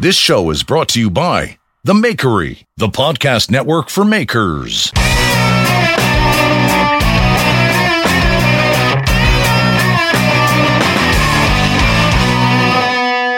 [0.00, 4.90] This show is brought to you by The Makery, the podcast network for makers.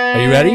[0.09, 0.53] Are you ready?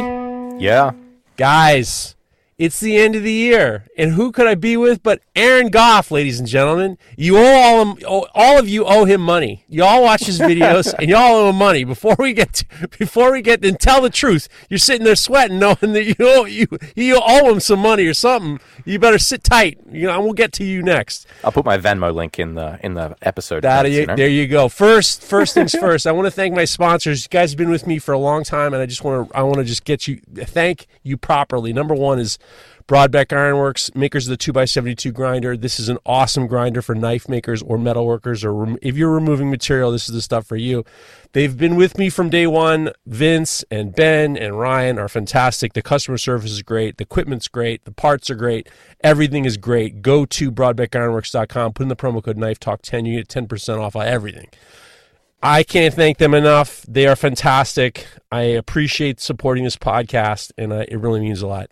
[0.64, 0.94] Yeah.
[1.38, 2.16] Guys,
[2.62, 6.12] it's the end of the year, and who could I be with but Aaron Gough,
[6.12, 7.00] ladies and gentlemen?
[7.18, 9.66] You owe all him, all of you owe him money.
[9.68, 11.84] You all watch his videos, and y'all owe him money.
[11.84, 15.58] Before we get, to, before we get, and tell the truth, you're sitting there sweating,
[15.58, 18.60] knowing that you owe you you owe him some money or something.
[18.86, 19.80] You better sit tight.
[19.92, 21.26] You know, and we'll get to you next.
[21.44, 23.64] I'll put my Venmo link in the in the episode.
[23.64, 24.16] That notes, you, you know?
[24.16, 24.70] there you go.
[24.70, 26.06] First, first things first.
[26.06, 27.24] I want to thank my sponsors.
[27.24, 29.36] You guys have been with me for a long time, and I just want to
[29.36, 31.74] I want to just get you thank you properly.
[31.74, 32.38] Number one is
[32.92, 35.56] Brodbeck Ironworks, makers of the 2x72 grinder.
[35.56, 39.14] This is an awesome grinder for knife makers or metal workers, or rem- if you're
[39.14, 40.84] removing material, this is the stuff for you.
[41.32, 42.92] They've been with me from day one.
[43.06, 45.72] Vince and Ben and Ryan are fantastic.
[45.72, 46.98] The customer service is great.
[46.98, 47.86] The equipment's great.
[47.86, 48.68] The parts are great.
[49.02, 50.02] Everything is great.
[50.02, 53.96] Go to brodbeckironworks.com, put in the promo code Knife Talk 10 you get 10% off
[53.96, 54.50] everything.
[55.42, 56.86] I can't thank them enough.
[56.90, 58.06] They are fantastic.
[58.34, 61.72] I appreciate supporting this podcast, and uh, it really means a lot.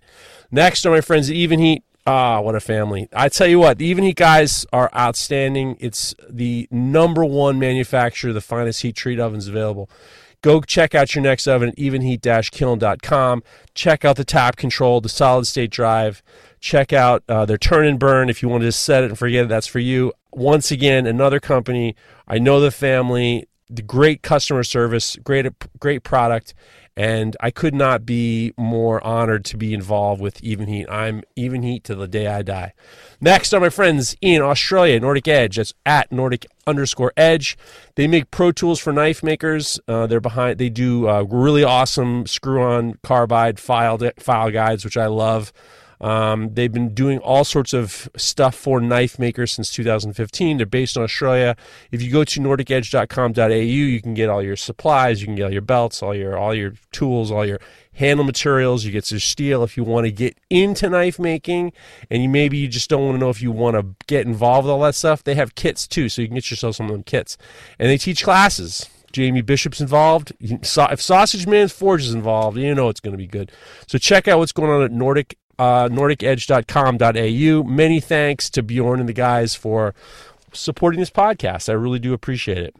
[0.52, 1.84] Next are my friends at Even Heat.
[2.08, 3.08] Ah, what a family.
[3.14, 5.78] I tell you what, the Even Heat guys are outstanding.
[5.80, 9.90] It's the number one manufacturer the finest heat treat ovens available.
[10.42, 13.44] Go check out your next oven at evenheat-kiln.com.
[13.74, 16.24] Check out the tap control, the solid state drive.
[16.62, 18.30] Check out uh, their turn and burn.
[18.30, 20.14] If you want to just set it and forget it, that's for you.
[20.32, 21.96] Once again, another company.
[22.26, 25.46] I know the family, the great customer service, great
[25.80, 26.54] great product,
[27.00, 30.86] and I could not be more honored to be involved with Even Heat.
[30.90, 32.74] I'm Even Heat to the day I die.
[33.22, 35.56] Next are my friends in Australia, Nordic Edge.
[35.56, 37.58] That's at Nordic underscore Edge.
[37.96, 39.80] They make Pro Tools for knife makers.
[39.88, 40.58] Uh, they're behind.
[40.58, 45.54] They do uh, really awesome screw-on carbide file file guides, which I love.
[46.02, 50.58] Um, they've been doing all sorts of stuff for knife makers since 2015.
[50.58, 51.56] They're based in Australia.
[51.92, 55.54] If you go to nordicedge.com.au, you can get all your supplies, you can get all
[55.54, 57.60] your belts, all your all your tools, all your
[57.94, 58.86] handle materials.
[58.86, 61.74] You get your steel if you want to get into knife making,
[62.10, 64.66] and you maybe you just don't want to know if you want to get involved
[64.66, 65.24] with all that stuff.
[65.24, 67.38] They have kits too, so you can get yourself some of them kits,
[67.78, 68.90] and they teach classes.
[69.12, 70.34] Jamie Bishop's involved.
[70.40, 73.52] If Sausage Man's Forge is involved, you know it's going to be good.
[73.88, 77.64] So check out what's going on at Nordic uh, nordicedge.com.au.
[77.70, 79.94] Many thanks to Bjorn and the guys for
[80.54, 81.70] supporting this podcast.
[81.70, 82.76] I really do appreciate it.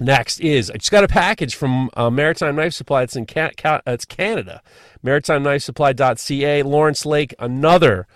[0.00, 3.02] Next is I just got a package from uh, Maritime Knife Supply.
[3.02, 4.62] It's in Ca- Ca- it's Canada.
[5.04, 6.62] MaritimeKnifeSupply.ca.
[6.62, 8.06] Lawrence Lake, another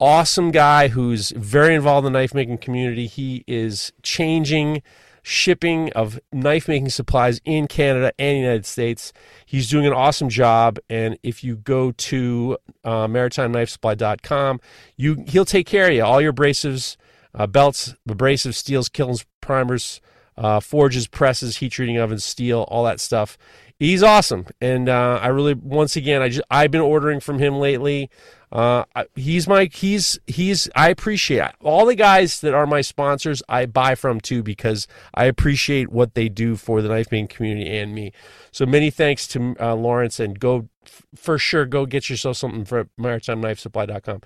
[0.00, 3.06] awesome guy who's very involved in the knife making community.
[3.06, 4.82] He is changing
[5.22, 9.12] shipping of knife making supplies in Canada and the United States.
[9.46, 10.78] He's doing an awesome job.
[10.88, 14.60] And if you go to uh, maritimeknifesupply.com,
[14.96, 16.04] you he'll take care of you.
[16.04, 16.96] All your abrasives,
[17.34, 20.00] uh, belts, abrasives, steels, kilns, primers,
[20.36, 23.36] uh, forges, presses, heat treating ovens, steel, all that stuff.
[23.78, 27.58] He's awesome, and uh, I really, once again, I just I've been ordering from him
[27.58, 28.10] lately.
[28.52, 28.84] Uh,
[29.14, 33.42] he's my he's he's I appreciate all the guys that are my sponsors.
[33.48, 37.78] I buy from too because I appreciate what they do for the knife making community
[37.78, 38.12] and me.
[38.50, 40.68] So many thanks to uh, Lawrence and go
[41.14, 44.22] for sure go get yourself something for maritimeknifesupply.com.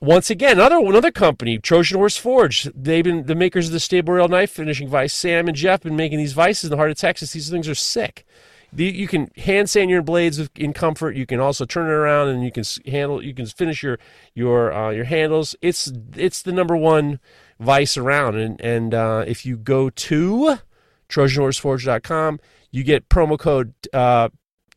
[0.00, 2.68] Once again, another another company, Trojan Horse Forge.
[2.72, 5.12] They've been the makers of the stable rail knife finishing vise.
[5.12, 7.32] Sam and Jeff been making these vices in the heart of Texas.
[7.32, 8.24] These things are sick.
[8.76, 11.16] The, you can hand sand your blades in comfort.
[11.16, 13.24] You can also turn it around and you can handle.
[13.24, 13.98] You can finish your
[14.34, 15.56] your uh, your handles.
[15.62, 17.18] It's it's the number one
[17.58, 18.36] vice around.
[18.36, 20.58] And and uh, if you go to
[21.08, 22.38] TrojanHorseForge.com,
[22.70, 24.28] you get promo code uh,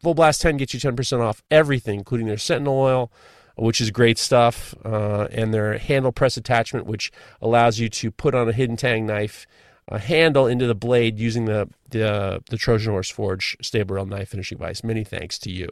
[0.02, 3.12] Full Blast 10 gets you 10% off everything, including their Sentinel oil,
[3.58, 7.12] which is great stuff, uh, and their handle press attachment, which
[7.42, 9.46] allows you to put on a hidden tang knife
[9.90, 14.30] a handle into the blade using the the, the Trojan Horse Forge stable rail knife
[14.30, 14.84] finishing vise.
[14.84, 15.70] Many thanks to you.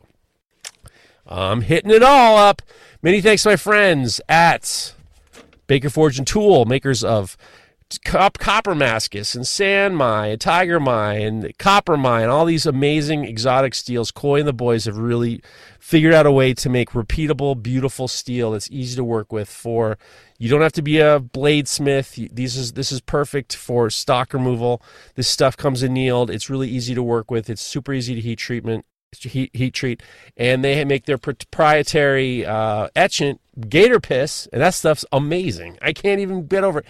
[1.28, 2.62] I'm hitting it all up.
[3.02, 4.94] Many thanks to my friends at
[5.68, 7.38] Baker Forge and Tool, makers of
[8.04, 12.66] cop, copper mascus and san mai and tiger mai and copper mai and all these
[12.66, 15.42] amazing exotic steels coy and the boys have really
[15.80, 19.98] figured out a way to make repeatable beautiful steel that's easy to work with for
[20.38, 22.34] you don't have to be a bladesmith.
[22.34, 24.82] These is this is perfect for stock removal.
[25.16, 26.30] This stuff comes annealed.
[26.30, 27.50] It's really easy to work with.
[27.50, 28.86] It's super easy to heat treatment
[29.16, 30.04] heat, heat treat.
[30.36, 35.78] And they make their proprietary uh, etchant gator piss and that stuff's amazing.
[35.82, 36.86] I can't even get over it.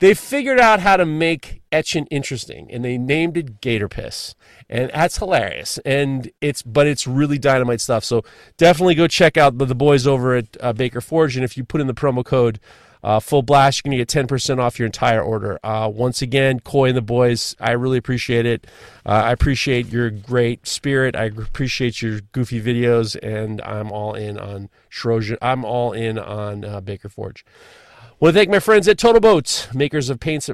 [0.00, 4.36] They figured out how to make etchant interesting and they named it gator piss.
[4.68, 5.78] And that's hilarious.
[5.78, 8.04] And it's but it's really dynamite stuff.
[8.04, 8.24] So
[8.56, 11.36] definitely go check out the, the boys over at uh, baker forge.
[11.36, 12.60] And if you put in the promo code
[13.02, 13.82] uh, full blast.
[13.84, 15.58] You're going to get 10% off your entire order.
[15.62, 18.66] Uh, once again coy and the boys i really appreciate it.
[19.06, 21.16] Uh, i appreciate your great spirit.
[21.16, 25.36] I appreciate your goofy videos and i'm all in on Shroja.
[25.42, 27.44] i'm all in on uh, baker forge
[28.20, 30.50] want to thank my friends at Total Boats, makers of paints,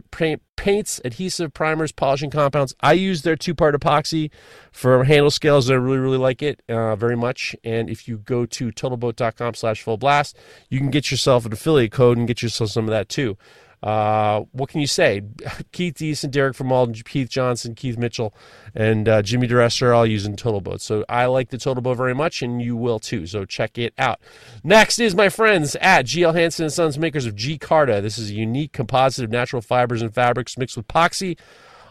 [0.56, 2.74] paints, adhesive, primers, polishing compounds.
[2.80, 4.30] I use their two-part epoxy
[4.70, 5.70] for handle scales.
[5.70, 7.56] I really, really like it uh, very much.
[7.64, 10.36] And if you go to totalboat.com slash full blast,
[10.68, 13.38] you can get yourself an affiliate code and get yourself some of that too.
[13.84, 15.20] Uh, what can you say?
[15.72, 18.34] Keith Easton, Derek from Malden, Keith Johnson, Keith Mitchell,
[18.74, 20.80] and uh, Jimmy DeRester are all using Total Boat.
[20.80, 23.26] So I like the Total Boat very much, and you will too.
[23.26, 24.20] So check it out.
[24.64, 28.00] Next is my friends at GL Hansen and Sons, makers of G Carta.
[28.00, 31.38] This is a unique composite of natural fibers and fabrics mixed with epoxy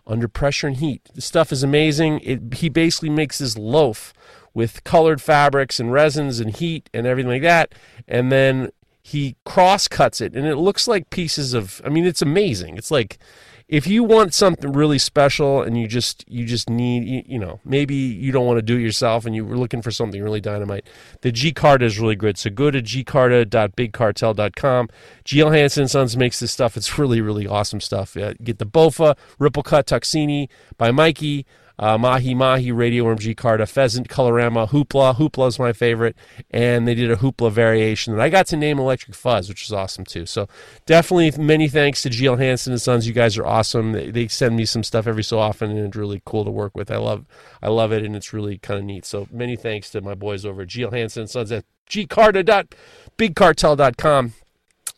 [0.07, 1.07] under pressure and heat.
[1.13, 2.22] The stuff is amazing.
[2.24, 4.16] It, he basically makes this loaf
[4.56, 7.75] with colored fabrics and resins and heat and everything like that.
[8.07, 8.72] And then
[9.06, 12.78] he cross cuts it and it looks like pieces of i mean it's amazing.
[12.78, 13.20] It's like
[13.68, 17.62] if you want something really special and you just you just need you, you know
[17.64, 20.42] maybe you don't want to do it yourself and you were looking for something really
[20.42, 20.86] dynamite
[21.22, 22.38] the g Carta is really good.
[22.38, 24.90] So go to gcarta.bigcartel.com
[25.26, 26.78] gl hansen sons makes this stuff.
[26.78, 28.18] It's really really awesome stuff.
[28.18, 31.46] Uh, get the bofa ripple cut tuxini by mikey
[31.84, 35.18] uh, Mahi Mahi, Radio MG Carta, Pheasant, Colorama, Hoopla.
[35.18, 36.16] Hoopla is my favorite.
[36.50, 38.14] And they did a Hoopla variation.
[38.14, 40.26] And I got to name Electric Fuzz, which is awesome too.
[40.26, 40.48] So
[40.86, 43.06] definitely many thanks to GL Hansen and Sons.
[43.06, 43.92] You guys are awesome.
[43.92, 46.74] They, they send me some stuff every so often and it's really cool to work
[46.74, 46.90] with.
[46.90, 47.26] I love
[47.62, 49.06] I love it and it's really kind of neat.
[49.06, 54.34] So many thanks to my boys over at GL Hansen and Sons at gcarta.bigcartel.com.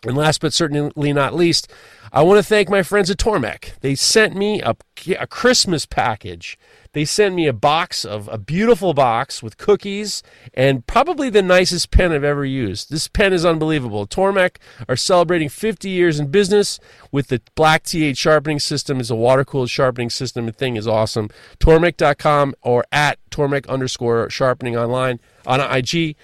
[0.06, 1.72] And last but certainly not least,
[2.14, 3.80] I want to thank my friends at Tormek.
[3.80, 4.76] They sent me a,
[5.18, 6.58] a Christmas package.
[6.96, 11.92] They sent me a box of a beautiful box with cookies and probably the nicest
[11.92, 12.90] pen I've ever used.
[12.90, 14.08] This pen is unbelievable.
[14.08, 14.56] Tormek
[14.88, 16.80] are celebrating 50 years in business
[17.12, 19.02] with the Black T8 sharpening system.
[19.02, 20.46] It's a water cooled sharpening system.
[20.46, 21.30] The thing is awesome.
[21.60, 26.16] Tormek.com or at Tormek underscore sharpening online on IG.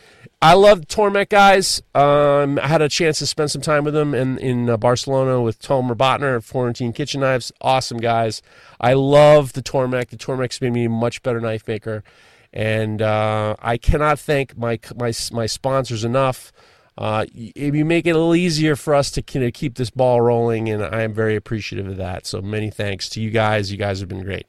[0.44, 1.83] I love Tormek guys.
[1.94, 5.39] Um, I had a chance to spend some time with them in in uh, Barcelona
[5.39, 7.51] with Tomer Botner at Florentine Kitchen Knives.
[7.62, 8.41] Awesome guys.
[8.81, 10.10] I love the Tormek.
[10.10, 12.04] The Tormek's made me a much better knife maker,
[12.51, 16.51] and uh, I cannot thank my my my sponsors enough.
[16.98, 20.19] Uh, you make it a little easier for us to you know, keep this ball
[20.19, 22.25] rolling, and I am very appreciative of that.
[22.25, 23.72] So many thanks to you guys.
[23.72, 24.45] You guys have been great.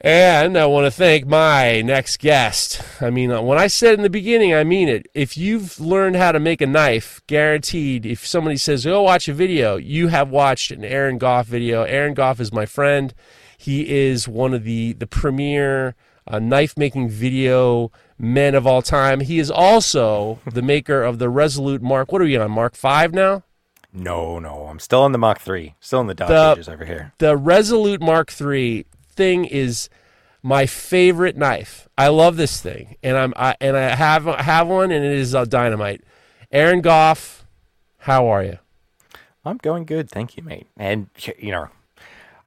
[0.00, 2.80] And I want to thank my next guest.
[3.00, 5.06] I mean, uh, when I said in the beginning, I mean it.
[5.14, 9.34] If you've learned how to make a knife, guaranteed, if somebody says, go watch a
[9.34, 11.82] video, you have watched an Aaron Gough video.
[11.82, 13.14] Aaron Gough is my friend.
[13.56, 15.96] He is one of the, the premier
[16.26, 19.20] uh, knife making video men of all time.
[19.20, 22.12] He is also the maker of the Resolute Mark.
[22.12, 23.42] What are we on, Mark 5 now?
[23.92, 27.14] No, no, I'm still in the Mark Three, still in the dark ages over here.
[27.18, 28.84] The Resolute Mark Three
[29.18, 29.90] thing is
[30.42, 31.88] my favorite knife.
[31.98, 35.34] I love this thing, and I'm I, and I have have one, and it is
[35.34, 36.02] a dynamite.
[36.50, 37.44] Aaron Gough,
[37.98, 38.58] how are you?
[39.44, 40.68] I'm going good, thank you, mate.
[40.76, 41.08] And
[41.38, 41.68] you know,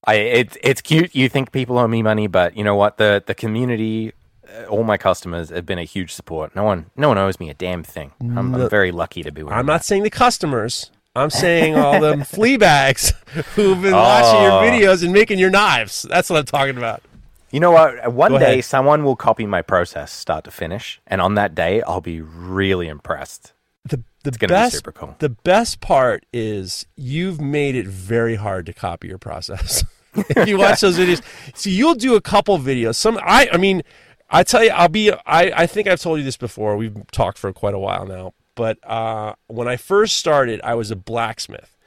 [0.05, 1.13] I it's it's cute.
[1.13, 2.97] You think people owe me money, but you know what?
[2.97, 4.13] The the community,
[4.47, 6.55] uh, all my customers have been a huge support.
[6.55, 8.11] No one no one owes me a damn thing.
[8.21, 9.43] I'm, I'm very lucky to be.
[9.43, 10.91] I'm not saying the customers.
[11.15, 13.13] I'm saying all them flea bags
[13.55, 13.97] who've been oh.
[13.97, 14.61] watching your oh.
[14.61, 16.03] videos and making your knives.
[16.03, 17.03] That's what I'm talking about.
[17.51, 18.13] You know what?
[18.13, 18.65] One Go day ahead.
[18.65, 22.87] someone will copy my process start to finish, and on that day I'll be really
[22.87, 23.53] impressed.
[23.83, 25.15] The the best cool.
[25.19, 29.83] the best part is you've made it very hard to copy your process.
[30.15, 31.21] if you watch those videos,
[31.53, 32.95] so you'll do a couple videos.
[32.95, 33.81] Some I I mean,
[34.29, 36.77] I tell you, I'll be I I think I've told you this before.
[36.77, 40.91] We've talked for quite a while now, but uh, when I first started, I was
[40.91, 41.77] a blacksmith.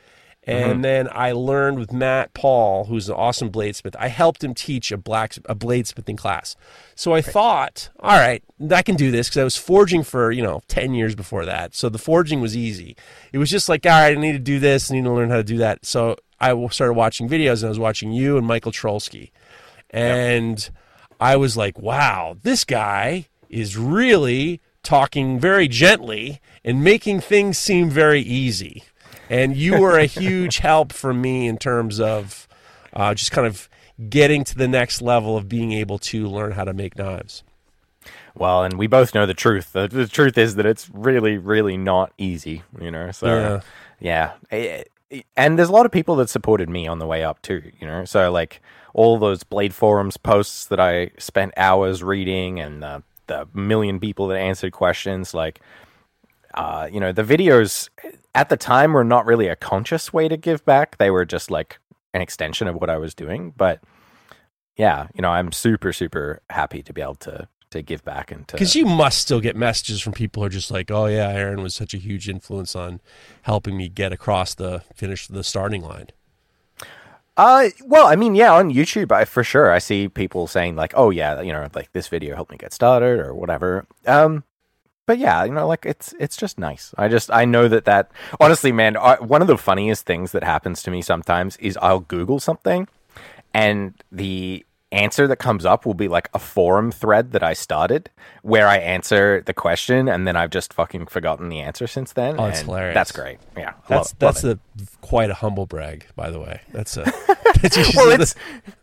[0.46, 0.82] And mm-hmm.
[0.82, 3.96] then I learned with Matt Paul, who's an awesome bladesmith.
[3.98, 6.54] I helped him teach a black a bladesmithing class.
[6.94, 7.24] So I right.
[7.24, 10.92] thought, all right, I can do this because I was forging for you know ten
[10.92, 11.74] years before that.
[11.74, 12.94] So the forging was easy.
[13.32, 15.30] It was just like, all right, I need to do this, I need to learn
[15.30, 15.86] how to do that.
[15.86, 19.30] So I started watching videos, and I was watching you and Michael Trolsky,
[19.88, 20.68] and
[21.18, 27.90] I was like, wow, this guy is really talking very gently and making things seem
[27.90, 28.84] very easy.
[29.28, 32.46] And you were a huge help for me in terms of
[32.92, 33.68] uh, just kind of
[34.08, 37.42] getting to the next level of being able to learn how to make knives.
[38.36, 39.72] Well, and we both know the truth.
[39.72, 43.10] The, the truth is that it's really, really not easy, you know.
[43.12, 43.26] So,
[44.00, 44.32] yeah.
[44.50, 47.40] Eh, eh, And there's a lot of people that supported me on the way up
[47.42, 48.04] too, you know.
[48.04, 48.60] So, like
[48.92, 54.28] all those Blade Forums posts that I spent hours reading, and the the million people
[54.28, 55.60] that answered questions, like,
[56.54, 57.88] uh, you know, the videos
[58.34, 60.98] at the time were not really a conscious way to give back.
[60.98, 61.78] They were just like
[62.12, 63.52] an extension of what I was doing.
[63.56, 63.80] But
[64.76, 68.46] yeah, you know, I'm super, super happy to be able to to give back and
[68.48, 71.28] to Because you must still get messages from people who are just like, "Oh yeah,
[71.28, 73.00] Aaron was such a huge influence on
[73.42, 76.08] helping me get across the finish the starting line."
[77.36, 80.92] Uh, well, I mean, yeah, on YouTube, I for sure I see people saying like,
[80.96, 83.86] "Oh yeah, you know, like this video helped me get started" or whatever.
[84.06, 84.44] Um,
[85.06, 86.94] but yeah, you know, like it's it's just nice.
[86.96, 88.10] I just I know that that
[88.40, 92.00] honestly, man, uh, one of the funniest things that happens to me sometimes is I'll
[92.00, 92.86] Google something,
[93.52, 94.64] and the
[94.94, 98.10] answer that comes up will be like a forum thread that I started
[98.42, 102.36] where I answer the question and then I've just fucking forgotten the answer since then.
[102.38, 102.94] Oh, that's and hilarious.
[102.94, 103.38] That's great.
[103.56, 103.72] Yeah.
[103.88, 106.60] That's love- that's love a quite a humble brag, by the way.
[106.72, 107.04] That's a
[107.62, 108.34] that's well, it's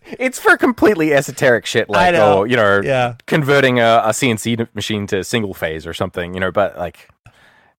[0.03, 3.15] it's for completely esoteric shit, like oh, you know, Yeah.
[3.27, 6.51] converting a, a CNC machine to single phase or something, you know.
[6.51, 7.07] But like,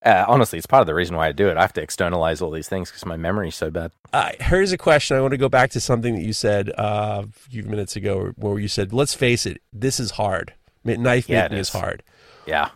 [0.04, 1.56] uh, honestly, it's part of the reason why I do it.
[1.56, 3.92] I have to externalize all these things because my memory's so bad.
[4.12, 5.16] Uh, here's a question.
[5.16, 8.32] I want to go back to something that you said uh, a few minutes ago,
[8.37, 10.54] where you said, "Let's face it, this is hard.
[10.85, 11.68] Knife Yeah, making is.
[11.68, 11.73] is.
[11.75, 12.02] hard."
[12.47, 12.71] Yeah,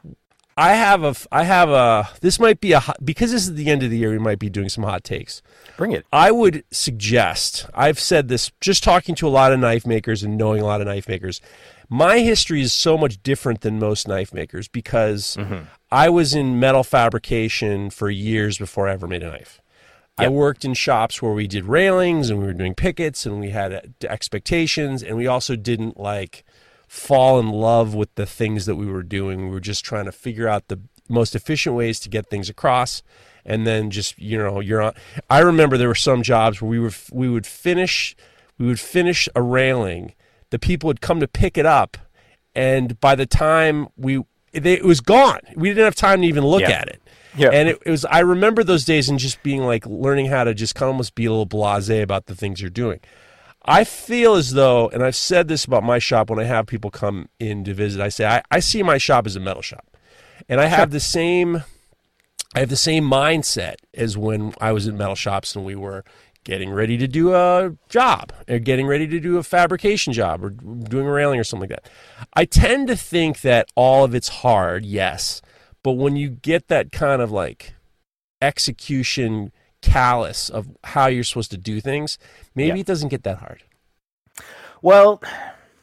[0.57, 2.09] I have a, I have a.
[2.21, 4.11] This might be a hot, because this is the end of the year.
[4.11, 5.43] We might be doing some hot takes.
[5.77, 6.07] bring it.
[6.13, 7.67] I would suggest.
[7.75, 10.81] I've said this just talking to a lot of knife makers and knowing a lot
[10.81, 11.41] of knife makers.
[11.89, 15.37] My history is so much different than most knife makers because
[15.97, 19.63] I was in metal fabrication for years before I ever made a knife.
[20.19, 23.49] I worked in shops where we did railings and we were doing pickets and we
[23.49, 26.45] had uh, expectations and we also didn't like
[26.87, 29.45] fall in love with the things that we were doing.
[29.45, 33.03] We were just trying to figure out the most efficient ways to get things across
[33.47, 34.93] and then just you know you're on
[35.31, 38.15] I remember there were some jobs where we were we would finish
[38.59, 40.13] we would finish a railing
[40.51, 41.97] the people would come to pick it up
[42.55, 44.25] and by the time we
[44.63, 46.71] they, it was gone we didn't have time to even look Yeah.
[46.71, 47.03] at it
[47.37, 47.51] Yeah.
[47.53, 50.55] and it, it was I remember those days and just being like learning how to
[50.55, 53.01] just kind of almost be a little blasé about the things you're doing.
[53.69, 56.89] I feel as though, and I've said this about my shop when I have people
[56.91, 59.85] come in to visit, I say I, I see my shop as a metal shop.
[60.49, 61.65] And I have the same
[62.55, 66.05] I have the same mindset as when I was in metal shops and we were
[66.47, 70.51] getting ready to do a job or getting ready to do a fabrication job or
[70.51, 71.91] doing a railing or something like that.
[72.35, 75.43] I tend to think that all of it's hard, yes,
[75.83, 77.75] but when you get that kind of like
[78.41, 79.51] execution
[79.83, 82.17] callous of how you're supposed to do things,
[82.55, 82.83] maybe Yeah.
[82.83, 83.65] it doesn't get that hard.
[84.83, 85.21] Well,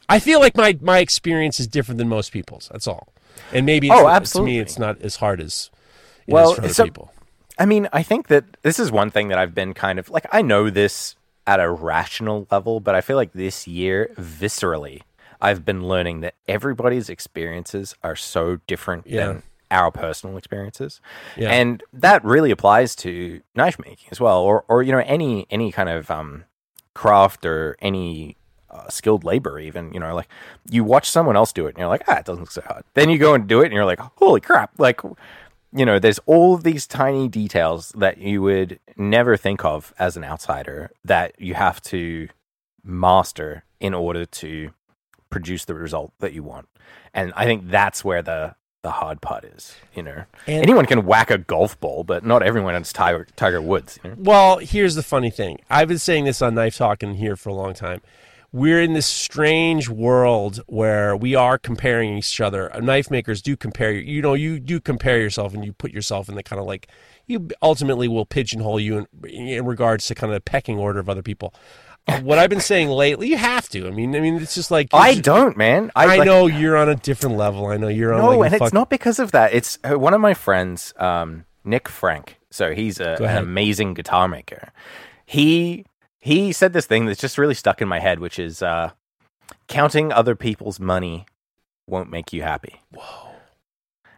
[0.08, 2.70] I feel like my my experience is different than most people's.
[2.72, 3.12] That's all.
[3.52, 3.96] And maybe it's,
[4.34, 5.70] Oh, to me it's not as hard as
[6.26, 7.10] it Well, is for other so- people.
[7.58, 10.26] I mean, I think that this is one thing that I've been kind of like
[10.32, 15.00] I know this at a rational level, but I feel like this year viscerally
[15.40, 19.26] I've been learning that everybody's experiences are so different Yeah.
[19.26, 21.00] than our personal experiences.
[21.36, 21.50] Yeah.
[21.50, 25.70] And that really applies to knife making as well or or you know any any
[25.70, 26.44] kind of um
[26.94, 28.36] craft or any
[28.70, 30.28] uh, skilled labor even you know like
[30.70, 32.82] you watch someone else do it and you're like ah it doesn't look so hard
[32.94, 35.00] then you go and do it and you're like holy crap like
[35.74, 40.24] you know there's all these tiny details that you would never think of as an
[40.24, 42.28] outsider that you have to
[42.84, 44.70] master in order to
[45.30, 46.68] produce the result that you want
[47.12, 51.06] and i think that's where the the hard part is you know And- anyone can
[51.06, 54.16] whack a golf ball but not everyone is tiger tiger woods you know?
[54.18, 55.60] Well, here's the funny thing.
[55.70, 58.02] I've been saying this on Knife Talk and here for a long time.
[58.54, 62.70] We're in this strange world where we are comparing each other.
[62.80, 63.90] Knife makers do compare.
[63.90, 66.66] You You know, you do compare yourself and you put yourself in the kind of
[66.66, 66.86] like
[67.26, 71.08] you ultimately will pigeonhole you in, in regards to kind of the pecking order of
[71.08, 71.52] other people.
[72.06, 73.88] Uh, what I've been saying lately, you have to.
[73.88, 76.88] I mean, I mean, it's just like i don't man I, like- know you're on
[76.88, 77.66] a different level.
[77.66, 78.20] I know you're on.
[78.20, 79.52] No, like and it's not because of that.
[79.52, 82.38] It's uh, one of my friends, um, Nick Frank.
[82.52, 84.70] So he's a, an amazing guitar maker.
[85.26, 85.86] He
[86.24, 88.90] he said this thing that's just really stuck in my head, which is uh,
[89.68, 91.26] counting other people's money
[91.86, 92.80] won't make you happy.
[92.92, 93.30] Whoa.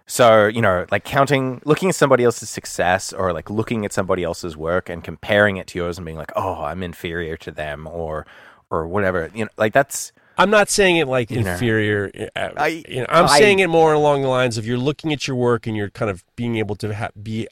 [0.06, 4.22] So, you know, like counting, looking at somebody else's success or like looking at somebody
[4.22, 7.88] else's work and comparing it to yours and being like, oh, I'm inferior to them
[7.88, 8.24] or,
[8.70, 11.52] or whatever, you know, like that's, I'm not saying it like You know.
[11.54, 12.12] inferior.
[12.36, 15.12] uh, I- you know, I'm I- saying it more along the lines of you're looking
[15.12, 17.48] at your work and you're kind of being able to ha- be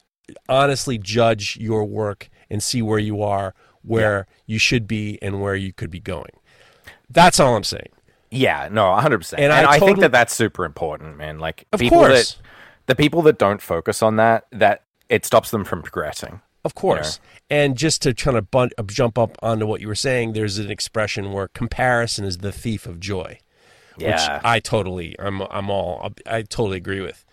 [0.49, 3.52] honestly judge your work and see where you are,
[3.85, 6.31] where you should be, and where you could be going.
[7.11, 7.88] That's all I'm saying.
[8.31, 9.35] yeah, no, 100%.
[9.35, 11.38] And And, I I, think that that's super important, man.
[11.38, 12.35] Like, Of people course.
[12.35, 12.43] that,
[12.87, 16.41] the people that don't focus on that, that it stops them from progressing.
[16.64, 17.21] Of course.
[17.50, 20.59] And just to kind of bun- uh, jump up onto what you were saying, there's
[20.59, 23.38] an expression where comparison is the thief of joy.
[23.99, 24.12] Yeah.
[24.38, 27.25] which I totally, I'm, I'm all, I totally agree with.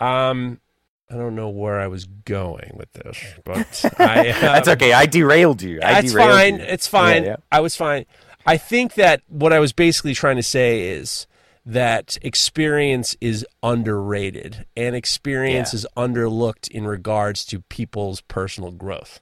[0.00, 0.60] Um,
[1.10, 4.92] I don't know where I was going with this, but I, uh, That's okay.
[4.92, 5.80] I derailed you.
[5.82, 6.56] I That's derailed fine.
[6.56, 6.62] you.
[6.62, 7.24] It's fine.
[7.24, 7.36] Yeah, yeah.
[7.50, 8.06] I was fine.
[8.46, 11.26] I think that what I was basically trying to say is
[11.66, 15.78] that experience is underrated and experience Yeah.
[15.78, 19.20] is underlooked in regards to people's personal growth.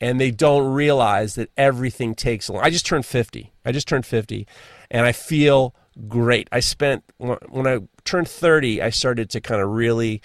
[0.00, 2.62] And they don't realize that everything takes a long.
[2.62, 3.52] I just turned 50.
[3.64, 4.46] I just turned 50
[4.90, 5.74] and I feel
[6.06, 6.48] great.
[6.52, 10.20] I spent when I turned 30, I started to kind of really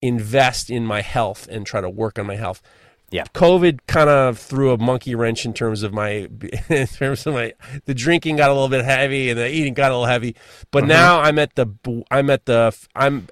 [0.00, 2.62] invest in my health and try to work on my health.
[3.10, 3.24] Yeah.
[3.34, 6.28] COVID kind of threw a monkey wrench in terms of my
[6.68, 7.54] in terms of my
[7.86, 10.36] the drinking got a little bit heavy and the eating got a little heavy.
[10.70, 10.88] But mm-hmm.
[10.88, 11.68] now I'm at the
[12.10, 13.28] I'm at the I'm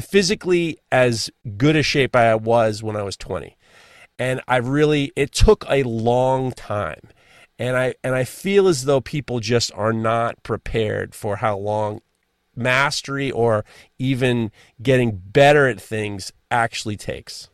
[0.00, 3.56] physically as good a shape I was when I was 20.
[4.18, 7.08] And I really it took a long time.
[7.58, 12.00] And I and I feel as though people just are not prepared for how long
[12.58, 13.64] mastery or
[13.98, 14.50] even
[14.82, 17.48] getting better at things actually takes.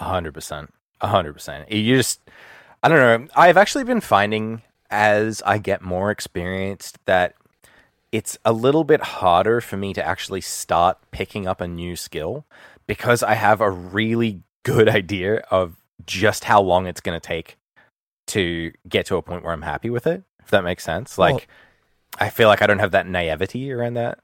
[0.00, 0.72] A hundred percent.
[1.00, 1.70] A hundred percent.
[1.70, 2.20] You just,
[2.82, 3.28] I don't know.
[3.36, 7.34] I've actually been finding as I get more experienced that
[8.10, 12.46] it's a little bit harder for me to actually start picking up a new skill
[12.86, 15.76] because I have a really good idea of
[16.06, 17.58] just how long it's going to take
[18.28, 20.22] to get to a point where I'm happy with it.
[20.42, 21.18] If that makes sense.
[21.18, 21.48] Well- Like,
[22.18, 24.18] I feel like I don't have that naivety around that.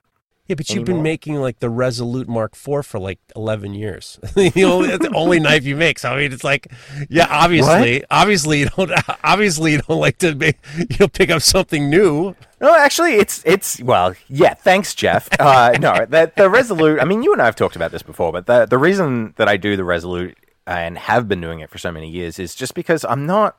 [0.46, 4.18] Yeah, but you've been making like the Resolute Mark IV for like eleven years.
[4.34, 5.98] the only, that's the only knife you make.
[5.98, 6.70] So I mean, it's like,
[7.08, 8.92] yeah, obviously, obviously you don't,
[9.24, 12.34] obviously you don't like to make, you know, pick up something new.
[12.60, 14.52] No, actually, it's it's well, yeah.
[14.52, 15.30] Thanks, Jeff.
[15.40, 17.00] Uh, no, that the Resolute.
[17.00, 19.48] I mean, you and I have talked about this before, but the the reason that
[19.48, 22.74] I do the Resolute and have been doing it for so many years is just
[22.74, 23.56] because I'm not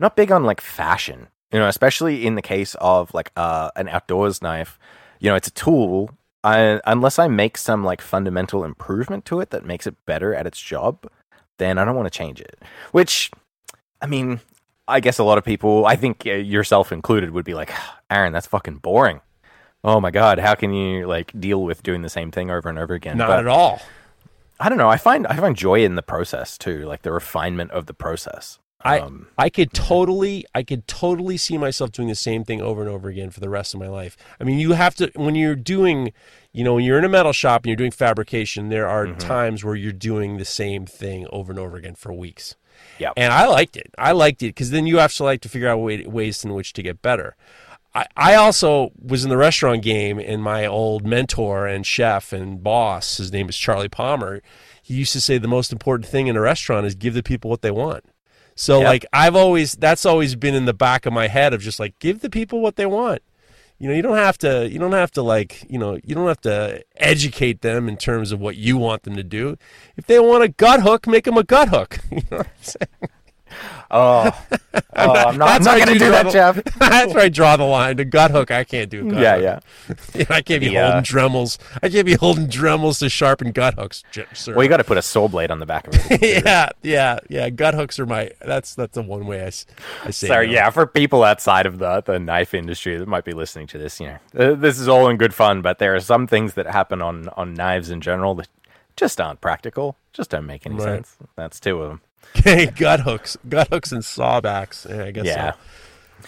[0.00, 1.28] not big on like fashion.
[1.52, 4.80] You know, especially in the case of like uh, an outdoors knife.
[5.20, 6.10] You know, it's a tool.
[6.44, 10.46] I, unless I make some like fundamental improvement to it that makes it better at
[10.46, 11.06] its job,
[11.58, 12.62] then I don't want to change it.
[12.92, 13.30] Which,
[14.00, 14.40] I mean,
[14.86, 18.32] I guess a lot of people, I think yourself included, would be like, ah, Aaron,
[18.32, 19.20] that's fucking boring.
[19.84, 22.78] Oh my god, how can you like deal with doing the same thing over and
[22.78, 23.18] over again?
[23.18, 23.80] Not But at all.
[24.60, 24.88] I don't know.
[24.88, 28.58] I find I find joy in the process too, like the refinement of the process.
[28.82, 32.80] I Um, I could totally I could totally see myself doing the same thing over
[32.80, 34.16] and over again for the rest of my life.
[34.40, 36.12] I mean, you have to when you're doing,
[36.52, 39.18] you know, when you're in a metal shop and you're doing fabrication, there are Mm-hmm.
[39.18, 42.54] times where you're doing the same thing over and over again for weeks.
[42.98, 43.14] Yep.
[43.16, 43.92] And I liked it.
[43.98, 46.54] I liked it because then you have to like to figure out way, ways in
[46.54, 47.34] which to get better.
[47.94, 52.62] I, I also was in the restaurant game, and my old mentor and chef and
[52.62, 54.42] boss, his name is Charlie Palmer.
[54.80, 57.50] He used to say the most important thing in a restaurant is give the people
[57.50, 58.04] what they want.
[58.60, 58.88] So Yep.
[58.88, 61.96] like I've always that's always been in the back of my head of just like
[62.00, 63.22] give the people what they want.
[63.78, 66.26] You know, you don't have to you don't have to like, you know, you don't
[66.26, 69.56] have to educate them in terms of what you want them to do.
[69.96, 72.00] If they want a gut hook, make them a gut hook.
[72.10, 73.10] You know what I'm saying?
[73.90, 74.30] Oh,
[74.74, 76.62] oh, I'm not, I'm not I going to do that, the- Jeff.
[76.78, 77.96] That's where I draw the line.
[77.96, 79.06] The gut hook, I can't do.
[79.08, 79.62] a Gut Yeah, hook.
[80.14, 80.24] yeah.
[80.30, 81.58] I can't be The, uh, holding Dremels.
[81.82, 84.54] I can't be holding Dremels to sharpen gut hooks, sir.
[84.54, 86.44] Well, you got to put a saw blade on the back of it.
[86.44, 87.50] yeah, yeah, yeah.
[87.50, 88.30] Gut hooks are my.
[88.44, 89.50] That's that's the one way I.
[89.50, 90.26] say.
[90.26, 90.52] Sorry, no.
[90.52, 94.00] yeah, for people outside of the, the knife industry that might be listening to this,
[94.00, 94.18] you know,
[94.52, 97.28] uh, this is all in good fun, but there are some things that happen on,
[97.36, 98.48] on knives in general that
[98.96, 100.84] just aren't practical, just don't make any Right.
[101.06, 101.16] sense.
[101.36, 102.00] That's two of them.
[102.76, 104.88] gut hooks, gut hooks, and sawbacks.
[104.88, 105.26] Yeah, I guess.
[105.26, 105.52] Yeah.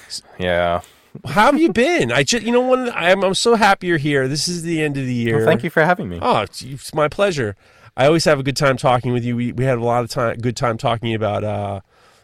[0.08, 0.24] So.
[0.38, 0.80] Yeah.
[1.26, 2.12] How have you been?
[2.12, 2.90] I just, you know, one.
[2.90, 4.28] I'm I'm so happy you're here.
[4.28, 5.38] This is the end of the year.
[5.38, 6.18] Well, thank you for having me.
[6.22, 7.56] Oh, it's, it's my pleasure.
[7.96, 9.34] I always have a good time talking with you.
[9.36, 11.80] We we had a lot of time, good time talking about uh,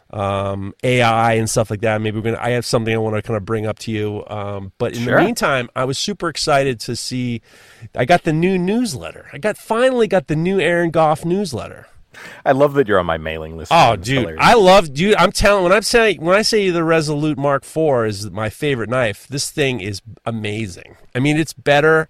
[0.09, 1.99] um, AI and stuff like that.
[2.01, 2.39] Maybe we're gonna.
[2.41, 4.23] I have something I want to kind of bring up to you.
[4.27, 5.17] Um, but in Sure.
[5.19, 7.41] the meantime, I was super excited to see.
[7.93, 9.27] I got the new newsletter.
[9.33, 11.87] I got finally got the new Aaron Gough newsletter.
[12.45, 13.71] I love that you're on my mailing list.
[13.73, 14.39] Oh, dude, hilarious.
[14.43, 15.15] I love, dude.
[15.15, 18.89] I'm telling when I'm saying when I say the Resolute Mark IV is my favorite
[18.89, 19.27] knife.
[19.27, 20.97] This thing is amazing.
[21.15, 22.07] I mean, it's better.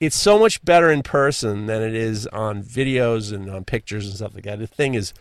[0.00, 4.16] it's so much better in person than it is on videos and on pictures and
[4.16, 4.58] stuff like that.
[4.58, 5.12] The thing is,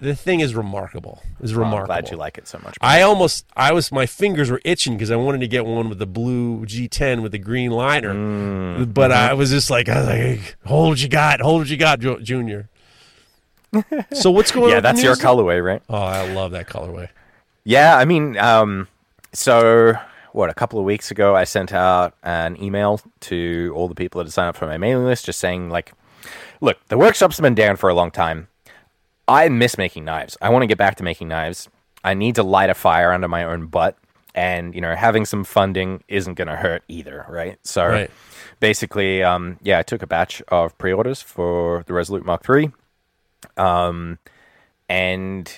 [0.00, 1.22] the thing is remarkable.
[1.40, 1.86] Is Oh, I'm remarkable.
[1.86, 2.76] glad you like it so much.
[2.82, 5.98] I almost, I was, my fingers were itching because I wanted to get one with
[5.98, 9.30] the blue G10 with the green liner, Mm, but mm-hmm.
[9.30, 12.00] I was just like, I was like, hold what you got, hold what you got,
[12.00, 12.68] Junior.
[14.12, 14.70] so what's going on?
[14.70, 15.20] yeah, with the that's your news?
[15.20, 15.82] colorway, right?
[15.88, 17.08] Oh, I love that colorway.
[17.64, 18.88] Yeah, I mean, um,
[19.32, 19.94] so
[20.32, 20.50] what?
[20.50, 24.26] A couple of weeks ago, I sent out an email to all the people that
[24.26, 25.92] had signed up for my mailing list, just saying, like,
[26.60, 28.48] look, the workshop's been down for a long time.
[29.28, 30.36] I miss making knives.
[30.40, 31.68] I want to get back to making knives.
[32.04, 33.96] I need to light a fire under my own butt,
[34.34, 37.58] and you know, having some funding isn't going to hurt either, right?
[37.64, 38.10] So, Right.
[38.60, 42.70] basically, um, yeah, I took a batch of pre-orders for the Resolute Mark III,
[43.56, 44.18] um,
[44.88, 45.50] and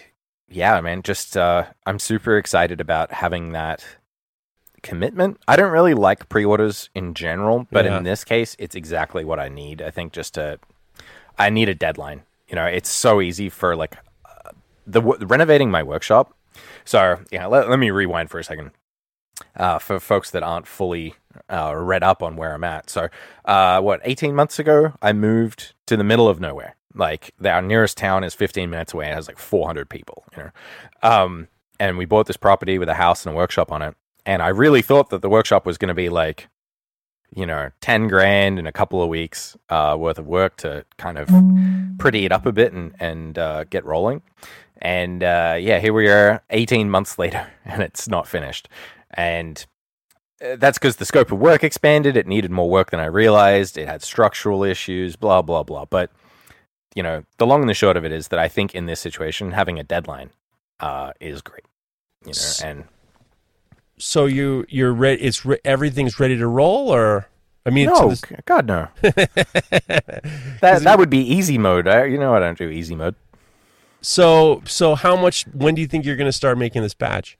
[0.48, 3.84] yeah, man, just uh, I'm super excited about having that
[4.82, 5.38] commitment.
[5.48, 7.98] I don't really like pre-orders in general, but Yeah.
[7.98, 9.82] in this case, it's exactly what I need.
[9.82, 10.58] I think just to,
[11.38, 12.22] I need a deadline.
[12.48, 14.50] You know, it's so easy for like uh,
[14.86, 16.32] the w- renovating my workshop.
[16.84, 18.70] So yeah, let, let me rewind for a second.
[19.54, 21.14] Uh, for folks that aren't fully
[21.48, 22.90] uh, read up on where I'm at.
[22.90, 23.08] So,
[23.44, 26.74] uh, what, 18 months ago, I moved to the middle of nowhere.
[26.98, 29.06] Like, our nearest town is 15 minutes away.
[29.08, 30.50] It has like 400 people, you know.
[31.02, 31.48] Um,
[31.80, 33.94] and we bought this property with a house and a workshop on it.
[34.26, 36.48] And I really thought that the workshop was going to be like,
[37.34, 41.18] you know, 10 grand in a couple of weeks uh, worth of work to kind
[41.18, 41.28] of
[41.98, 44.22] pretty it up a bit and, and uh, get rolling.
[44.80, 48.68] And uh, yeah, here we are 18 months later, and it's not finished.
[49.12, 49.64] And
[50.44, 52.16] uh, that's because the scope of work expanded.
[52.16, 53.76] It needed more work than I realized.
[53.76, 55.84] It had structural issues, blah, blah, blah.
[55.84, 56.10] But,
[56.94, 59.00] you know, the long and the short of it is that I think in this
[59.00, 60.30] situation, having a deadline
[60.80, 61.64] uh, is great.
[62.24, 62.84] You know, and
[63.98, 65.22] So you, you're ready.
[65.22, 67.28] It's re- everything's ready to roll, or
[67.66, 68.88] I mean, no, g- God, no.
[69.02, 71.86] that, that would be easy mode.
[71.88, 73.14] I, you know, I don't do easy mode.
[74.00, 75.44] so so how much?
[75.52, 77.38] When do you think you're going to start making this batch?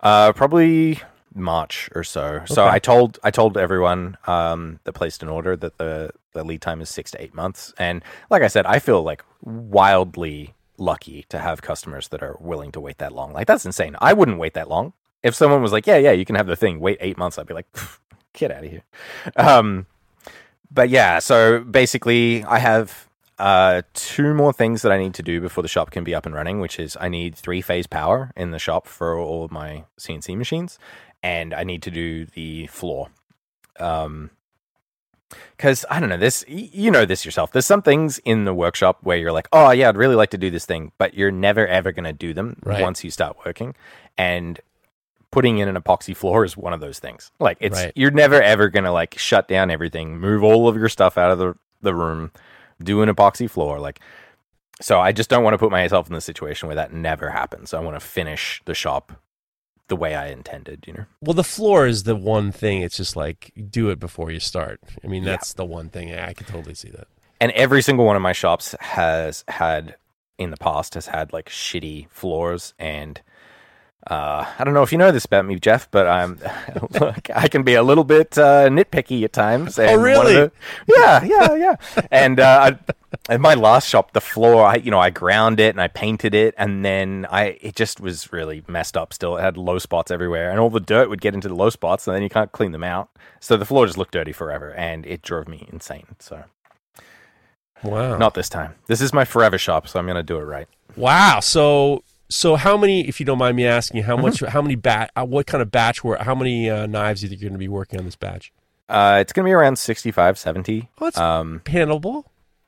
[0.00, 1.00] Uh, probably
[1.34, 2.42] March or so.
[2.46, 6.60] So I told I told everyone um, that placed an order that the the lead
[6.62, 7.72] time is six to eight months.
[7.78, 12.72] And like I said, I feel like wildly lucky to have customers that are willing
[12.72, 13.32] to wait that long.
[13.32, 13.96] Like that's insane.
[14.00, 14.92] I wouldn't wait that long.
[15.22, 17.46] If someone was like, "Yeah, yeah, you can have the thing," wait eight months, I'd
[17.46, 17.66] be like,
[18.32, 18.82] "Get out of here."
[19.36, 19.86] Um,
[20.70, 25.40] but yeah, so basically, I have uh, two more things that I need to do
[25.40, 28.32] before the shop can be up and running, which is I need three phase power
[28.36, 30.78] in the shop for all of my CNC machines,
[31.22, 33.08] and I need to do the floor.
[33.78, 34.30] Um,
[35.56, 37.52] because I don't know this, you know this yourself.
[37.52, 40.38] There's some things in the workshop where you're like, oh yeah, I'd really like to
[40.38, 42.82] do this thing, but you're never ever going to do them Right.
[42.82, 43.74] once you start working,
[44.18, 44.60] and
[45.30, 47.30] putting in an epoxy floor is one of those things.
[47.40, 47.92] Like it's Right.
[47.96, 51.30] you're never ever going to like shut down everything, move all of your stuff out
[51.30, 52.30] of the the room,
[52.82, 54.00] do an epoxy floor, like.
[54.80, 57.72] So I just don't want to put myself in the situation where that never happens.
[57.72, 59.12] I want to finish the shop
[59.92, 61.04] the way I intended, you know.
[61.20, 62.80] Well, the floor is the one thing.
[62.80, 64.80] It's just like do it before you start.
[65.04, 65.32] I mean, Yeah.
[65.32, 66.14] that's the one thing.
[66.14, 67.08] I can totally see that.
[67.40, 69.96] and every single one of my shops has had
[70.38, 73.20] in the past has had like shitty floors and
[74.08, 76.40] uh, I don't know if you know this about me, Jeff, but I'm
[77.00, 79.78] look, I can be a little bit uh, nitpicky at times.
[79.78, 80.34] and one really?
[80.34, 80.52] the-
[80.88, 81.76] yeah, yeah, yeah.
[82.10, 82.72] and uh,
[83.28, 85.86] I, at my last shop, the floor, I you know, I ground it and I
[85.88, 89.12] painted it, and then I it just was really messed up.
[89.12, 91.70] Still, it had low spots everywhere, and all the dirt would get into the low
[91.70, 93.08] spots, and then you can't clean them out.
[93.38, 96.06] So the floor just looked dirty forever, and it drove me insane.
[96.18, 96.44] So.
[97.84, 98.16] Wow.
[98.16, 98.74] Not this time.
[98.86, 100.68] This is my forever shop, so I'm gonna do it right.
[100.96, 101.40] Wow.
[101.40, 103.06] So so how many?
[103.08, 104.36] If you don't mind me asking, how much?
[104.36, 104.46] Mm-hmm.
[104.52, 105.10] How many bat?
[105.16, 106.02] Uh, what kind of batch?
[106.02, 108.16] Were how many uh, knives do you think you're going to be working on this
[108.16, 108.52] batch?
[108.88, 110.88] Uh, it's gonna be around 65, 70.
[111.00, 112.24] Oh, it's Um, handleable.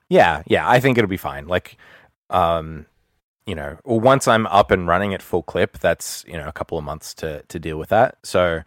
[0.08, 1.46] yeah, yeah, I think it'll be fine.
[1.46, 1.76] Like,
[2.30, 2.86] um,
[3.46, 6.78] you know, once I'm up and running at full clip, that's you know a couple
[6.78, 8.16] of months to to deal with that.
[8.22, 8.62] So,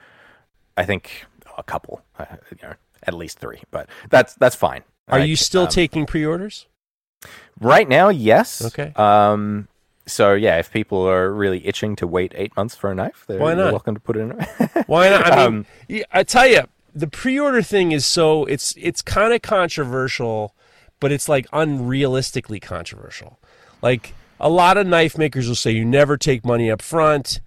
[0.76, 1.26] I think
[1.58, 4.84] a couple, uh, you know, at least three, but that's that's fine.
[5.08, 6.68] Are Like, you still um, taking pre-orders?
[7.60, 8.10] right now?
[8.10, 8.62] Yes.
[8.66, 8.94] Okay.
[8.96, 9.68] Um.
[10.08, 13.40] So yeah, if people are really itching to wait eight months for a knife, they're,
[13.40, 13.72] Why not?
[13.74, 14.32] welcome to put it in.
[14.88, 15.32] Why not?
[15.32, 16.62] I mean, Um, I tell you,
[16.96, 20.56] the pre-order thing is so it's it's kind of controversial,
[21.00, 23.40] but it's like unrealistically controversial.
[23.82, 27.42] Like a lot of knife makers will say you never take money up front,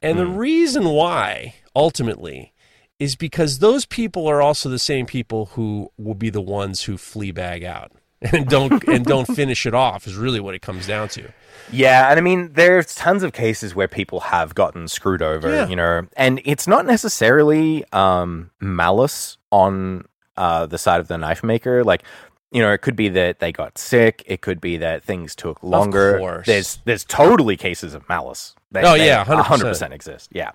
[0.00, 0.24] and Hmm.
[0.24, 2.52] the reason why ultimately
[2.98, 6.96] is because those people are also the same people who will be the ones who
[6.96, 7.90] flea bag out
[8.32, 11.28] and don't and don't finish it off is really what it comes down to.
[11.70, 15.68] Yeah, and I mean, there's tons of cases where people have gotten screwed over, Yeah.
[15.68, 20.04] you know, and it's not necessarily um, malice on
[20.36, 21.82] uh, the side of the knife maker.
[21.84, 22.02] Like,
[22.50, 24.22] you know, it could be that they got sick.
[24.26, 26.42] It could be that things took longer.
[26.44, 28.54] There's there's totally cases of malice.
[28.70, 29.42] They, Oh, they yeah, 100%.
[29.44, 30.30] 100% exist.
[30.32, 30.50] Yeah,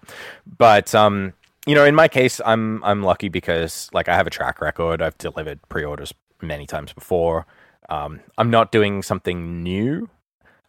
[0.58, 1.34] but um,
[1.66, 5.02] you know, in my case, I'm I'm lucky because like I have a track record.
[5.02, 7.48] I've delivered pre-orders many times before.
[7.90, 10.10] Um, I'm not doing something new.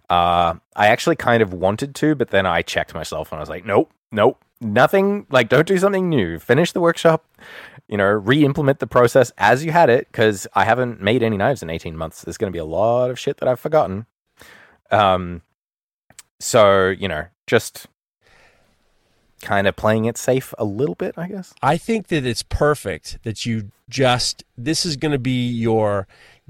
[0.09, 3.49] Uh, I actually kind of wanted to, but then I checked myself and I was
[3.49, 5.27] like, nope, nope, nothing.
[5.31, 6.39] Like, don't do something new.
[6.39, 7.27] Finish the workshop.
[7.89, 11.63] You know, re-implement the process as you had it because I haven't made any knives
[11.63, 12.23] in 18 months.
[12.23, 14.07] There's going to be a lot of shit that I've forgotten.
[14.91, 15.43] Um,
[16.39, 17.87] so you know, just
[19.43, 21.55] kind of playing it safe a little bit, I guess.
[21.63, 26.07] I think that it's perfect that you just this is going to be your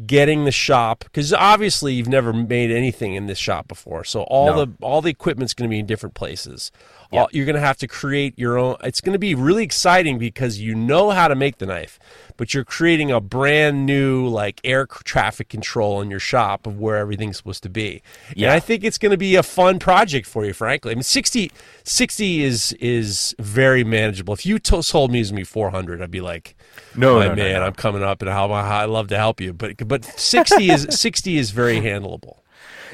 [0.07, 4.05] getting the shop because obviously you've never made anything in this shop before.
[4.05, 4.64] So all No.
[4.64, 6.70] the all the equipment's going to be in different places.
[7.10, 7.20] Yeah.
[7.22, 8.76] All, you're going to have to create your own.
[8.84, 11.98] It's going to be really exciting because you know how to make the knife,
[12.36, 16.96] but you're creating a brand new like air traffic control in your shop of where
[16.96, 18.02] everything's supposed to be.
[18.28, 18.52] And Yeah.
[18.52, 20.92] I think it's going to be a fun project for you, frankly.
[20.92, 21.50] I mean, 60,
[21.84, 24.34] 60 is is very manageable.
[24.34, 26.56] If you to- told me it was going to be 400, I'd be like,
[26.94, 27.62] No, my no, no, man, no.
[27.66, 29.54] I'm coming up and how I love to help you.
[29.54, 32.36] But but 60 is 60 is very handleable.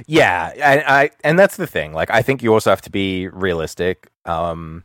[0.06, 1.92] Yeah, and I and that's the thing.
[1.92, 4.08] Like, I think you also have to be realistic.
[4.24, 4.84] Um,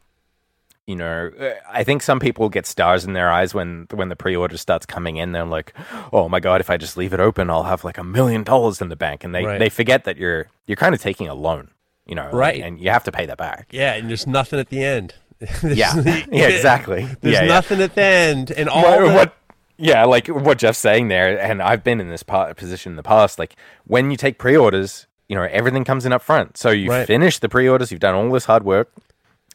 [0.88, 4.16] you know, uh, I think some people get stars in their eyes when when the
[4.16, 5.32] pre-order starts coming in.
[5.34, 5.74] They're like,
[6.12, 8.82] "Oh my god, if I just leave it open, I'll have like a million dollars
[8.82, 9.60] in the bank," and they Right.
[9.60, 11.70] they forget that you're you're kind of taking a loan.
[12.08, 12.62] You know, Right.
[12.64, 13.68] And you have to pay that back.
[13.70, 15.14] Yeah, and there's nothing at the end.
[15.64, 15.94] Yeah,
[16.32, 17.08] yeah, exactly.
[17.22, 17.48] There's yeah, yeah.
[17.48, 19.34] nothing at the end, and all what, the- what
[19.80, 23.04] yeah like what jeff's saying there and i've been in this part, position in the
[23.04, 26.90] past like when you take pre-orders you know everything comes in up front so you
[26.90, 27.08] Right.
[27.08, 28.92] finish the pre-orders you've done all this hard work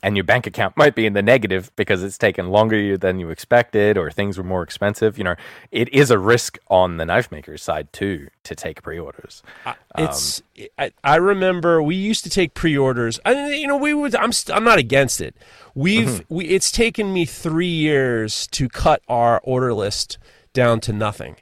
[0.05, 3.31] and your bank account might be in the negative because it's taken longer than you
[3.31, 5.35] expected or things were more expensive you know
[5.73, 9.43] it is a risk on the knife maker's side too to take pre-orders
[9.99, 10.43] It's
[10.79, 13.19] I, I remember we used to take pre-orders.
[13.25, 15.35] I you know we would I'm st- I'm not against it.
[15.75, 16.35] We've Mm-hmm.
[16.35, 20.19] we it's taken me 3 years to cut our order list
[20.53, 21.37] down to nothing.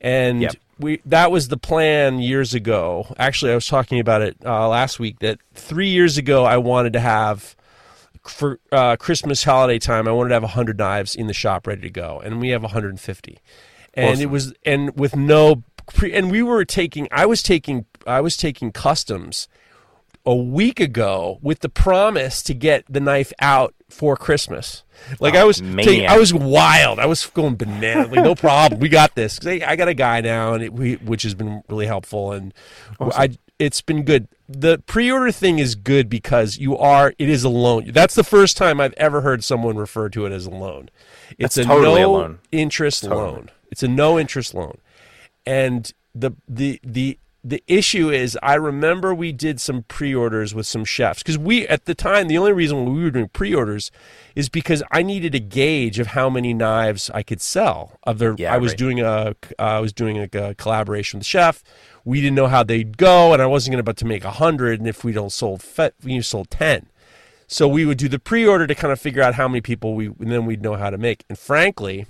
[0.00, 0.54] And Yep.
[0.78, 3.12] we that was the plan years ago.
[3.18, 6.92] Actually, I was talking about it uh, last week that 3 years ago I wanted
[6.94, 7.54] to have
[8.26, 11.82] for uh, Christmas holiday time, I wanted to have 100 knives in the shop ready
[11.82, 13.38] to go, and we have 150.
[13.94, 18.20] And it was and with no pre, and we were taking I was taking I
[18.20, 19.48] was taking customs
[20.24, 24.84] a week ago with the promise to get the knife out for Christmas.
[25.20, 26.06] Like I was taking.
[26.06, 26.98] I was wild.
[26.98, 28.06] I was going banana.
[28.06, 28.80] Like no problem.
[28.80, 29.40] We got this.
[29.44, 32.52] I, I got a guy now and it, we, which has been really helpful and
[33.00, 34.28] I it's been good.
[34.48, 37.90] The pre-order thing is good because you are it is a loan.
[37.92, 40.90] That's the first time I've ever heard someone refer to it as a loan.
[41.38, 42.38] It's That's a totally a no loan.
[42.52, 43.50] interest loan.
[43.70, 44.78] It's a no interest loan.
[45.44, 50.84] And the the the the issue is I remember we did some pre-orders with some
[50.84, 53.90] chefs because we at the time the only reason we were doing pre-orders
[54.34, 57.98] is because I needed a gauge of how many knives I could sell.
[58.02, 58.78] Of their, Yeah, I was right.
[58.78, 61.62] doing a uh, I was doing a, a collaboration with the chef.
[62.08, 64.30] We didn't know how they'd go, and I wasn't going to about to make a
[64.30, 64.80] hundred.
[64.80, 66.86] And if we don't sold fe- we sold ten,
[67.46, 70.06] so we would do the pre-order to kind of figure out how many people we,
[70.06, 71.24] and then we'd know how to make.
[71.28, 72.06] And frankly,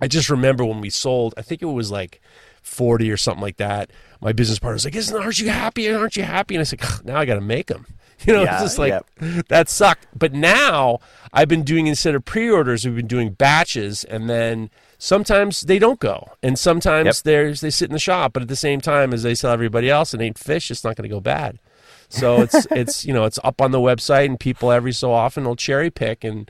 [0.00, 2.22] I just remember when we sold, I think it was like
[2.62, 3.90] 40 or something like that.
[4.22, 5.92] My business partner was like, Isn't, aren't you happy?
[5.92, 6.54] Aren't you happy?
[6.54, 7.86] And I said, "Ugh, now I got to make them.
[8.26, 9.02] You know, Yeah, it's just like,
[9.48, 10.06] that sucked.
[10.14, 11.00] But now
[11.32, 14.04] I've been doing, instead of pre orders, we've been doing batches.
[14.04, 14.68] And then
[15.00, 16.28] sometimes they don't go.
[16.44, 17.24] And sometimes Yep.
[17.24, 18.34] there's, they sit in the shop.
[18.34, 20.70] But at the same time, as they tell everybody else, it ain't fish.
[20.70, 21.58] It's not going to go bad.
[22.08, 25.44] So it's, it's, you know, it's up on the website and people every so often
[25.44, 26.48] will cherry pick and,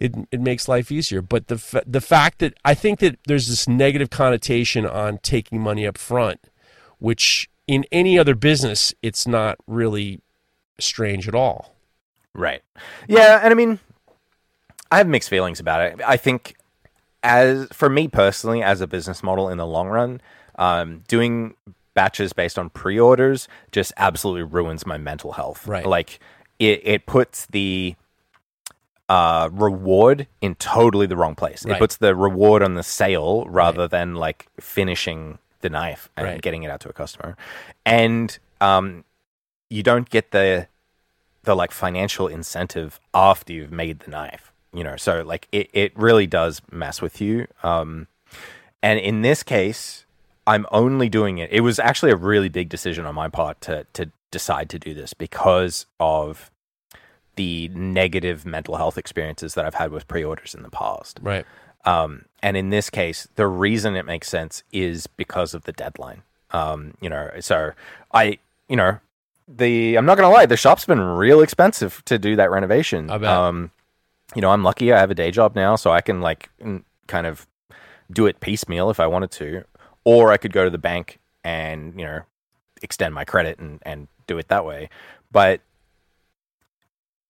[0.00, 1.22] it it makes life easier.
[1.22, 5.86] But the the fact that I think that there's this negative connotation on taking money
[5.86, 6.40] up front,
[6.98, 10.20] which in any other business it's not really
[10.80, 11.76] strange at all.
[12.34, 12.62] Right.
[13.06, 13.78] Yeah, and I mean,
[14.90, 16.00] I have mixed feelings about it.
[16.04, 16.56] I think,
[17.24, 20.20] as for me personally, as a business model in the long run,
[20.56, 21.54] um, doing
[21.94, 25.66] batches based on pre-orders just absolutely ruins my mental health.
[25.66, 25.86] Right.
[25.86, 26.20] Like
[26.58, 27.96] it, it puts the
[29.08, 31.64] uh, reward in totally the wrong place.
[31.64, 31.76] Right.
[31.76, 36.42] It puts the reward on the sale rather than like finishing the knife and Right.
[36.42, 37.36] getting it out to a customer.
[37.86, 39.04] And um,
[39.70, 40.68] you don't get the
[41.44, 44.50] the like financial incentive after you've made the knife.
[44.74, 47.46] You know, so like it, it really does mess with you.
[47.62, 48.08] Um,
[48.82, 50.04] and in this case,
[50.46, 51.50] I'm only doing it.
[51.52, 54.94] It was actually a really big decision on my part to to decide to do
[54.94, 56.50] this because of
[57.36, 61.18] the negative mental health experiences that I've had with pre-orders in the past.
[61.22, 61.46] Right.
[61.84, 66.22] Um, and in this case, the reason it makes sense is because of the deadline.
[66.50, 67.72] Um, you know, so
[68.12, 68.98] I, you know,
[69.46, 73.10] the I'm not gonna lie, the shop's been real expensive to do that renovation.
[73.10, 73.30] I bet.
[73.30, 73.70] Um,
[74.34, 76.50] you know, I'm lucky I have a day job now, so I can like
[77.06, 77.46] kind of
[78.12, 79.64] do it piecemeal if I wanted to,
[80.04, 82.22] or I could go to the bank and you know
[82.82, 84.88] extend my credit and and do it that way.
[85.30, 85.60] But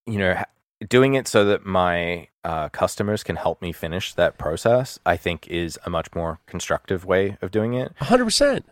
[0.06, 0.42] you know,
[0.88, 5.48] doing it so that my uh, customers can help me finish that process, I think
[5.48, 7.92] is a much more constructive way of doing it.
[8.00, 8.62] 100%.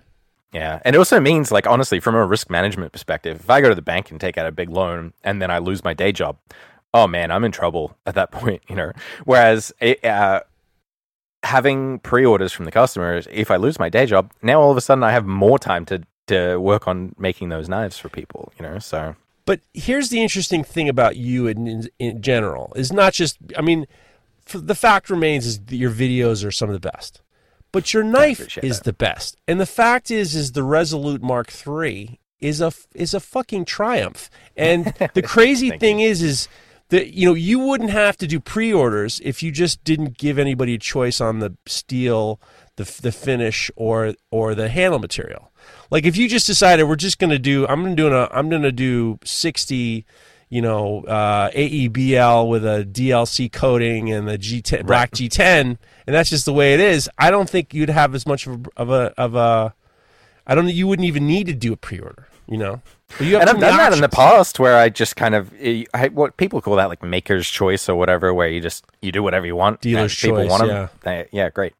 [0.52, 0.80] Yeah.
[0.84, 3.74] And it also means, like, honestly, from a risk management perspective, if I go to
[3.74, 6.36] the bank and take out a big loan and then I lose my day job,
[6.94, 8.92] oh man, I'm in trouble at that point, you know.
[9.24, 10.42] Whereas it, uh,
[11.42, 14.76] having pre orders from the customers, if I lose my day job, now all of
[14.76, 18.52] a sudden I have more time to, to work on making those knives for people,
[18.58, 18.78] you know.
[18.78, 23.38] So, But here's the interesting thing about you in, in, in general is not just,
[23.56, 23.86] I mean,
[24.52, 27.22] the fact remains is that your videos are some of the best,
[27.70, 28.84] but your knife is that.
[28.84, 29.36] the best.
[29.48, 34.28] And the fact is, is the Resolute Mark III is a is a fucking triumph.
[34.56, 36.48] And the crazy thing is, is
[36.92, 40.74] that you know you wouldn't have to do pre-orders if you just didn't give anybody
[40.74, 42.38] a choice on the steel,
[42.76, 45.50] the the finish, or or the handle material.
[45.90, 48.28] Like if you just decided we're just going to do, I'm going to do a,
[48.30, 50.04] I'm to do 60,
[50.50, 56.28] you know, uh, AEBL with a DLC coating and the G10 black G10, and that's
[56.28, 57.08] just the way it is.
[57.16, 59.74] I don't think you'd have as much of a of a, of a
[60.46, 62.28] I don't think you wouldn't even need to do a pre-order.
[62.48, 62.82] You know,
[63.20, 65.84] you and I've done many that in the past where I just kind of eh,
[65.94, 69.22] I, what people call that like maker's choice or whatever, where you just you do
[69.22, 69.80] whatever you want.
[69.80, 70.88] Dealer's and people choice, want 'em, yeah.
[71.02, 71.74] they- yeah, great.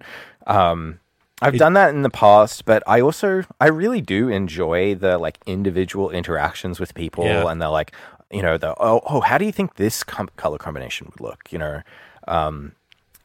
[0.47, 1.01] Um,
[1.43, 5.39] I've done that in the past, but I also I really do enjoy the like
[5.47, 7.49] individual interactions with people, Yeah.
[7.49, 7.93] and they're like,
[8.31, 11.53] you know, the oh oh, how do you think this com- color combination would look?
[11.53, 11.83] You know,
[12.29, 12.73] um,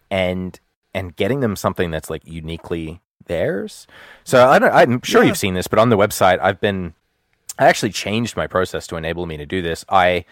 [0.09, 0.59] and
[0.95, 3.85] and getting them something that's like uniquely theirs.
[4.23, 5.27] So I don't, I'm sure Yeah.
[5.27, 6.93] you've seen this, but on the website, I've been
[7.59, 9.85] I actually changed my process to enable me to do this.
[9.89, 10.25] I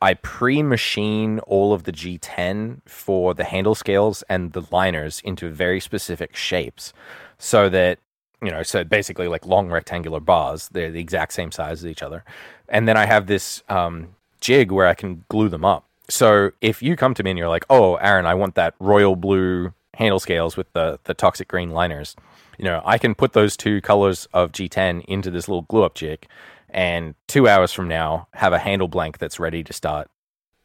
[0.00, 5.80] I pre-machine all of the G10 for the handle scales and the liners into very
[5.80, 6.92] specific shapes,
[7.38, 7.98] so that
[8.42, 10.68] you know, so basically like long rectangular bars.
[10.70, 12.24] They're the exact same size as each other,
[12.68, 15.84] and then I have this um, jig where I can glue them up.
[16.08, 19.16] So if you come to me and you're like, "Oh, Aaron, I want that royal
[19.16, 22.14] blue handle scales with the the toxic green liners,"
[22.58, 25.94] you know, I can put those two colors of G10 into this little glue up
[25.94, 26.26] jig,
[26.70, 30.08] and two hours from now have a handle blank that's ready to start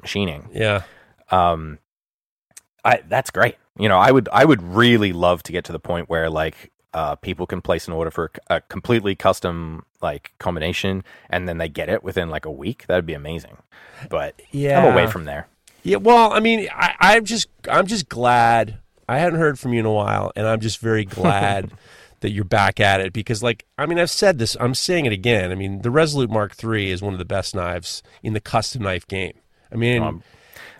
[0.01, 0.49] machining.
[0.53, 0.83] Yeah,
[1.29, 1.79] Um,
[2.83, 3.55] I that's great.
[3.77, 6.71] You know, I would I would really love to get to the point where like
[6.93, 11.69] uh, people can place an order for a completely custom like combination, and then they
[11.69, 12.85] get it within like a week.
[12.87, 13.57] That'd be amazing.
[14.09, 14.83] But yeah.
[14.83, 15.47] I'm away from there.
[15.83, 19.79] Yeah, well, I mean, I, I'm just, I'm just glad I hadn't heard from you
[19.81, 21.71] in a while, and I'm just very glad
[22.21, 25.13] that you're back at it because, like, I mean, I've said this, I'm saying it
[25.13, 25.51] again.
[25.51, 28.83] I mean, the Resolute Mark III is one of the best knives in the custom
[28.83, 29.33] knife game.
[29.71, 30.23] I mean, Um,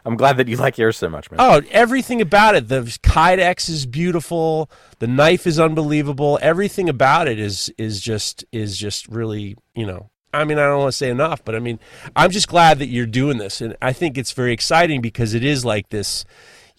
[0.06, 1.40] I'm glad that you like yours so much, man.
[1.40, 2.68] oh, everything about it.
[2.70, 4.70] The Kydex is beautiful.
[5.00, 6.40] The knife is unbelievable.
[6.42, 10.10] Everything about it is is just is just really, you know.
[10.34, 11.78] I mean, I don't want to say enough, but I mean,
[12.16, 15.44] I'm just glad that you're doing this, and I think it's very exciting because it
[15.44, 16.26] is like this.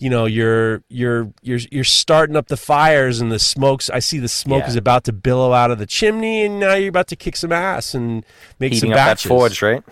[0.02, 3.88] You know, you're you're you're you're starting up the fires, and the smokes.
[3.88, 4.68] I see the smoke Yeah.
[4.70, 7.52] is about to billow out of the chimney, and now you're about to kick some
[7.52, 8.24] ass and
[8.58, 9.82] make Heating some up that forge, right?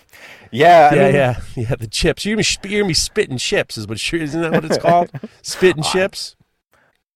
[0.50, 1.74] Yeah, I Yeah, mean, yeah, yeah.
[1.76, 2.24] The chips.
[2.26, 4.02] You're gonna, be, you're gonna be spitting chips, is what?
[4.12, 5.12] Isn't that what it's called?
[5.42, 6.34] spitting chips.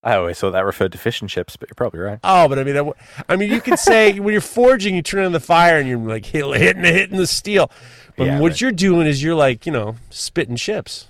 [0.05, 2.21] I always thought that referred to fish and chips, but you're probably right.
[2.23, 2.93] Oh, but I mean,
[3.29, 5.99] I mean, you can say when you're forging, you turn on the fire and you're
[5.99, 7.71] like hit, hitting hitting the steel.
[8.17, 11.09] But Yeah, what you're doing is you're like you know spitting chips.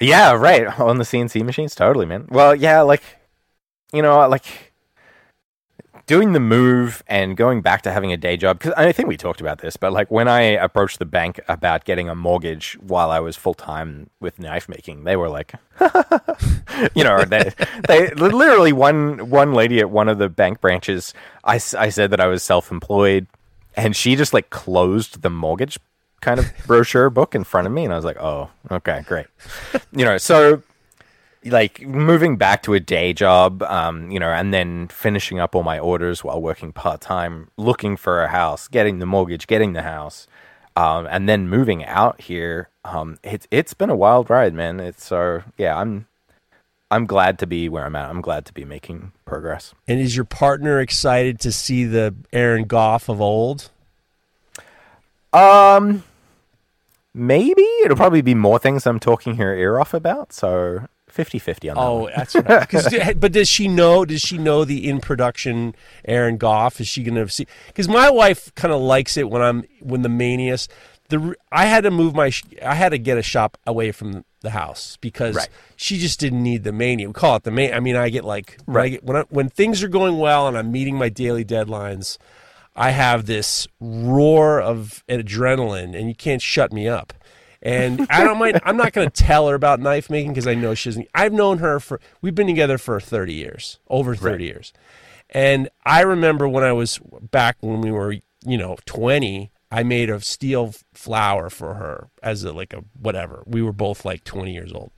[0.00, 0.66] Yeah, right.
[0.80, 2.26] On the CNC machines, totally, man.
[2.30, 3.02] Well, yeah, like
[3.92, 4.70] you know, like
[6.06, 9.16] doing the move and going back to having a day job because I think we
[9.16, 13.12] talked about this, but like when I approached the bank about getting a mortgage while
[13.12, 15.52] I was full time with knife making, they were like,
[16.96, 17.52] you know, they,
[17.86, 21.14] they literally one one lady at one of the bank branches.
[21.44, 23.28] I, I said that I was self employed,
[23.76, 25.78] and she just like closed the mortgage
[26.20, 29.26] kind of brochure book in front of me, and I was like, oh, okay, great,
[29.92, 30.62] you know, so
[31.44, 35.62] like moving back to a day job, um, you know, and then finishing up all
[35.62, 39.82] my orders while working part time, looking for a house, getting the mortgage, getting the
[39.82, 40.26] house,
[40.76, 42.68] um, and then moving out here.
[42.84, 44.80] Um, it's it's been a wild ride, man.
[44.80, 46.06] It's so yeah, I'm
[46.90, 48.10] I'm glad to be where I'm at.
[48.10, 49.74] I'm glad to be making progress.
[49.86, 53.70] And is your partner excited to see the Aaron Gough of old?
[55.32, 56.02] Um,
[57.14, 60.32] maybe it'll probably be more things I'm talking her ear off about.
[60.32, 61.80] So 50-50 on that.
[61.82, 62.12] Oh, one.
[62.14, 62.34] that's
[62.94, 63.18] right.
[63.20, 64.04] but does she know?
[64.04, 66.80] Does she know the in production Aaron Gough?
[66.80, 67.46] Is she going to see?
[67.66, 70.68] Because my wife kind of likes it when I'm when the manias.
[71.08, 72.30] The I had to move my.
[72.64, 75.48] I had to get a shop away from the house because Right.
[75.76, 77.08] she just didn't need the mania.
[77.08, 77.76] We call it the mania.
[77.76, 78.92] I mean, I get like when I Right.
[78.92, 82.16] get, when I, when things are going well and I'm meeting my daily deadlines.
[82.80, 87.12] I have this roar of adrenaline, and you can't shut me up.
[87.60, 88.58] And I don't mind.
[88.64, 91.08] I'm not going to tell her about knife making because I know she doesn't.
[91.14, 92.00] I've known her for.
[92.22, 94.72] We've been together for 30 years, over 30 years.
[95.28, 96.98] And I remember when I was
[97.30, 98.16] back when we were,
[98.46, 99.50] you know, 20.
[99.70, 103.44] I made a steel flower for her as a like a whatever.
[103.46, 104.90] We were both like 20 years old.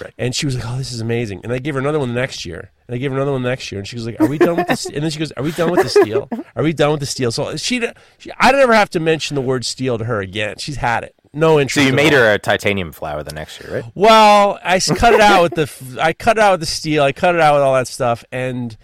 [0.00, 0.12] Right.
[0.18, 2.20] And she was like, "Oh, this is amazing." And I gave her another one the
[2.20, 2.70] next year.
[2.86, 3.78] And I gave her another one the next year.
[3.78, 5.52] And she was like, "Are we done with this?" And then she goes, "Are we
[5.52, 6.28] done with the steel?
[6.56, 7.86] Are we done with the steel?" So she,
[8.18, 10.56] she I don't ever have to mention the word steel to her again.
[10.58, 11.14] She's had it.
[11.32, 11.84] No interest.
[11.84, 12.20] So you made all.
[12.20, 13.92] her a titanium flower the next year, right?
[13.94, 17.02] Well, I cut it out with the I cut it out with the steel.
[17.02, 18.76] I cut it out with all that stuff, and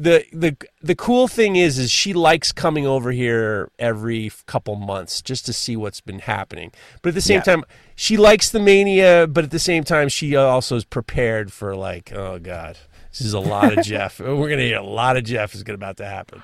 [0.00, 5.20] the the the cool thing is, is she likes coming over here every couple months
[5.22, 6.72] just to see what's been happening.
[7.02, 7.42] But at the same Yeah.
[7.42, 9.26] time, she likes the mania.
[9.26, 12.78] But at the same time, she also is prepared for like, oh god,
[13.10, 14.20] this is a lot of Jeff.
[14.20, 16.42] We're gonna hear a lot of Jeff is gonna about to happen.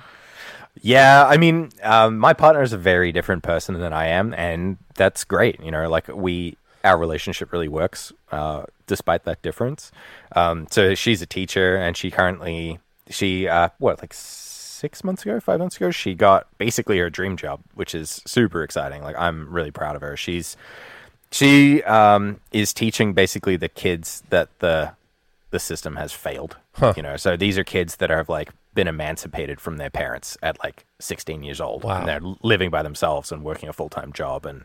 [0.83, 4.77] Yeah, I mean, um, my partner is a very different person than I am, and
[4.95, 5.59] that's great.
[5.61, 9.91] You know, like we, our relationship really works uh, despite that difference.
[10.33, 12.79] Um, so she's a teacher, and she currently,
[13.11, 17.37] she, uh, what, like six months ago, five months ago, she got basically her dream
[17.37, 19.03] job, which is super exciting.
[19.03, 20.17] Like I'm really proud of her.
[20.17, 20.57] She's,
[21.31, 24.93] she um, is teaching basically the kids that the
[25.51, 26.57] the system has failed.
[26.97, 30.59] You know, so these are kids that have like been emancipated from their parents at
[30.63, 32.01] like 16 years old, Wow.
[32.01, 34.65] and they're living by themselves and working a full time job and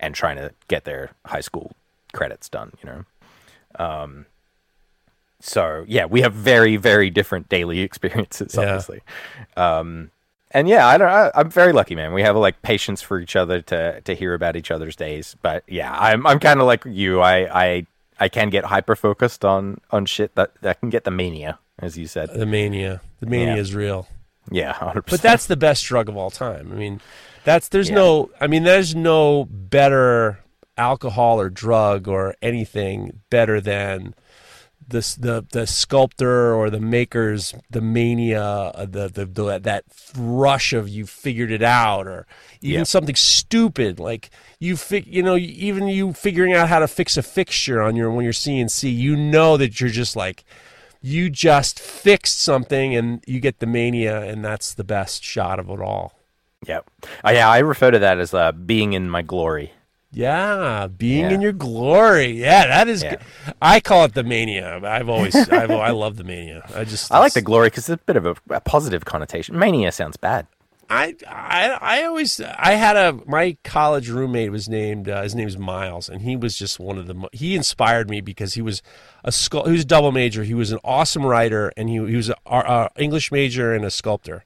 [0.00, 1.72] and trying to get their high school
[2.12, 2.72] credits done.
[2.82, 4.26] You know, um,
[5.42, 8.62] so yeah, we have very very different daily experiences, Yeah.
[8.62, 9.00] obviously.
[9.56, 10.10] Um,
[10.50, 11.08] and yeah, I don't.
[11.08, 12.12] I, I'm very lucky, man.
[12.12, 15.36] We have like patience for each other to to hear about each other's days.
[15.42, 17.20] But yeah, I'm I'm kind of like you.
[17.20, 17.86] I I
[18.20, 21.96] I can get hyper focused on on shit that that can get the mania, as
[21.96, 22.30] you said.
[22.34, 23.60] The mania, the mania Yeah.
[23.60, 24.08] is real.
[24.50, 26.70] Yeah, hundred But that's the best drug of all time.
[26.70, 27.00] I mean,
[27.44, 27.94] that's there's Yeah.
[27.96, 28.30] no.
[28.40, 30.40] I mean, there's no better
[30.76, 34.14] alcohol or drug or anything better than
[34.92, 39.84] this the the sculptor or the makers the mania uh, the, the the that
[40.16, 42.26] rush of you figured it out or
[42.60, 42.84] even Yeah.
[42.84, 44.30] something stupid like
[44.60, 48.10] you fig, you know even you figuring out how to fix a fixture on your
[48.10, 50.44] when you're CNC you know that you're just like
[51.00, 55.68] you just fixed something and you get the mania and that's the best shot of
[55.68, 56.12] it all
[56.64, 56.82] yeah.
[57.24, 59.72] Oh, yeah, I refer to that as uh, being in my glory.
[60.12, 62.32] Yeah being in your glory.
[62.32, 63.16] Yeah that is Yeah.
[63.60, 64.80] i call it the mania.
[64.84, 66.62] I've always I've, i love the mania.
[66.74, 69.58] I just I like the glory because it's a bit of a, a positive connotation.
[69.58, 70.46] Mania sounds bad.
[70.90, 75.56] I, I I always I had a my college roommate was named uh, his name's
[75.56, 78.82] Miles and he was just one of the he inspired me because he was
[79.24, 80.44] a sculpt he was a double major.
[80.44, 83.90] He was an awesome writer and he he was a, a English major and a
[83.90, 84.44] sculptor.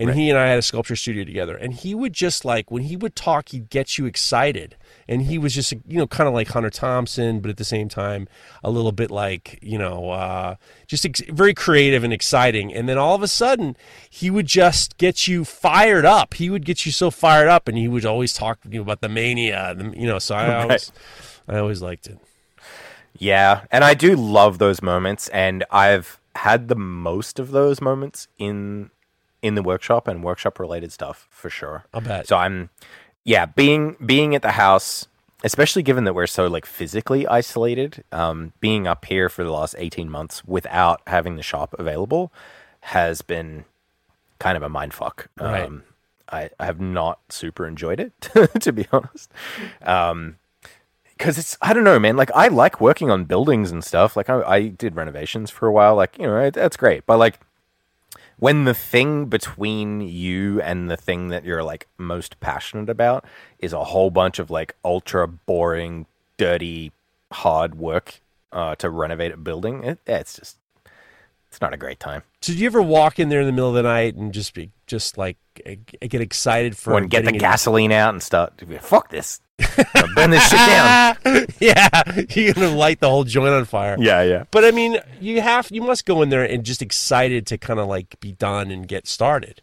[0.00, 1.56] And he and I had a sculpture studio together.
[1.56, 4.76] And he would just like when he would talk he'd get you excited
[5.08, 7.88] and he was just you know kind of like Hunter Thompson but at the same
[7.88, 8.28] time
[8.62, 10.56] a little bit like you know uh,
[10.86, 13.76] just ex- very creative and exciting and then all of a sudden
[14.08, 17.78] he would just get you fired up he would get you so fired up and
[17.78, 20.92] he would always talk you know, about the mania the, you know so I always
[21.48, 22.18] I always liked it
[23.18, 28.28] Yeah, and I do love those moments, and I've had the most of those moments
[28.38, 28.90] in
[29.42, 31.84] in the workshop and workshop related stuff for sure.
[31.92, 32.26] I'll bet.
[32.28, 32.70] So I'm,
[33.28, 35.06] yeah, being being at the house,
[35.44, 39.74] especially given that we're so like physically isolated, um, being up here for the last
[39.76, 42.32] eighteen months without having the shop available
[42.80, 43.66] has been
[44.38, 45.28] kind of a mind fuck.
[45.38, 45.64] Right.
[45.64, 45.82] Um,
[46.30, 48.12] I, I have not super enjoyed it,
[48.60, 49.30] to be honest.
[49.82, 50.36] Um,
[51.18, 52.16] because it's I don't know, man.
[52.16, 54.16] Like I like working on buildings and stuff.
[54.16, 55.94] Like I, I did renovations for a while.
[55.96, 57.04] Like you know, it, that's great.
[57.04, 57.40] But like
[58.38, 63.24] when the thing between you and the thing that you're like most passionate about
[63.58, 66.92] is a whole bunch of like ultra boring, dirty,
[67.32, 68.20] hard work
[68.52, 70.56] uh, to renovate a building, it, it's just
[71.50, 72.22] it's not a great time.
[72.40, 74.54] So did you ever walk in there in the middle of the night and just
[74.54, 79.10] be just like eh, get excited for When get the gasoline out and start, fuck
[79.10, 79.40] this,
[80.14, 81.16] burn this shit down.
[81.58, 83.96] yeah, you're gonna light the whole joint on fire.
[83.98, 84.44] Yeah, yeah.
[84.50, 87.80] But I mean, you have you must go in there and just excited to kind
[87.80, 89.62] of like be done and get started.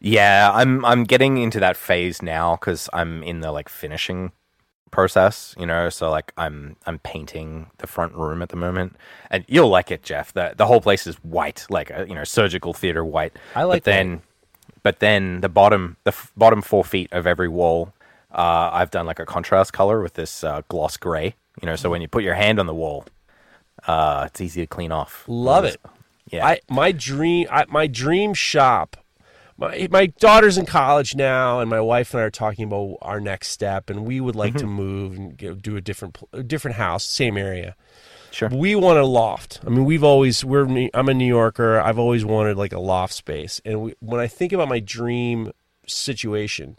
[0.00, 4.32] Yeah, I'm I'm getting into that phase now because I'm in the like finishing
[4.92, 5.88] process, you know.
[5.88, 8.94] So like I'm I'm painting the front room at the moment,
[9.30, 10.32] and you'll like it, Jeff.
[10.32, 13.32] the The whole place is white, like a, you know surgical theater white.
[13.56, 14.22] I like But then,
[14.84, 17.92] but then the bottom the f- bottom four feet of every wall,
[18.30, 21.34] uh, I've done like a contrast color with this uh, gloss gray.
[21.60, 23.04] You know, so when you put your hand on the wall,
[23.86, 25.24] uh, it's easy to clean off.
[25.26, 25.80] Love it.
[26.30, 26.46] Yeah.
[26.46, 28.96] I my dream I, my dream shop.
[29.56, 33.20] My my daughter's in college now, and my wife and I are talking about our
[33.20, 36.76] next step, and we would like to move and get, do a different a different
[36.76, 37.76] house, same area.
[38.30, 38.48] Sure.
[38.48, 39.60] We want a loft.
[39.66, 41.78] I mean, we've always we're I'm a New Yorker.
[41.78, 45.52] I've always wanted like a loft space, and we, when I think about my dream
[45.86, 46.78] situation,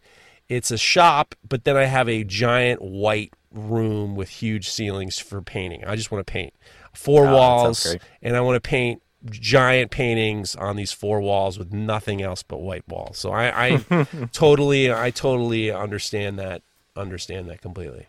[0.49, 5.43] it's a shop, but then I have a giant white room with huge ceilings for
[5.43, 5.85] painting.
[5.85, 6.55] I just want to paint
[6.91, 11.71] four Oh, walls, and I want to paint giant paintings on these four walls with
[11.73, 13.17] nothing else but white walls.
[13.17, 16.61] So I, I totally, I totally understand that.
[16.95, 18.07] Understand that completely.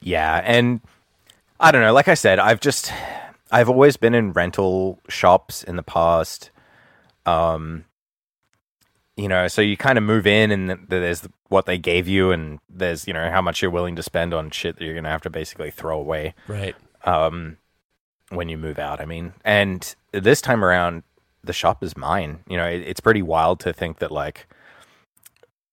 [0.00, 0.80] Yeah, and
[1.58, 1.92] I don't know.
[1.92, 2.92] Like I said, I've just
[3.50, 6.50] I've always been in rental shops in the past.
[7.26, 7.84] Um,
[9.16, 12.60] you know, so you kind of move in, and there's what they gave you, and
[12.68, 15.22] there's you know how much you're willing to spend on shit that you're gonna have
[15.22, 16.76] to basically throw away Right.
[17.04, 17.56] um,
[18.30, 19.00] when you move out.
[19.00, 21.02] I mean, and this time around,
[21.44, 22.40] the shop is mine.
[22.48, 24.46] You know, it, it's pretty wild to think that like,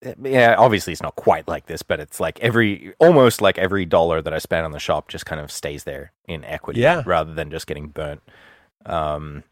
[0.03, 3.85] eh, yeah, obviously it's not quite like this, but it's like every almost like every
[3.85, 7.03] dollar that I spend on the shop just kind of stays there in equity, Yeah.
[7.05, 8.21] rather than just getting burnt.
[8.85, 9.43] Um,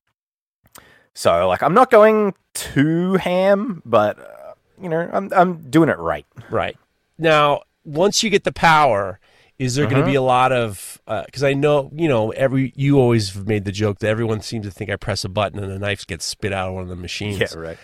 [1.13, 5.97] so like I'm not going too ham, but uh, you know, I'm I'm doing it
[5.97, 6.25] right.
[6.49, 6.77] Right.
[7.17, 9.19] Now, once you get the power,
[9.63, 12.99] is there going to be a lot of because I know you know every you
[12.99, 15.71] always have made the joke that everyone seems to think I press a button and
[15.71, 17.39] the knife gets spit out of one of the machines.
[17.39, 17.77] Yeah, right.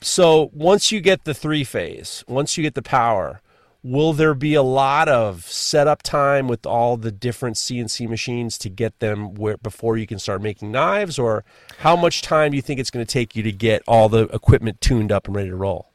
[0.00, 3.40] So once you get the three phase, once you get the power,
[3.82, 8.68] will there be a lot of setup time with all the different CNC machines to
[8.68, 11.44] get them where before you can start making knives, or
[11.78, 14.24] how much time do you think it's going to take you to get all the
[14.28, 15.90] equipment tuned up and ready to roll?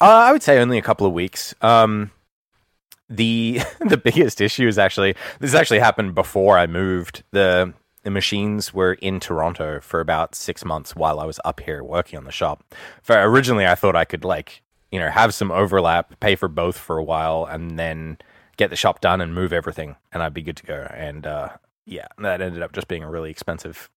[0.00, 1.54] Uh, I would say only a couple of weeks.
[1.62, 2.10] Um,
[3.08, 7.22] the the biggest issue is actually this actually happened before I moved.
[7.30, 11.82] The the machines were in Toronto for about six months while I was up here
[11.82, 12.62] working on the shop.
[13.02, 16.78] For originally, I thought I could like you know have some overlap, pay for both
[16.78, 18.18] for a while, and then
[18.56, 20.88] get the shop done and move everything, and I'd be good to go.
[20.94, 21.48] And uh,
[21.84, 23.90] yeah, that ended up just being a really expensive,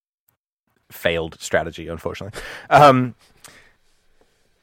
[0.92, 2.42] failed strategy, unfortunately.
[2.70, 3.14] Um,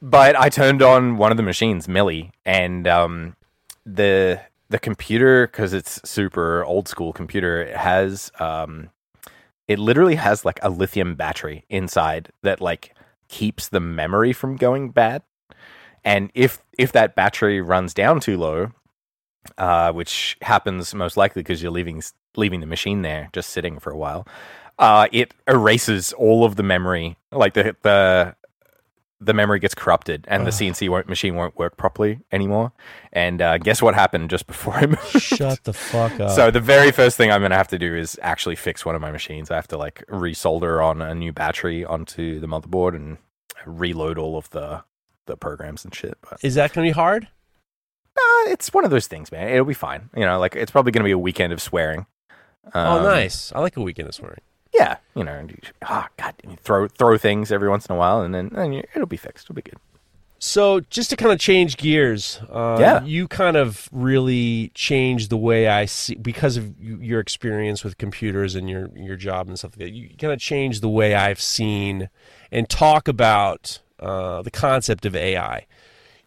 [0.01, 3.36] but I turned on one of the machines, Millie, and um,
[3.87, 8.89] the the computer because it's super old school computer it has um,
[9.67, 12.93] it literally has like a lithium battery inside that like
[13.29, 15.23] keeps the memory from going bad,
[16.03, 18.71] and if if that battery runs down too low,
[19.57, 22.03] uh, which happens most likely because you're leaving
[22.35, 24.27] leaving the machine there just sitting for a while,
[24.79, 28.35] uh, it erases all of the memory, like the the
[29.19, 32.71] the memory gets corrupted and the CNC won't, machine won't work properly anymore.
[33.11, 35.19] And uh, guess what happened just before I moved?
[35.21, 36.31] Shut the fuck up.
[36.31, 38.93] So the very first thing I'm going to have to do is actually fix one
[38.95, 39.49] of my machines.
[39.49, 43.17] I have to like resolder on a new battery onto the motherboard and
[43.65, 44.83] reload all of the
[45.25, 46.17] the programs and shit.
[46.21, 47.27] But Is that going to be hard?
[48.17, 49.49] uh, it's one of those things, man.
[49.49, 50.09] It'll be fine.
[50.15, 52.05] You know, like it's probably going to be a weekend of swearing.
[52.73, 53.51] oh, Um, nice.
[53.53, 54.39] I like a weekend this morning.
[54.73, 57.97] Yeah, you know, and you, ah, God, you throw throw things every once in a
[57.97, 59.45] while, and then and you, it'll be fixed.
[59.45, 59.77] It'll be good.
[60.39, 63.03] So, just to kind of change gears, uh, Yeah.
[63.03, 68.53] you kind of really changed the way I see because of your experience with computers
[68.53, 69.93] and your your job and stuff like that.
[69.93, 72.09] You kind of changed the way I've seen
[72.51, 75.65] and talk about uh, the concept of AI.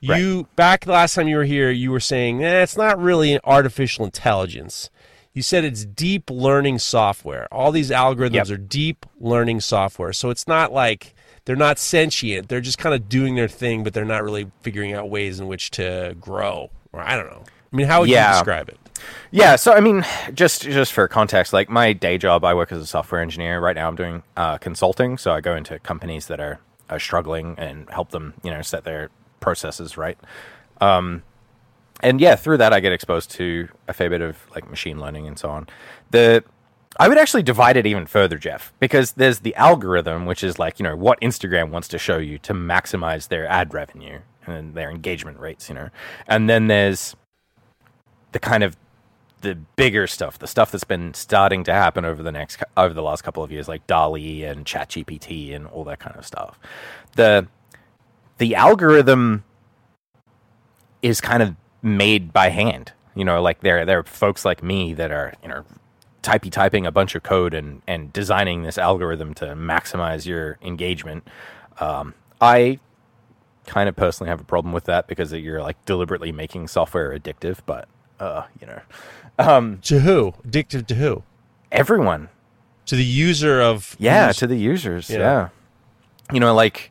[0.03, 3.35] You back the last time you were here, you were saying eh, it's not really
[3.35, 4.89] an artificial intelligence.
[5.33, 7.47] You said it's deep learning software.
[7.53, 8.51] All these algorithms Yep.
[8.51, 10.13] are deep learning software.
[10.13, 11.15] So it's not like
[11.45, 12.49] they're not sentient.
[12.49, 15.47] They're just kind of doing their thing, but they're not really figuring out ways in
[15.47, 16.71] which to grow.
[16.93, 17.45] Or I don't know.
[17.73, 18.79] I mean, how would you describe it?
[19.31, 20.05] Yeah, so I mean,
[20.35, 23.61] just just for context, like my day job, I work as a software engineer.
[23.61, 26.59] Right now, I'm doing uh, consulting, so I go into companies that are
[26.91, 29.09] are struggling and help them, you know, set their
[29.39, 30.19] processes right.
[30.81, 31.23] Um,
[32.03, 35.27] and yeah, through that, I get exposed to a fair bit of like machine learning
[35.27, 35.69] and so on.
[36.11, 36.45] The
[36.99, 40.79] I would actually divide it even further, Jeff, because there's the algorithm, which is like
[40.79, 44.91] you know what Instagram wants to show you to maximize their ad revenue and their
[44.91, 45.91] engagement rates, you know,
[46.27, 47.15] and then there's
[48.33, 48.77] the kind of
[49.43, 53.03] the bigger stuff, the stuff that's been starting to happen over the next over the
[53.03, 56.59] last couple of years, like DALL-E and ChatGPT and all that kind of stuff.
[57.17, 57.47] The
[58.39, 59.45] the algorithm
[61.03, 62.93] is kind of made by hand.
[63.15, 65.65] You know, like there there are folks like me that are you know
[66.23, 71.27] typey typing a bunch of code and and designing this algorithm to maximize your engagement.
[71.81, 72.79] Um, I
[73.67, 77.59] kind of personally have a problem with that because you're like deliberately making software addictive,
[77.67, 78.81] but uh, you know,
[79.39, 80.35] um, To who?
[80.47, 81.23] Addictive to who?
[81.73, 82.29] everyone
[82.87, 85.09] To the user of Yeah, to the users.
[85.09, 85.19] Yeah.
[85.19, 85.49] Yeah.
[86.33, 86.91] You know, like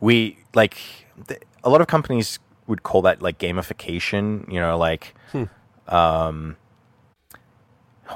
[0.00, 0.78] we like
[1.28, 4.50] th- a lot of companies would call that like gamification.
[4.52, 5.14] You know, like
[5.88, 6.56] um.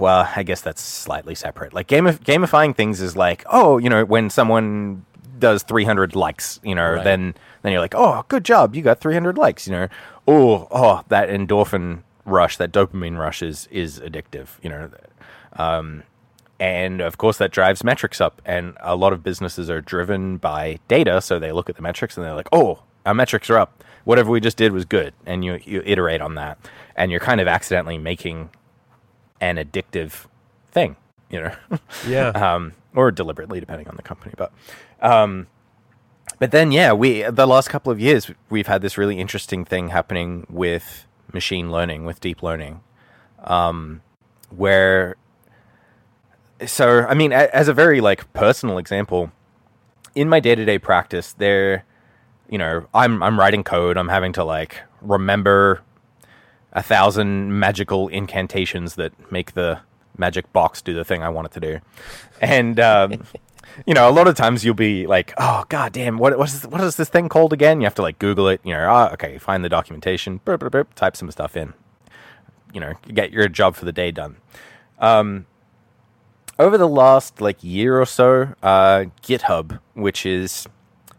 [0.01, 1.73] Well, I guess that's slightly separate.
[1.73, 5.07] Like gamif- gamifying things is like, oh, you know, when someone
[5.39, 7.05] does 300 likes, you know, Right.
[7.05, 9.89] then then you're like, oh, good job, you got 300 likes, you know.
[10.29, 14.91] Oh, oh, that endorphin rush, that dopamine rush is is addictive, you know.
[15.55, 16.03] Um,
[16.61, 18.43] and of course, that drives metrics up.
[18.45, 21.21] And a lot of businesses are driven by data.
[21.23, 23.83] So they look at the metrics and they're like, oh, our metrics are up.
[24.07, 25.13] Whatever we just did was good.
[25.27, 26.59] And you, you iterate on that.
[26.95, 28.51] And you're kind of accidentally making
[29.41, 30.27] an addictive
[30.71, 30.97] thing,
[31.29, 31.55] you know,
[32.07, 32.29] Yeah.
[32.29, 34.33] um, or deliberately, depending on the company.
[34.37, 34.53] But,
[35.03, 35.49] um,
[36.39, 39.89] but then, yeah, we the last couple of years we've had this really interesting thing
[39.89, 42.81] happening with machine learning, with deep learning,
[43.45, 44.03] um,
[44.51, 45.17] where
[46.65, 49.31] so I mean, as a very like personal example,
[50.15, 51.85] in my day to day practice, there,
[52.49, 53.97] you know, I'm I'm writing code.
[53.97, 55.83] I'm having to like remember
[56.73, 59.81] a thousand magical incantations that make the
[60.19, 61.81] magic box do the thing I want it to do,
[62.41, 63.25] and um,
[63.87, 66.67] you know, a lot of times you'll be like, oh god damn, what what is
[66.67, 67.81] what is this thing called again?
[67.81, 68.61] You have to like Google it.
[68.65, 71.75] You know, ah, okay, find the documentation, burp, burp, burp, type some stuff in.
[72.73, 74.37] You know, get your job for the day done
[76.59, 80.67] over the last like year or so, uh, GitHub, which is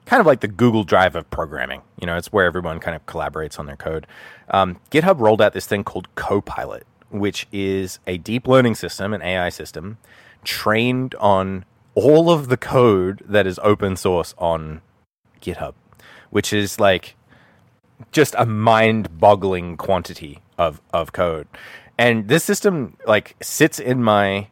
[0.08, 3.06] kind of like the Google Drive of programming, you know, it's where everyone kind of
[3.06, 4.08] collaborates on their code.
[4.50, 9.22] Um, GitHub rolled out this thing called Copilot, which is a deep learning system, an
[9.22, 9.98] AI system,
[10.46, 14.82] trained on all of the code that is open source on
[15.42, 15.74] GitHub,
[16.30, 17.16] which is like
[18.14, 21.48] just a mind-boggling quantity of of code.
[21.98, 24.48] And this system like sits in my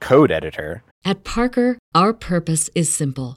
[0.00, 3.36] code editor At Parker, our purpose is simple.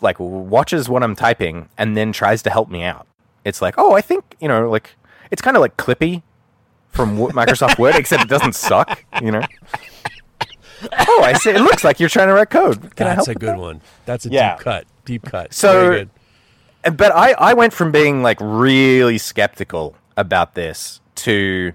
[0.00, 3.06] Like watches what I'm typing and then tries to help me out.
[3.44, 4.94] It's like, oh, I think you know, like
[5.30, 6.22] it's kind of like Clippy
[6.90, 9.04] from Microsoft Word, except it doesn't suck.
[9.22, 9.42] You know.
[10.92, 11.50] Oh, I see.
[11.50, 12.94] It looks like you're trying to write code.
[12.94, 13.58] Can I That's a good that?
[13.58, 13.80] one.
[14.06, 14.54] That's a Yeah.
[14.56, 14.86] deep cut.
[15.04, 15.52] Deep cut.
[15.52, 16.06] So-.
[16.92, 21.72] But I, I went from being like really skeptical about this to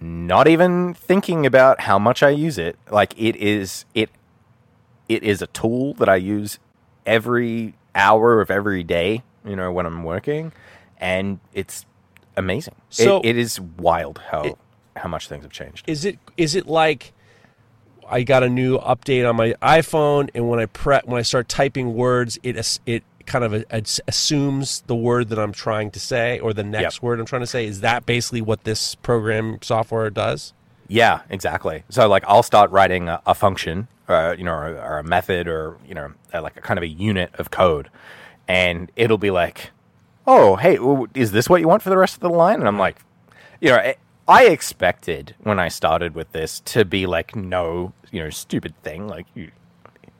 [0.00, 2.78] not even thinking about how much I use it.
[2.90, 4.08] Like it is it
[5.08, 6.58] it is a tool that I use
[7.06, 10.52] every hour of every day, you know, when I'm working,
[10.98, 11.86] and it's
[12.36, 12.74] amazing.
[12.90, 14.58] So- it, it is wild how
[14.96, 15.84] how much things have changed.
[15.88, 17.12] Is it is it like
[18.08, 21.48] I got a new update on my iPhone, and when I pre when I start
[21.48, 23.64] typing words, it it kind of
[24.06, 27.02] assumes the word that I'm trying to say or the next Yep.
[27.02, 27.66] word I'm trying to say.
[27.66, 30.52] Is that basically what this program software does?
[30.94, 31.82] Yeah, exactly.
[31.88, 35.48] So like I'll start writing a, a function, or, you know, or, or a method,
[35.48, 37.90] or you know, uh, like a kind of a unit of code,
[38.46, 39.72] and it'll be like,
[40.24, 40.78] "Oh, hey,
[41.14, 42.98] is this what you want for the rest of the line?" And I'm like,
[43.60, 43.96] you know, I-
[44.28, 49.08] I expected when I started with this to be like, "No, you know, stupid thing,
[49.08, 49.50] like you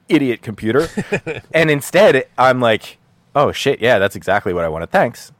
[0.09, 0.89] idiot computer,"
[1.53, 2.97] and instead I'm like,
[3.33, 4.91] "Oh shit, yeah, that's exactly what I wanted.
[4.91, 5.31] Thanks."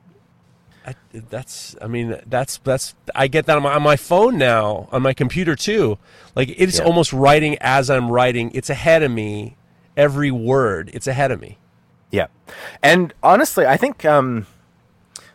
[0.86, 0.95] I,
[1.29, 5.01] that's I mean that's that's I get that on my, on my phone now on
[5.01, 5.97] my computer too.
[6.36, 6.86] Like it's Yeah.
[6.86, 8.51] almost writing as I'm writing.
[8.53, 9.57] It's ahead of me.
[9.97, 11.57] Every word, it's ahead of me.
[12.11, 12.27] Yeah.
[12.83, 14.45] And honestly, I think um,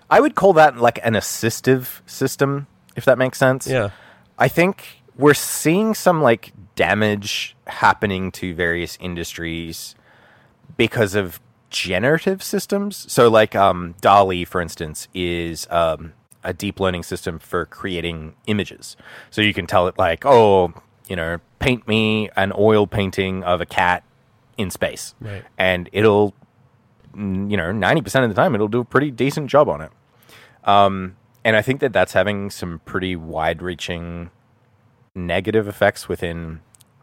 [0.08, 3.66] I would call that like an assistive system, if that makes sense.
[3.66, 3.90] Yeah.
[4.38, 9.94] I think we're seeing some like damage happening to various industries
[10.76, 11.40] because of
[11.70, 13.10] generative systems.
[13.12, 16.12] So, like um, DALL-E, for instance, is um,
[16.44, 18.96] a deep learning system for creating images.
[19.30, 20.72] So you can tell it like, oh,
[21.08, 24.02] you know, paint me an oil painting of a cat
[24.58, 25.42] in space, Right.
[25.56, 26.34] and it'll,
[27.16, 29.90] you know, ninety percent of the time it'll do a pretty decent job on it.
[30.64, 34.30] Um, and I think that that's having some pretty wide-reaching
[35.14, 36.60] negative effects within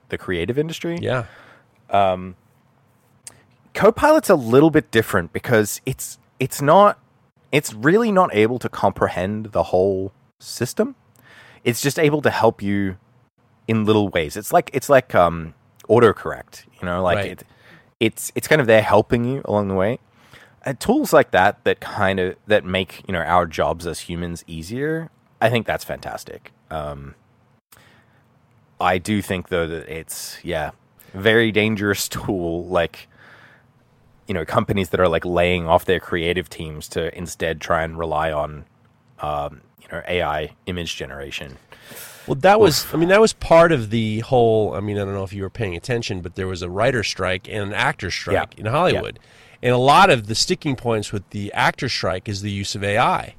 [0.09, 0.99] the creative industry.
[1.01, 1.26] Yeah.
[3.74, 6.99] Copilot's a little bit different because it's it's not
[7.51, 10.95] it's really not able to comprehend the whole system.
[11.63, 12.97] It's just able to help you
[13.68, 14.36] in little ways.
[14.38, 15.53] It's like it's like um
[15.89, 17.32] autocorrect, you know, like Right.
[17.32, 17.43] it,
[17.99, 19.99] it's it's kind of there helping you along the way.
[20.63, 24.43] And tools like that that kind of that make, you know, our jobs as humans
[24.47, 25.09] easier.
[25.39, 26.51] I think that's fantastic.
[26.72, 27.15] Um
[28.80, 30.72] I do think though that it's yeah,
[31.13, 33.07] very dangerous tool like
[34.28, 37.97] you know companies that are like laying off their creative teams to instead try and
[37.97, 38.65] rely on
[39.19, 41.57] um, you know AI image generation.
[42.28, 44.73] Well, that was, I mean, that was part of the whole.
[44.73, 47.01] I mean, I don't know if you were paying attention, but there was a writer
[47.01, 48.59] strike and an actor strike Yeah.
[48.59, 49.17] in Hollywood.
[49.21, 49.30] Yeah.
[49.69, 52.84] And a lot of the sticking points with the actor strike is the use of
[52.84, 53.36] AI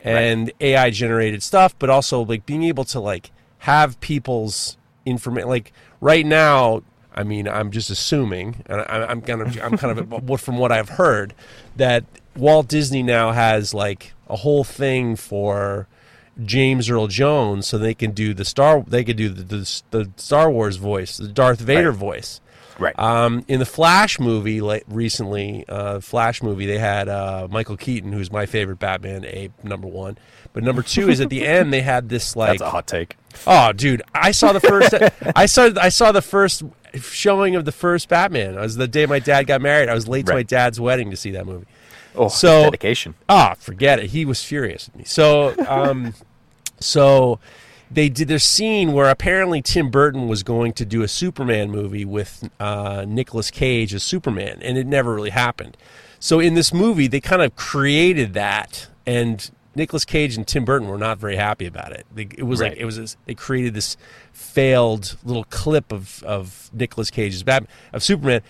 [0.00, 4.76] and AI generated stuff, but also like being able to like have people's
[5.06, 5.48] information.
[5.48, 6.82] Like right now,
[7.14, 10.72] I mean, I'm just assuming, and I, I'm kind of, I'm kind of from what
[10.72, 11.34] I've heard
[11.76, 12.04] that
[12.36, 15.86] Walt Disney now has like a whole thing for
[16.42, 20.10] James Earl Jones, so they can do the Star, they could do the, the, the
[20.16, 21.98] Star Wars voice, the Darth Vader Right.
[21.98, 22.40] voice.
[22.78, 22.98] Right.
[22.98, 28.12] Um, in the Flash movie, like recently, uh, Flash movie, they had uh, Michael Keaton,
[28.12, 30.16] who's my favorite Batman, a number one.
[30.54, 33.16] But number two is at the end they had this like, That's a hot take.
[33.46, 34.94] Oh, dude, I saw the first,
[35.36, 36.62] I saw, I saw the first
[36.94, 38.54] showing of the first Batman.
[38.54, 39.88] It was the day my dad got married.
[39.88, 41.66] I was late to my dad's wedding to see that movie.
[42.14, 43.14] Oh, So- dedication.
[43.28, 44.10] Ah, forget it.
[44.10, 45.04] He was furious with me.
[45.04, 46.14] So, um,
[46.80, 47.38] so
[47.90, 52.04] they did their scene where apparently Tim Burton was going to do a Superman movie
[52.04, 55.76] with uh, Nicolas Cage as Superman, and it never really happened.
[56.18, 60.88] So in this movie, they kind of created that, and Nicolas Cage and Tim Burton
[60.88, 62.06] were not very happy about it.
[62.14, 63.96] They, it was like it was this, they created this
[64.32, 68.42] failed little clip of of Nicolas Cage's Batman of Superman.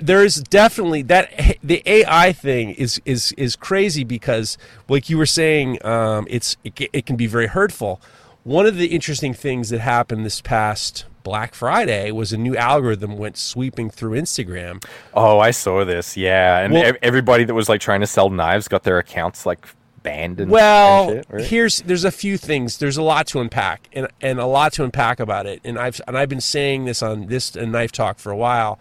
[0.00, 4.58] There is definitely that the AI thing is is is crazy because,
[4.88, 8.00] like you were saying, um, it's it, it can be very hurtful.
[8.42, 13.16] One of the interesting things that happened this past Black Friday was a new algorithm
[13.16, 14.84] went sweeping through Instagram.
[15.14, 16.16] Oh, I saw this.
[16.16, 19.66] Yeah, and Well- everybody that was like trying to sell knives got their accounts like
[20.06, 21.44] and Well, shit, right?
[21.44, 22.78] here's there's a few things.
[22.78, 25.60] There's a lot to unpack, and and a lot to unpack about it.
[25.64, 28.78] And I've and I've been saying this on this and knife talk for a while.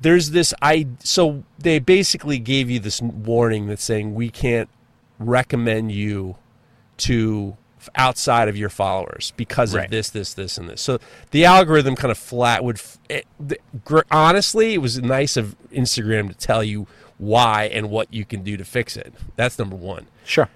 [0.00, 4.68] There's this I so they basically gave you this warning that's saying we can't
[5.18, 6.36] recommend you
[6.98, 7.56] to
[7.94, 9.90] outside of your followers because of Right.
[9.90, 10.82] this, this, this, and this.
[10.82, 10.98] So
[11.30, 12.80] the algorithm kind of flat would.
[13.08, 13.58] It, the,
[14.10, 16.86] honestly, it was nice of Instagram to tell you
[17.20, 19.12] why and what you can do to fix it.
[19.36, 20.06] That's number one.
[20.24, 20.48] sure.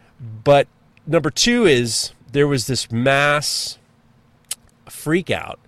[0.43, 0.67] But
[1.07, 3.79] number two is there was this mass
[4.89, 5.61] freak out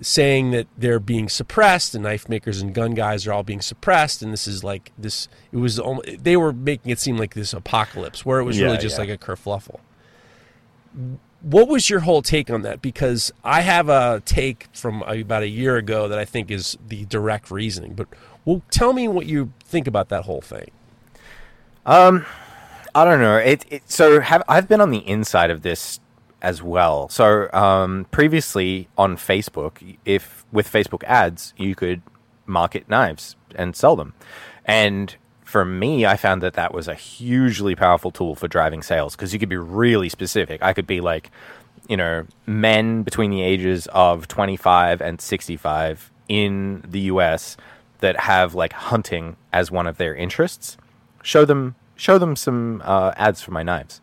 [0.00, 4.20] saying that they're being suppressed and knife makers and gun guys are all being suppressed
[4.20, 5.80] and this is like this it was
[6.18, 9.04] they were making it seem like this apocalypse where it was really just yeah.
[9.04, 9.78] like a kerfluffle
[11.44, 15.48] what was your whole take on that because i have a take from about a
[15.48, 18.08] year ago that i think is the direct reasoning but
[18.46, 20.70] well tell me what you think about that whole thing
[21.86, 22.24] Um,
[22.94, 23.36] I don't know.
[23.36, 26.00] It, it so have I've been on the inside of this
[26.42, 27.08] as well.
[27.10, 32.02] So um, previously on Facebook, if with Facebook ads, you could
[32.46, 34.14] market knives and sell them,
[34.64, 35.16] and
[35.54, 39.32] for me, I found that that was a hugely powerful tool for driving sales because
[39.32, 40.60] you could be really specific.
[40.64, 41.30] I could be like,
[41.88, 47.56] you know, men between the ages of 25 and 65 in the US
[48.00, 50.76] that have like hunting as one of their interests
[51.22, 54.00] show them show them some uh, ads for my knives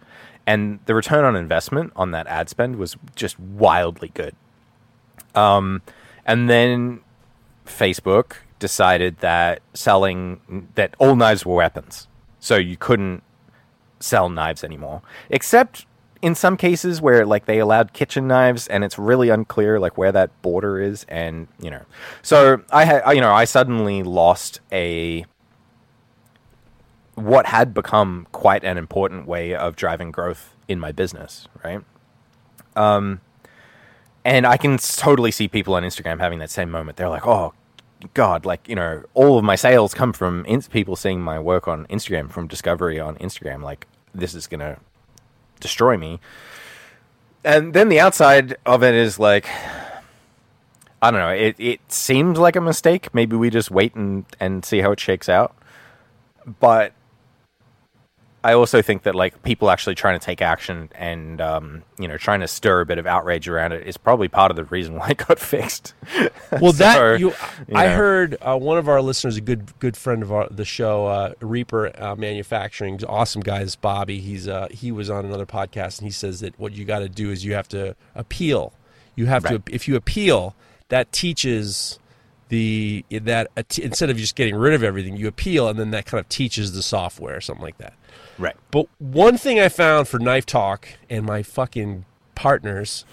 [0.47, 4.33] and the return on investment on that ad spend was just wildly good
[5.35, 5.81] um,
[6.25, 7.01] and then
[7.65, 12.07] facebook decided that selling that all knives were weapons.
[12.39, 13.23] So you couldn't
[13.99, 15.01] sell knives anymore.
[15.29, 15.85] Except
[16.21, 20.11] in some cases where like they allowed kitchen knives and it's really unclear like where
[20.11, 21.83] that border is and you know.
[22.21, 25.25] So i had you know i suddenly lost a
[27.15, 31.81] what had become quite an important way of driving growth in my business right?
[32.75, 33.21] Um
[34.23, 36.95] and I can totally see people on Instagram having that same moment.
[36.97, 37.55] They're like, "Oh,
[38.13, 41.85] God!" Like you know, all of my sales come from people seeing my work on
[41.87, 43.63] Instagram, from discovery on Instagram.
[43.63, 44.77] Like this is gonna
[45.59, 46.19] destroy me.
[47.43, 49.47] And then the outside of it is like,
[51.01, 51.29] I don't know.
[51.29, 53.13] It it seems like a mistake.
[53.13, 55.55] Maybe we just wait and and see how it shakes out.
[56.59, 56.93] But
[58.43, 62.17] I also think that like people actually trying to take action and um, you know
[62.17, 64.95] trying to stir a bit of outrage around it is probably part of the reason
[64.95, 65.93] why it got fixed.
[66.59, 67.27] Well, that So, you,
[67.67, 67.95] you I know.
[67.95, 71.33] heard uh, one of our listeners, a good good friend of our, the show, uh,
[71.39, 74.19] Reaper uh, Manufacturing, awesome guy is Bobby.
[74.19, 77.09] He's uh, he was on another podcast and he says that what you got to
[77.09, 78.73] do is you have to appeal.
[79.15, 79.63] You have Right.
[79.63, 80.55] to if you appeal,
[80.89, 81.99] that teaches
[82.49, 86.05] the that uh, instead of just getting rid of everything, you appeal and then that
[86.05, 87.93] kind of teaches the software or something like that.
[88.37, 88.55] Right.
[88.71, 92.05] But one thing I found for Knife Talk and my fucking
[92.35, 93.05] partners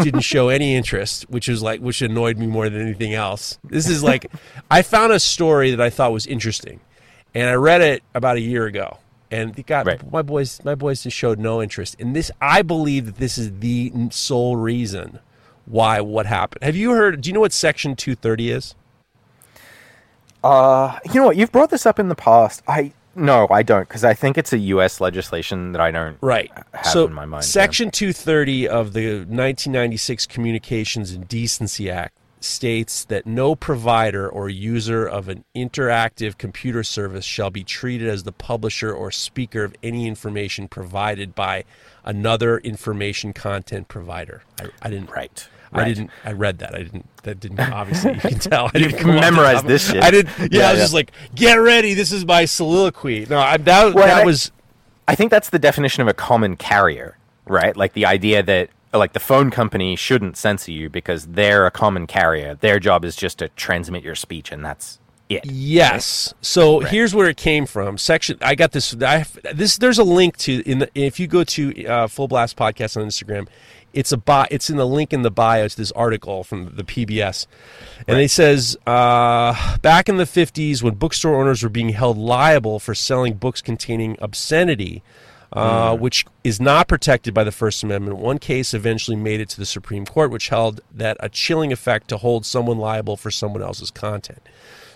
[0.00, 3.58] didn't show any interest, which was like which annoyed me more than anything else.
[3.64, 4.30] This is like
[4.70, 6.80] I found a story that I thought was interesting,
[7.34, 8.98] and I read it about a year ago.
[9.28, 10.12] And it got Right.
[10.12, 10.60] my boys.
[10.64, 12.30] My boys just showed no interest in this.
[12.40, 15.18] I believe that this is the sole reason
[15.64, 16.62] why what happened.
[16.62, 17.20] Have you heard?
[17.22, 18.76] Do you know what Section Two Thirty is?
[20.44, 21.36] Uh, you know what?
[21.36, 22.62] You've brought this up in the past.
[22.68, 25.00] I no, I don't, because I think it's a U.S.
[25.00, 27.42] legislation that I don't right have so in my mind.
[27.42, 27.48] yeah.
[27.48, 35.06] section 230 of the 1996 communications and decency act states that no provider or user
[35.06, 40.06] of an interactive computer service shall be treated as the publisher or speaker of any
[40.06, 41.64] information provided by
[42.04, 45.48] another information content provider i, I didn't Right.
[45.82, 46.10] I didn't.
[46.24, 46.74] I read that.
[46.74, 47.06] I didn't.
[47.22, 47.60] That didn't.
[47.60, 48.66] Obviously, you can tell.
[48.74, 50.02] I You didn't come off the memorized this shit.
[50.02, 50.28] I did.
[50.38, 50.84] Yeah, Yeah, I was yeah.
[50.84, 51.94] just like, get ready.
[51.94, 53.26] This is my soliloquy.
[53.28, 54.52] No, I, that Well, that I- was
[55.08, 57.16] I think that's the definition of a common carrier,
[57.46, 57.76] right?
[57.76, 62.06] Like the idea that like the phone company shouldn't censor you because they're a common
[62.06, 62.54] carrier.
[62.56, 64.98] Their job is just to transmit your speech, and that's
[65.28, 65.44] it.
[65.44, 66.34] Yes.
[66.40, 67.98] So here's where it came from.
[67.98, 68.38] Section.
[68.40, 68.96] I got this.
[69.02, 69.76] I this.
[69.78, 70.88] There's a link to in the.
[70.94, 73.46] If you go to uh, Full Blast Podcast on Instagram,
[73.96, 76.84] it's a bio, It's in the link in the bio to this article from the
[76.84, 77.46] PBS,
[78.06, 82.78] and it says uh, back in the 50s when bookstore owners were being held liable
[82.78, 85.02] for selling books containing obscenity.
[85.52, 88.18] Uh, which is not protected by the First Amendment.
[88.18, 92.08] One case eventually made it to the Supreme Court, which held that a chilling effect
[92.08, 94.42] to hold someone liable for someone else's content.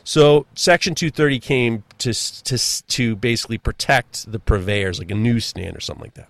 [0.04, 5.80] So Section 230 came to to to basically protect the purveyors, like a newsstand or
[5.80, 6.28] something like that.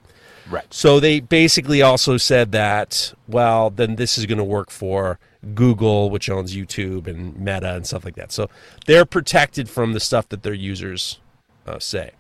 [0.51, 0.66] Right.
[0.74, 5.18] So they basically also said that, well, then this is going to work for
[5.55, 8.32] Google, which owns YouTube and Meta and stuff like that.
[8.32, 8.51] So
[8.86, 11.20] they're protected from the stuff that their users
[11.66, 12.11] uh, say.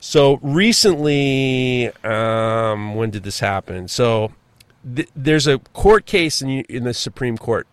[0.00, 3.88] So recently, um, when did this happen?
[3.88, 4.32] So
[4.94, 7.66] th- there's a court case in, in the Supreme Court.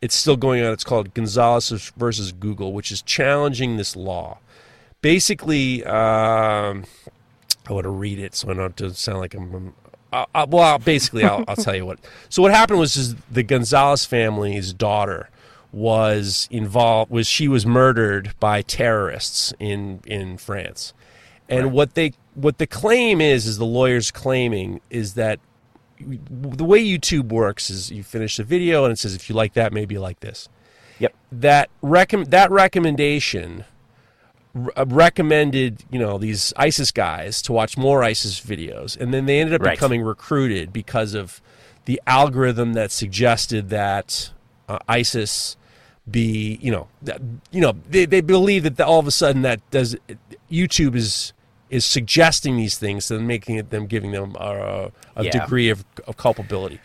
[0.00, 0.72] It's still going on.
[0.72, 4.38] It's called Gonzalez versus Google, which is challenging this law.
[5.02, 6.84] Basically, um,
[7.70, 9.54] I want to read it so I don't to sound like I'm.
[9.54, 9.74] I'm
[10.12, 12.00] uh, uh, well, basically, I'll, I'll tell you what.
[12.28, 15.30] So what happened was, is the Gonzalez family's daughter
[15.72, 17.12] was involved.
[17.12, 20.92] Was she was murdered by terrorists in in France,
[21.48, 25.38] and what they what the claim is is the lawyers claiming is that
[26.00, 29.52] the way YouTube works is you finish the video and it says if you like
[29.52, 30.48] that, maybe you like this
[30.98, 31.14] Yep.
[31.30, 33.64] that recomm- that recommendation
[34.54, 39.54] recommended you know these ISIS guys to watch more ISIS videos, and then they ended
[39.54, 39.76] up Right.
[39.76, 41.40] becoming recruited because of
[41.84, 44.30] the algorithm that suggested that
[44.68, 45.56] uh, ISIS
[46.10, 47.20] be you know that,
[47.52, 49.96] you know they, they believe that the, all of a sudden that does
[50.50, 51.32] YouTube is
[51.68, 55.30] is suggesting these things and making it them giving them a, a Yeah.
[55.30, 56.80] degree of, of culpability.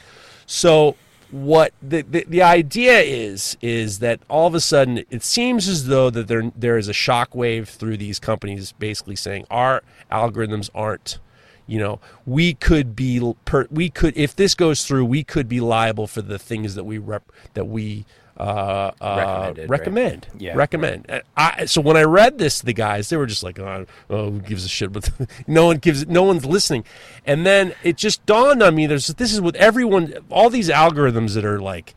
[0.46, 0.96] So
[1.32, 5.88] what the, the the idea is is that all of a sudden it seems as
[5.88, 11.20] though that there there is a shockwave through these companies basically saying our algorithms aren't
[11.68, 15.60] you know we could be per, we could if this goes through we could be
[15.60, 18.06] liable for the things that we rep, that we
[18.38, 19.80] uh, uh, Recommended, right?
[19.80, 20.28] recommend.
[20.38, 20.56] Yeah.
[20.56, 21.06] recommend.
[21.10, 24.32] And I, so when I read this the guys they were just like oh, oh
[24.32, 24.92] who gives a shit?
[24.94, 25.10] But
[25.48, 26.84] no one gives no one's listening.
[27.26, 31.34] And then it just dawned on me there's this is with everyone all these algorithms
[31.36, 31.96] that are like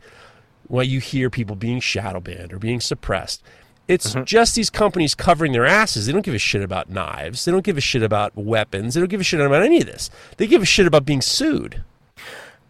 [0.67, 3.43] well you hear people being shadow banned or being suppressed.
[3.87, 4.23] It's Mm-hmm.
[4.25, 6.05] just these companies covering their asses.
[6.05, 7.43] They don't give a shit about knives.
[7.45, 8.93] They don't give a shit about weapons.
[8.93, 10.11] They don't give a shit about any of this.
[10.37, 11.83] They give a shit about being sued.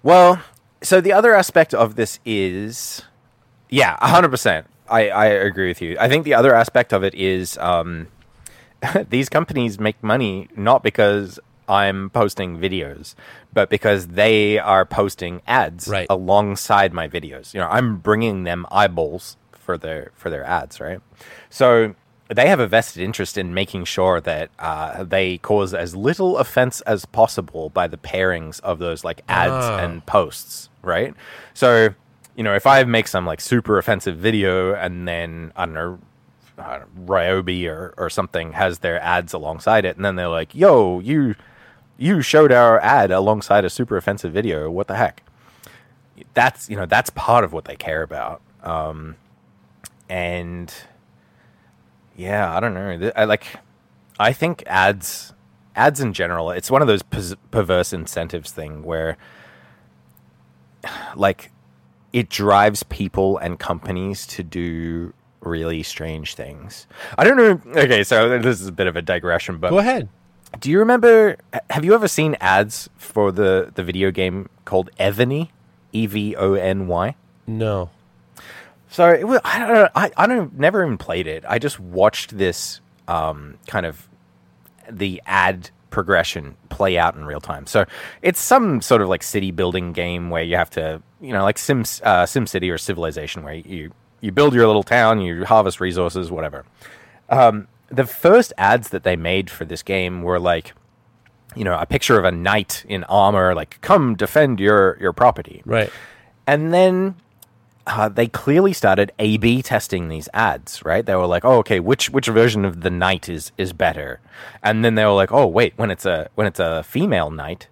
[0.01, 0.41] Well,
[0.82, 3.01] so the other aspect of this is,
[3.70, 4.67] yeah, hundred percent.
[4.89, 5.97] I I agree with you.
[5.99, 8.07] I think the other aspect of it is, um,
[9.09, 13.13] these companies make money not because I'm posting videos,
[13.53, 16.07] but because they are posting ads Right.
[16.09, 17.53] alongside my videos.
[17.53, 20.99] You know, I'm bringing them eyeballs for their for their ads, right?
[21.51, 21.93] So
[22.28, 26.82] they have a vested interest in making sure that uh, they cause as little offense
[26.82, 29.78] as possible by the pairings of those like ads Ah.
[29.78, 31.13] and posts, right?
[31.55, 31.95] So,
[32.40, 36.00] you know, if I make some like super offensive video and then I don't know,
[37.06, 41.36] Ryobi or, or something has their ads alongside it, and then they're like, "Yo, you
[41.98, 44.72] you showed our ad alongside a super offensive video.
[44.72, 45.22] What the heck?"
[46.34, 49.18] That's you know that's part of what they care about, um,
[50.08, 50.74] and
[52.16, 53.12] yeah, I don't know.
[53.18, 53.48] I like.
[54.18, 55.34] I think ads
[55.76, 56.52] ads in general.
[56.52, 57.04] It's one of those
[57.52, 59.18] perverse incentives thing where,
[61.18, 61.52] like,
[62.14, 66.88] it drives people and companies to do really strange things.
[67.18, 67.80] I don't know.
[67.82, 70.10] Okay, so this is a bit of a digression, but Go ahead.
[70.60, 71.38] do you remember?
[71.70, 75.49] Have you ever seen ads for the the video game called Evony?
[75.91, 77.16] E V O N Y.
[77.47, 77.89] No.
[78.91, 79.89] So it was, I don't know.
[79.95, 81.43] I, I don't never even played it.
[81.47, 84.07] I just watched this um, kind of
[84.89, 87.66] the ad progression play out in real time.
[87.66, 87.86] So
[88.22, 91.58] it's some sort of like city building game where you have to, you know, like
[91.58, 95.80] Sim uh, Sim City or Civilization, where you you build your little town, you harvest
[95.80, 96.66] resources, whatever.
[97.30, 100.74] Um, the first ads that they made for this game were like,
[101.56, 105.62] you know, a picture of a knight in armor, like "Come defend your your property."
[105.66, 105.92] Right.
[106.46, 107.16] And then
[107.88, 111.06] uh, they clearly started A/B testing these ads, right?
[111.06, 114.20] They were like, "Oh, okay, which which version of the knight is is better?"
[114.62, 117.68] And then they were like, "Oh, wait, when it's a when it's a female knight,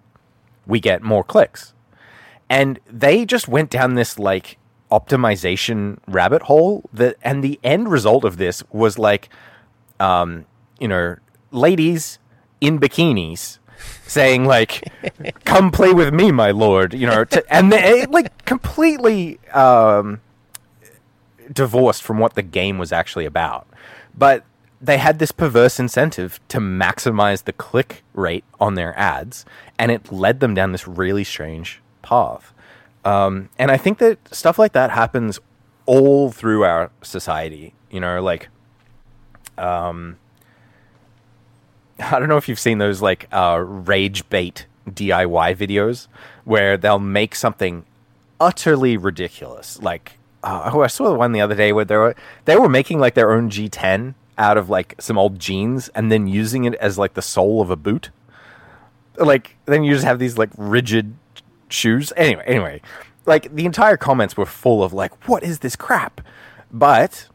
[0.65, 1.73] we get more clicks."
[2.49, 4.57] And they just went down this like
[4.91, 9.29] optimization rabbit hole that and the end result of this was like
[9.99, 10.45] um,
[10.79, 11.15] you know,
[11.51, 12.19] ladies
[12.61, 13.59] in bikinis
[14.05, 14.83] saying like,
[15.45, 20.21] "Come play with me, my lord," you know, to, and they, it, like completely um,
[21.51, 23.67] divorced from what the game was actually about.
[24.17, 24.43] But
[24.81, 29.45] they had this perverse incentive to maximize the click rate on their ads,
[29.77, 32.53] and it led them down this really strange path.
[33.03, 35.39] Um, and I think that stuff like that happens
[35.85, 37.73] all through our society.
[37.89, 38.49] You know, like
[42.11, 46.07] I don't know if you've seen those like uh, rage bait DIY videos
[46.45, 47.85] where they'll make something
[48.39, 49.81] utterly ridiculous.
[49.81, 52.69] Like, uh, oh, I saw the one the other day where they were they were
[52.69, 56.75] making like their own G10 out of like some old jeans and then using it
[56.75, 58.11] as like the sole of a boot.
[59.17, 61.15] Like, then you just have these like rigid
[61.69, 62.13] shoes.
[62.15, 62.81] Anyway, anyway,
[63.25, 66.21] like the entire comments were full of like, what is this crap?
[66.71, 67.27] But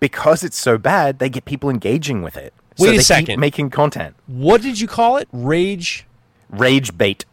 [0.00, 2.54] because it's so bad, they get people engaging with it.
[2.78, 3.40] So Wait a they keep second.
[3.40, 4.14] making content.
[4.26, 5.28] What did you call it?
[5.32, 6.06] Rage.
[6.48, 7.24] Rage bait.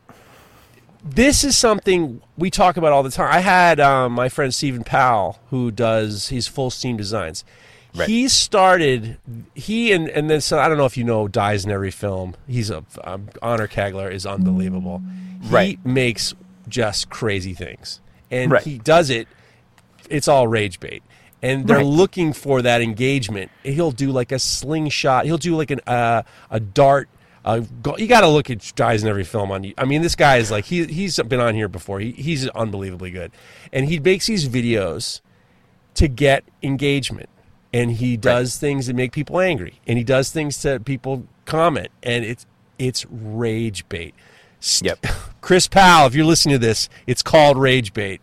[1.03, 3.31] This is something we talk about all the time.
[3.31, 7.45] I had um, my friend Stephen Powell, who does he's full steam designs.
[7.93, 8.09] Right.
[8.09, 9.17] He started
[9.53, 12.35] he and and then so I don't know if you know dies in every film.
[12.47, 15.01] He's a um, Honor Kagler is unbelievable.
[15.43, 15.79] Right.
[15.83, 16.33] He makes
[16.67, 18.63] just crazy things, and Right.
[18.63, 19.27] he does it.
[20.09, 21.03] It's all rage bait,
[21.41, 21.85] and they're Right.
[21.85, 23.51] looking for that engagement.
[23.63, 25.25] He'll do like a slingshot.
[25.25, 27.09] He'll do like an uh, a dart.
[27.43, 27.61] Uh,
[27.97, 29.73] you got to look at guys in every film on you.
[29.77, 31.99] I mean, this guy is like he he's been on here before.
[31.99, 33.31] He, he's unbelievably good,
[33.71, 35.21] and he makes these videos
[35.93, 37.29] to get engagement,
[37.71, 41.89] and he does things that make people angry, and he does things to people comment,
[42.01, 42.45] and it's
[42.79, 44.15] it's rage bait.
[44.81, 45.05] Yep.
[45.41, 48.21] Chris Powell, if you're listening to this, it's called rage bait.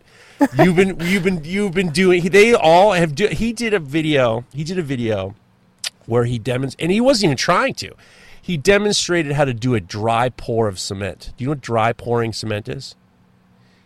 [0.57, 2.23] You've been you've been you've been doing.
[2.29, 3.15] They all have.
[3.15, 4.45] Do, he did a video.
[4.53, 5.35] He did a video
[6.05, 7.93] where he demonstrated, and he wasn't even trying to.
[8.41, 11.31] He demonstrated how to do a dry pour of cement.
[11.37, 12.95] Do you know what dry pouring cement is?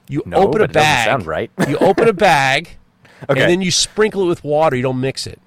[0.09, 1.05] You No, open a bag.
[1.05, 1.51] sound right.
[1.67, 2.77] you open a bag,
[3.29, 3.41] Okay.
[3.41, 4.75] and then you sprinkle it with water.
[4.75, 5.39] You don't mix it.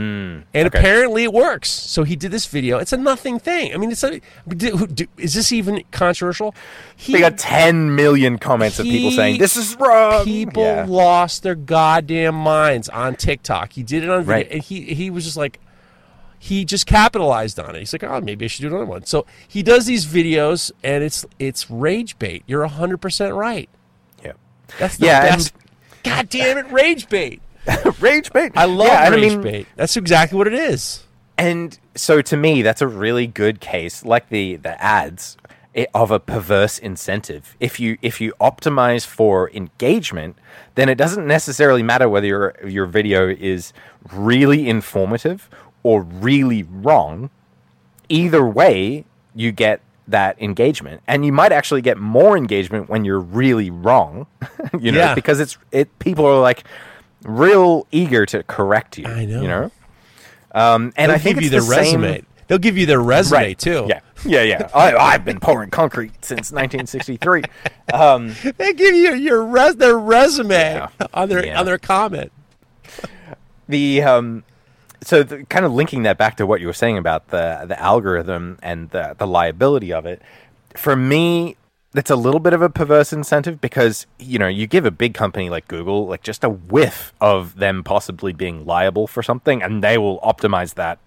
[0.00, 0.44] Mm.
[0.54, 0.78] and okay.
[0.78, 1.68] apparently it works.
[1.70, 2.78] So he did this video.
[2.78, 3.74] It's a nothing thing.
[3.74, 6.54] I mean, it's a, do- who- do- is this even controversial?
[6.96, 10.24] He, They got 10 million comments of people saying, this is wrong.
[10.24, 10.86] People Yeah.
[10.88, 13.72] lost their goddamn minds on TikTok.
[13.74, 14.48] He did it on video, Right.
[14.50, 15.58] and he he was just like,
[16.38, 17.80] he just capitalized on it.
[17.80, 19.04] He's like, oh, maybe I should do another one.
[19.04, 22.42] So he does these videos, and it's it's rage bait.
[22.46, 23.68] You're hundred percent right.
[24.24, 24.32] Yeah.
[24.78, 25.52] That's the Yeah, and- best.
[26.02, 27.42] God damn it, rage bait.
[28.00, 28.52] Rage bait.
[28.56, 29.66] I love yeah, rage I mean, bait.
[29.76, 31.04] That's exactly what it is.
[31.38, 35.36] And so to me, that's a really good case, like the the ads
[35.74, 37.56] eh, of a perverse incentive.
[37.60, 40.36] If you if you optimize for engagement,
[40.74, 43.72] then it doesn't necessarily matter whether your your video is
[44.12, 45.48] really informative
[45.82, 47.30] or really wrong.
[48.08, 49.04] Either way,
[49.34, 54.26] you get that engagement, and you might actually get more engagement when you're really wrong.
[54.80, 55.14] you know, Yeah.
[55.14, 56.64] because it's it people are like
[57.24, 59.06] real eager to correct you.
[59.06, 59.42] I know.
[59.42, 59.70] You know,
[60.52, 62.24] um, and They'll I think give you their the same- resume.
[62.48, 63.86] They'll give you their resume right too.
[63.88, 64.68] Yeah, yeah, yeah.
[64.74, 67.44] I, I've been pouring concrete since 1963.
[67.92, 70.88] Um, They give you your res their resume Yeah.
[71.14, 71.60] on their Yeah.
[71.60, 72.32] on their comment.
[73.68, 74.42] the um,
[75.02, 77.80] so the, kind of linking that back to what you were saying about the the
[77.80, 80.20] algorithm and the the liability of it.
[80.76, 81.56] For me,
[81.92, 85.14] that's a little bit of a perverse incentive because you know you give a big
[85.14, 89.82] company like Google like just a whiff of them possibly being liable for something, and
[89.82, 90.98] they will optimize that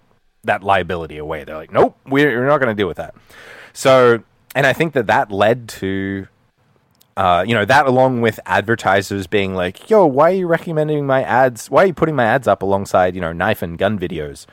[0.44, 1.44] that liability away.
[1.44, 3.14] They're like, nope, we're, not going to deal with that.
[3.72, 4.22] So,
[4.54, 6.28] and I think that that led to
[7.16, 11.22] uh, you know, that along with advertisers being like, yo, why are you recommending my
[11.22, 11.70] ads?
[11.70, 14.46] Why are you putting my ads up alongside, you know, knife and gun videos?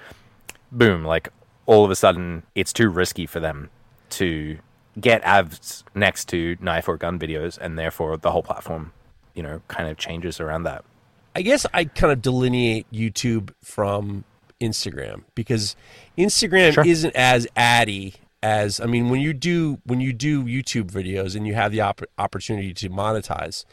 [0.72, 1.30] Boom, like
[1.66, 3.70] all of a sudden it's too risky for them
[4.12, 4.60] to
[5.00, 8.92] get ads next to knife or gun videos, and therefore the whole platform,
[9.34, 10.84] you know, kind of changes around that.
[11.36, 14.26] I guess I kind of delineate YouTube from
[14.60, 15.76] Instagram because
[16.18, 16.86] Instagram Sure.
[16.86, 21.48] isn't as addy as I mean when you do when you do YouTube videos and
[21.48, 23.66] you have the opp- opportunity to monetize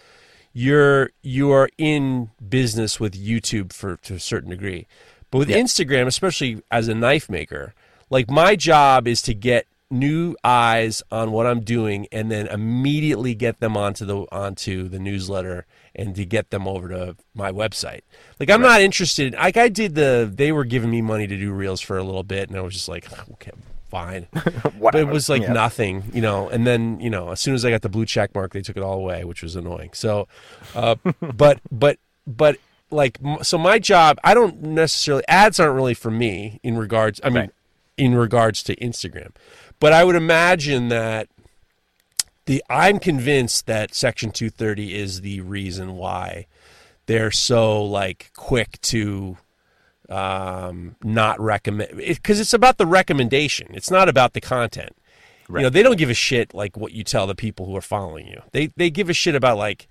[0.52, 4.86] you're you're in business with YouTube for to a certain degree.
[5.30, 7.74] But with Instagram, especially as a knife maker,
[8.08, 13.34] like my job is to get new eyes on what I'm doing and then immediately
[13.34, 15.64] get them onto the onto the newsletter
[15.94, 18.02] and to get them over to my website.
[18.38, 21.52] Like I'm not interested like I did the they were giving me money to do
[21.52, 23.52] reels for a little bit and I was just like okay
[23.90, 24.26] fine.
[24.82, 25.54] but it was like Yeah.
[25.54, 26.46] nothing, you know.
[26.50, 28.76] And then, you know, as soon as I got the blue check mark, they took
[28.76, 29.90] it all away, which was annoying.
[29.94, 30.28] So,
[30.74, 30.96] uh,
[31.34, 32.58] but but but
[32.90, 37.18] like, so my job, I don't necessarily ads aren't really for me in regards.
[37.24, 37.50] I mean, Right.
[37.96, 39.30] in regards to Instagram,
[39.80, 41.28] but I would imagine that
[42.46, 46.46] the I'm convinced that Section 230 is the reason why
[47.06, 49.36] they're so like quick to
[50.08, 53.68] um, not recommend because it's about the recommendation.
[53.74, 54.96] It's not about the content.
[55.50, 57.82] You know, they don't give a shit like what you tell the people who are
[57.82, 58.42] following you.
[58.52, 59.88] They they give a shit about like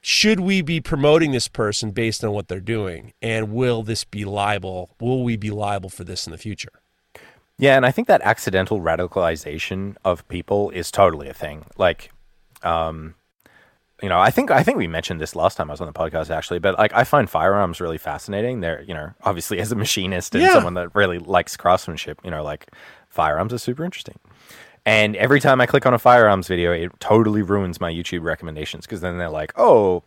[0.00, 4.24] should we be promoting this person based on what they're doing and will this be
[4.24, 4.90] liable?
[5.00, 6.79] Will we be liable for this in the future?
[7.60, 11.66] Yeah, and I think that accidental radicalization of people is totally a thing.
[11.76, 12.10] Like,
[12.62, 13.14] um,
[14.02, 15.92] you know, I think I think we mentioned this last time I was on the
[15.92, 18.60] podcast actually, but like I find firearms really fascinating.
[18.60, 20.54] They're, you know, obviously as a machinist and Yeah.
[20.54, 22.68] someone that really likes craftsmanship, you know, like
[23.10, 24.18] firearms are super interesting.
[24.86, 28.86] And every time I click on a firearms video, it totally ruins my YouTube recommendations
[28.86, 30.02] because then they're like, oh,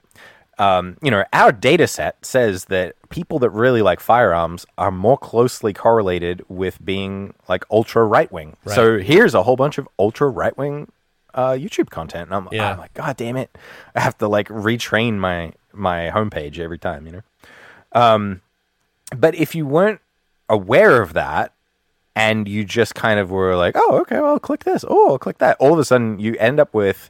[0.60, 5.18] um, you know, our data set says that people that really like firearms are more
[5.18, 8.56] closely correlated with being like ultra right wing.
[8.76, 10.92] So here's a whole bunch of ultra right wing
[11.34, 12.28] uh, YouTube content.
[12.30, 12.72] And I'm, Yeah.
[12.74, 13.58] I'm like, God damn it.
[13.96, 17.22] I have to like retrain my, my homepage every time, you know?
[17.94, 18.42] Um,
[19.16, 20.02] but if you weren't
[20.50, 21.54] aware of that
[22.16, 24.86] and you just kind of were like, oh, okay, well, I'll click this.
[24.88, 25.58] Oh, I'll click that.
[25.60, 27.10] All of a sudden you end up with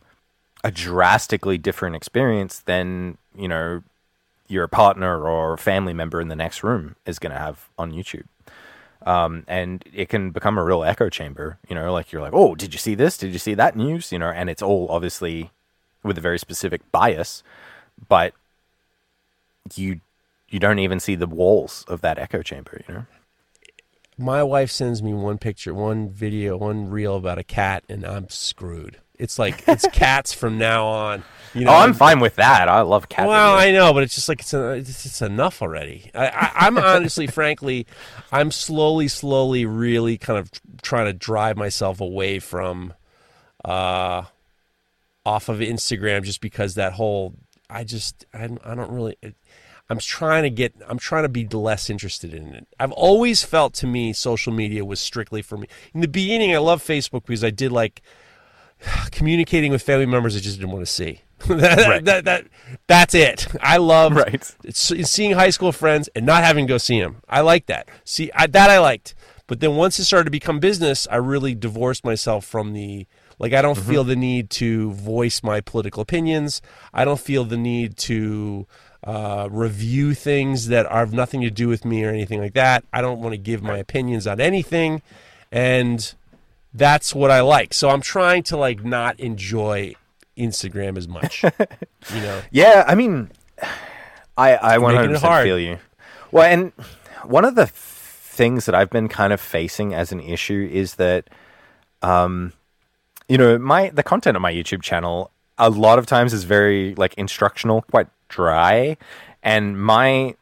[0.64, 3.84] a drastically different experience than you know
[4.48, 7.92] your partner or a family member in the next room is going to have on
[7.92, 8.26] YouTube.
[9.06, 11.58] Um, and it can become a real echo chamber.
[11.68, 13.18] You know, like you're like, oh, did you see this?
[13.18, 14.12] Did you see that news?
[14.12, 15.52] You know, and it's all obviously
[16.04, 17.44] with a very specific bias,
[18.08, 18.34] but
[19.76, 20.02] you
[20.50, 22.82] you don't even see the walls of that echo chamber.
[22.88, 23.06] You know.
[24.18, 28.30] My wife sends me one picture, one video, one reel about a cat, and I'm
[28.30, 29.00] screwed.
[29.20, 31.24] It's like it's cats from now on.
[31.54, 32.68] You know, oh, I'm fine with that.
[32.68, 33.28] I love cat.
[33.28, 33.60] Well, videos.
[33.60, 36.10] I know, but it's just like it's it's, it's enough already.
[36.16, 37.86] I, I, I'm honestly, frankly,
[38.32, 40.50] I'm slowly, slowly, really kind of
[40.82, 42.94] trying to drive myself away from,
[43.64, 44.24] uh,
[45.26, 47.36] off of Instagram, just because that whole,
[47.70, 49.18] I just, I, I don't really.
[49.90, 50.74] I'm trying to get.
[50.88, 52.68] I'm trying to be less interested in it.
[52.80, 55.68] I've always felt to me social media was strictly for me.
[55.94, 58.02] In the beginning, I loved Facebook because I did like
[59.12, 61.22] communicating with family members I just didn't want to see.
[61.48, 62.06] that, Right.
[62.06, 62.46] that, that,
[62.88, 63.48] that's it.
[63.62, 64.44] I love Right.
[64.72, 67.18] seeing high school friends and not having to go see them.
[67.28, 67.88] I like that.
[68.06, 69.14] See, I, that I liked.
[69.48, 73.06] But then once it started to become business, I really divorced myself from the
[73.40, 73.52] like.
[73.52, 76.62] I don't feel the need to voice my political opinions.
[76.94, 78.66] I don't feel the need to
[79.04, 82.86] uh, review things that have nothing to do with me or anything like that.
[82.94, 85.02] I don't want to give my opinions on anything,
[85.52, 86.14] and
[86.74, 87.74] that's what I like.
[87.74, 89.96] So I'm trying to like not enjoy
[90.38, 91.44] Instagram as much.
[92.14, 93.32] you know, Yeah, I mean,
[94.38, 95.80] I I one hundred percent feel you.
[96.32, 96.72] Well, and
[97.24, 101.30] one of the things that I've been kind of facing as an issue is that,
[102.02, 102.54] um,
[103.30, 106.96] you know, my the content on my YouTube channel a lot of times is very
[106.96, 108.98] like instructional, quite dry,
[109.44, 110.36] and my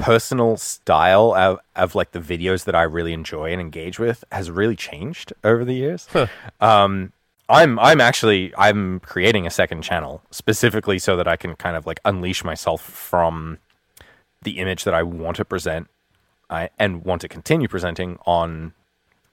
[0.00, 4.50] personal style of, of like the videos that I really enjoy and engage with has
[4.50, 6.08] really changed over the years.
[6.60, 7.12] Um,
[7.48, 11.84] I'm I'm actually I'm creating a second channel specifically so that I can kind of
[11.84, 13.58] like unleash myself from
[14.42, 15.88] the image that I want to present
[16.48, 18.72] I, and want to continue presenting on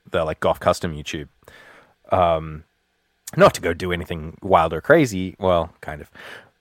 [0.10, 1.28] the like Gough Custom YouTube.
[2.12, 2.64] Um,
[3.36, 6.10] not to go do anything wild or crazy, well, kind of,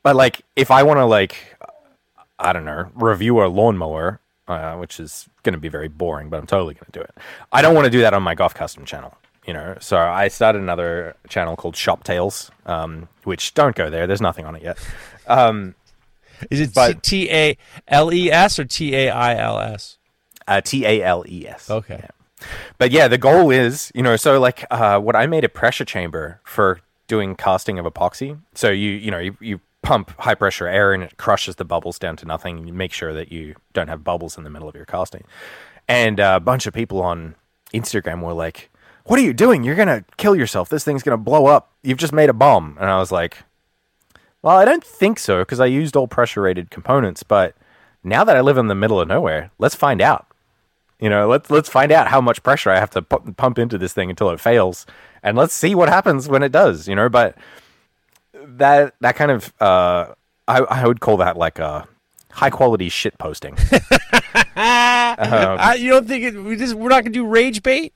[0.02, 1.55] but like if I want to like
[2.38, 6.38] I don't know review a lawnmower, uh, which is going to be very boring, but
[6.38, 7.14] I'm totally going to do it.
[7.52, 9.16] I don't want to do that on my Gough Custom channel.
[9.46, 14.06] You know, so I started another channel called Shop Tales, um, which don't go there.
[14.08, 14.76] There's nothing on it yet.
[15.28, 15.76] Um,
[16.50, 17.56] Is it T A
[17.86, 19.98] L E S or T A I L S?
[20.48, 21.70] uh, T A L E S.
[21.70, 22.00] Okay.
[22.02, 22.46] Yeah.
[22.78, 25.84] But yeah, the goal is, you know, so like uh, what I made a pressure
[25.84, 28.38] chamber for doing casting of epoxy.
[28.54, 31.96] So you, you know, you, you pump high pressure air and it crushes the bubbles
[31.96, 32.66] down to nothing.
[32.66, 35.22] You make sure that you don't have bubbles in the middle of your casting.
[35.86, 37.36] And a bunch of people on
[37.72, 38.68] Instagram were like,
[39.04, 39.62] "What are you doing?
[39.62, 40.68] You're gonna kill yourself.
[40.68, 41.70] This thing's gonna blow up.
[41.84, 43.44] You've just made a bomb." And I was like,
[44.42, 47.22] "Well, I don't think so because I used all pressure rated components.
[47.22, 47.54] But
[48.02, 50.26] now that I live in the middle of nowhere, let's find out."
[50.98, 53.78] You know, let's let's find out how much pressure I have to pu- pump into
[53.78, 54.84] this thing until it fails,
[55.22, 56.88] and let's see what happens when it does.
[56.88, 57.36] You know, but
[58.58, 60.14] that that kind of uh,
[60.48, 61.86] I I would call that like a
[62.32, 63.56] high quality shit posting.
[64.56, 67.92] I, you don't think it, we just we're not gonna do rage bait?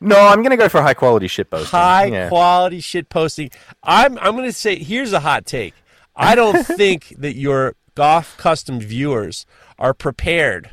[0.00, 1.70] no, I'm gonna go for high quality shit posting.
[1.70, 2.28] High Yeah.
[2.28, 3.50] quality shit posting.
[3.82, 5.74] I'm I'm gonna say here's a hot take.
[6.14, 9.44] I don't think that your Gough Custom viewers
[9.78, 10.70] are prepared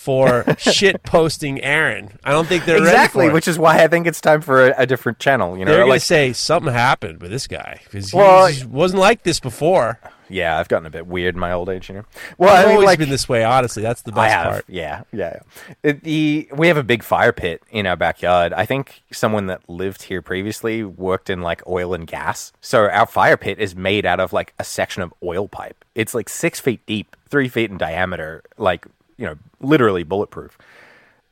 [0.00, 2.18] for shit posting Aaron.
[2.24, 4.86] I don't think they're exactly, which is why I think it's time for a, a
[4.86, 5.58] different channel.
[5.58, 9.00] You know, they're gonna say something happened with this guy because he Well, just wasn't
[9.00, 10.00] like this before.
[10.30, 11.90] yeah, I've gotten a bit weird in my old age.
[11.90, 12.04] You know,
[12.38, 13.44] well, I've I mean, always like been this way.
[13.44, 14.64] Honestly, that's the best part.
[14.68, 15.34] yeah, yeah.
[15.34, 15.72] yeah.
[15.82, 18.54] It- the we have a big fire pit in our backyard.
[18.54, 22.52] I think someone that lived here previously worked in like oil and gas.
[22.62, 25.84] So our fire pit is made out of like a section of oil pipe.
[25.94, 28.86] It's like six feet deep, three feet in diameter, like
[29.20, 30.56] you know, literally bulletproof.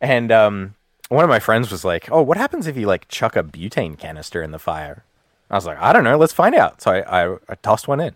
[0.01, 0.75] And um,
[1.09, 3.99] one of my friends was like, "Oh, what happens if you like chuck a butane
[3.99, 5.05] canister in the fire?"
[5.51, 6.19] I was like, "I don't know.
[6.19, 8.15] Let's find out." So I, I, I tossed one in,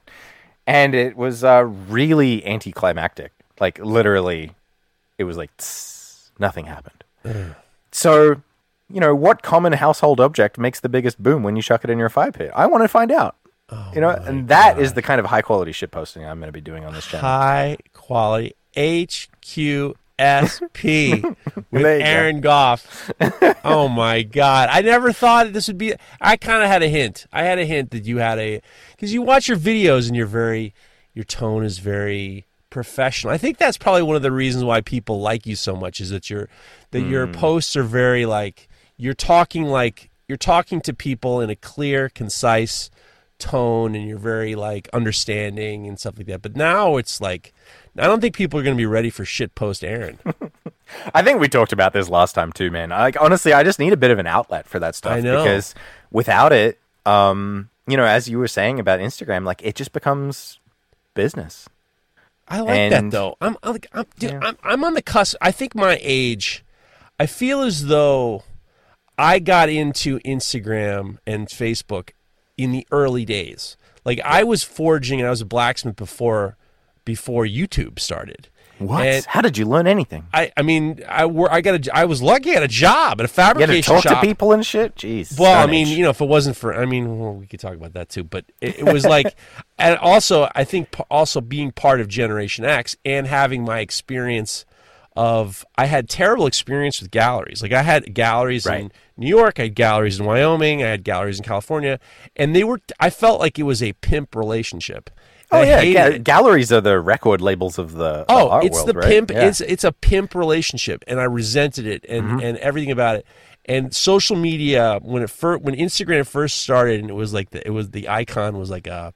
[0.66, 3.32] and it was uh, really anticlimactic.
[3.58, 4.52] Like literally,
[5.18, 7.54] it was like tss, nothing happened.
[7.90, 8.42] so,
[8.90, 11.98] you know, what common household object makes the biggest boom when you chuck it in
[11.98, 12.50] your fire pit?
[12.54, 13.36] I want to find out.
[13.94, 16.52] you know, and that is the kind of high quality shit posting I'm going to
[16.52, 17.26] be doing on this channel.
[17.26, 19.94] High quality HQSP
[21.22, 21.36] with
[21.72, 21.86] you go.
[21.86, 23.10] Aaron Gough.
[23.64, 24.68] oh my God.
[24.70, 25.94] I never thought this would be.
[26.20, 27.26] I kind of had a hint.
[27.32, 28.60] I had a hint that you had a.
[28.92, 30.74] Because you watch your videos and you're very.
[31.14, 33.34] Your tone is very professional.
[33.34, 36.08] I think that's probably one of the reasons why people like you so much is
[36.10, 36.48] that your
[36.90, 37.32] that your Hmm.
[37.32, 38.66] posts are very like
[38.96, 42.90] you're talking like you're talking to people in a clear, concise
[43.38, 46.40] tone and you're very like understanding and stuff like that.
[46.40, 47.52] But now it's like
[47.98, 50.18] I don't think people are going to be ready for shit post Aaron.
[51.14, 52.90] I think we talked about this last time too, man.
[52.90, 55.42] Like honestly, I just need a bit of an outlet for that stuff I know.
[55.42, 55.74] because
[56.10, 60.58] without it, um, you know, as you were saying about Instagram, like it just becomes
[61.14, 61.68] business.
[62.48, 63.36] I like that though.
[63.40, 64.40] I'm I'm, I'm, dude, Yeah.
[64.42, 65.36] I'm I'm on the cusp.
[65.40, 66.64] I think my age.
[67.18, 68.44] I feel as though
[69.18, 72.10] I got into Instagram and Facebook
[72.56, 73.76] in the early days.
[74.04, 76.56] Like I was forging and I was a blacksmith before
[77.04, 78.48] before YouTube started.
[78.78, 79.06] What?
[79.06, 80.26] And How did you learn anything?
[80.34, 83.20] I, I mean, I wor- I got a, I was lucky I had a job
[83.20, 84.20] at a You fabrication talk shop.
[84.20, 84.96] to people and shit.
[84.96, 85.38] Jeez.
[85.38, 85.96] Well, I mean, Age.
[85.96, 88.24] you know, if it wasn't for, I mean, well, we could talk about that too.
[88.24, 89.36] But it, it was like,
[89.78, 94.64] and also, I think also being part of Generation X and having my experience
[95.14, 97.62] of, I had terrible experience with galleries.
[97.62, 101.38] Like I had galleries in New York, I had galleries in Wyoming, I had galleries
[101.38, 102.00] in California,
[102.34, 105.10] and they were, I felt like it was a pimp relationship.
[105.52, 108.74] Oh I yeah, ga- galleries are the record labels of the, the Oh, art it's
[108.74, 109.08] world, the right?
[109.08, 109.30] pimp.
[109.30, 109.46] Yeah.
[109.46, 112.40] It's it's a pimp relationship, and I resented it and Mm-hmm.
[112.40, 113.26] and everything about it.
[113.64, 117.64] And social media when it first when Instagram first started, and it was like the,
[117.66, 119.12] it was the icon was like a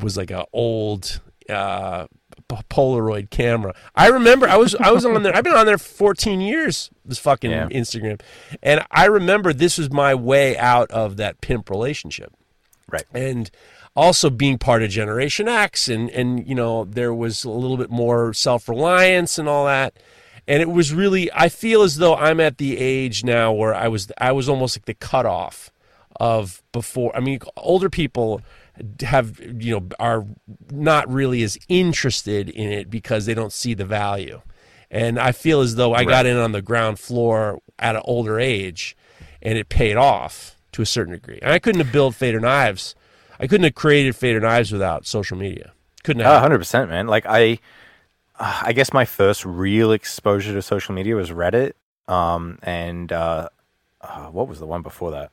[0.00, 1.20] was like a old
[1.50, 2.06] uh,
[2.70, 3.74] Polaroid camera.
[3.94, 5.34] I remember I was I was on there.
[5.36, 6.90] I've been on there 14 years.
[7.04, 7.68] This fucking Yeah.
[7.68, 8.20] Instagram,
[8.62, 12.32] and I remember this was my way out of that pimp relationship
[12.90, 13.04] right.
[13.12, 13.50] and
[13.96, 17.90] also being part of generation x and and you know there was a little bit
[17.90, 19.96] more self-reliance and all that
[20.46, 23.88] and it was really i feel as though i'm at the age now where i
[23.88, 25.70] was i was almost like the cutoff
[26.18, 27.14] of before.
[27.14, 28.40] I mean, older people
[29.00, 30.24] have you know are
[30.72, 34.40] not really as interested in it because they don't see the value.
[34.90, 36.08] And I feel as though I Right.
[36.08, 38.96] got in on the ground floor at an older age,
[39.42, 41.38] and it paid off to a certain degree.
[41.42, 42.94] And I couldn't have built Feder Knives.
[43.38, 45.72] I couldn't have created Feder Knives without social media.
[46.04, 46.50] Couldn't have.
[46.50, 47.06] 100%, man.
[47.06, 47.58] Like I
[48.38, 51.72] uh, I guess my first real exposure to social media was Reddit.
[52.08, 53.48] Um and uh,
[54.00, 55.32] uh what was the one before that?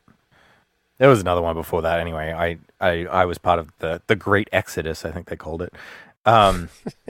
[0.97, 2.31] There was another one before that anyway.
[2.34, 5.73] I I I was part of the the great exodus, I think they called it.
[6.25, 6.69] Um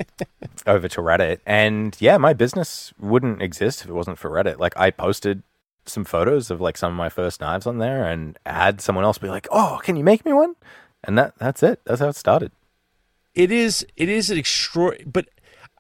[0.68, 1.40] over to Reddit.
[1.46, 4.60] And yeah, my business wouldn't exist if it wasn't for Reddit.
[4.60, 5.44] Like I posted
[5.86, 9.18] some photos of like some of my first knives on there and had someone else
[9.18, 10.56] be like, "Oh, can you make me one?"
[11.04, 11.82] And that that's it.
[11.86, 12.52] That's how it started.
[13.36, 15.26] it is it is an extra but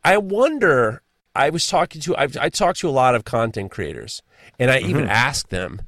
[0.04, 1.02] i wonder
[1.36, 4.22] i was talking to I've, i talked to a lot of content creators
[4.58, 5.28] and i even mm-hmm.
[5.28, 5.82] asked them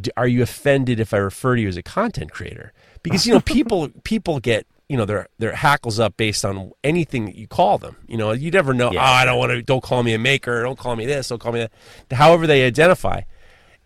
[0.00, 2.72] "D- are you offended if i refer to you as a content creator
[3.04, 7.26] because you know people people get you know their their hackles up based on anything
[7.26, 9.02] that you call them you know you never know Yeah.
[9.02, 11.40] oh i don't want to don't call me a maker don't call me this don't
[11.40, 11.60] call me
[12.08, 13.20] that however they identify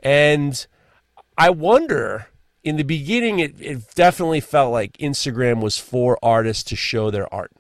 [0.01, 0.67] and
[1.37, 2.27] I wonder
[2.65, 7.33] in the beginning it, it definitely felt like Instagram was for artists to show their
[7.33, 7.53] art.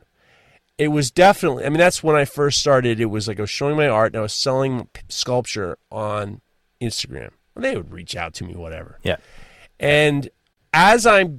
[0.76, 3.50] It was definitely I mean that's when I first started it was like I was
[3.50, 6.40] showing my art and I was selling sculpture on
[6.80, 7.30] Instagram.
[7.56, 8.98] They would reach out to me whatever.
[9.02, 9.16] Yeah.
[9.80, 10.28] And
[10.72, 11.30] as I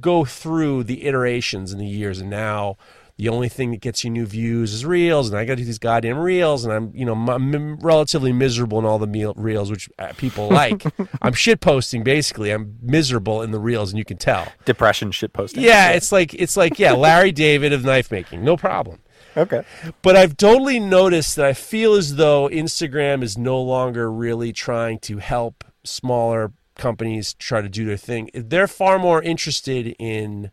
[0.00, 2.76] go through the iterations in the years, and now
[3.16, 5.64] the only thing that gets you new views is reels, and I got to do
[5.64, 9.88] these goddamn reels, and I'm you know I'm relatively miserable in all the reels, which
[9.98, 10.84] uh, people like.
[11.22, 12.50] I'm shit posting basically.
[12.50, 14.48] I'm miserable in the reels, and you can tell.
[14.64, 15.62] Depression shit posting.
[15.62, 18.98] Yeah, it's like it's like yeah, Larry David of knife making, no problem.
[19.36, 19.64] Okay.
[20.02, 25.00] But I've totally noticed that I feel as though Instagram is no longer really trying
[25.00, 28.30] to help smaller companies try to do their thing.
[28.34, 30.50] They're far more interested in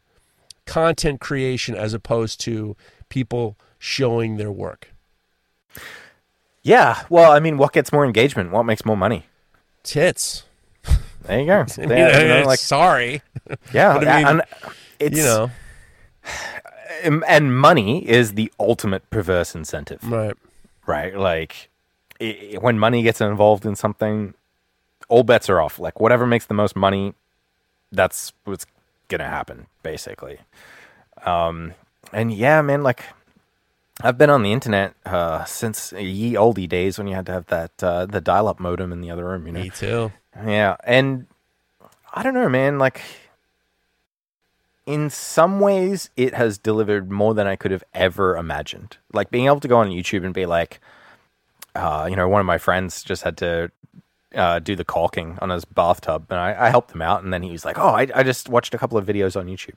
[0.66, 2.76] content creation as opposed to
[3.10, 4.94] people showing their work.
[6.64, 7.04] Yeah.
[7.10, 8.52] Well, I mean, what gets more engagement?
[8.52, 9.26] What makes more money?
[9.84, 10.44] Tits.
[11.24, 11.66] There you go.
[11.78, 13.22] I mean, you know, like sorry,
[13.74, 14.42] yeah, but I mean, and
[15.00, 15.52] it's you know,
[17.28, 20.36] and- money is the ultimate perverse incentive, right?
[20.86, 21.16] right?
[21.16, 21.70] Like
[22.20, 24.34] i when money gets involved in something,
[25.10, 25.80] all bets are off.
[25.80, 27.14] Like whatever makes the most money,
[27.92, 28.66] that's what's
[29.12, 30.40] gonna happen, basically.
[31.26, 31.74] Um,
[32.12, 33.04] and yeah, man, like
[34.02, 37.46] I've been on the internet uh, since ye oldie days when you had to have
[37.48, 39.46] that uh, the dial-up modem in the other room.
[39.46, 40.12] You know, Me too.
[40.36, 41.28] Yeah, and
[42.14, 42.80] I don't know, man.
[42.80, 43.02] Like,
[44.86, 48.98] in some ways, it has delivered more than I could have ever imagined.
[49.14, 50.80] Like being able to go on YouTube and be like,
[51.76, 53.72] uh, you know, one of my friends just had to
[54.36, 57.24] uh, do the caulking on his bathtub, and I, I helped him out.
[57.24, 59.48] And then he was like, "Oh, I, I just watched a couple of videos on
[59.48, 59.76] YouTube."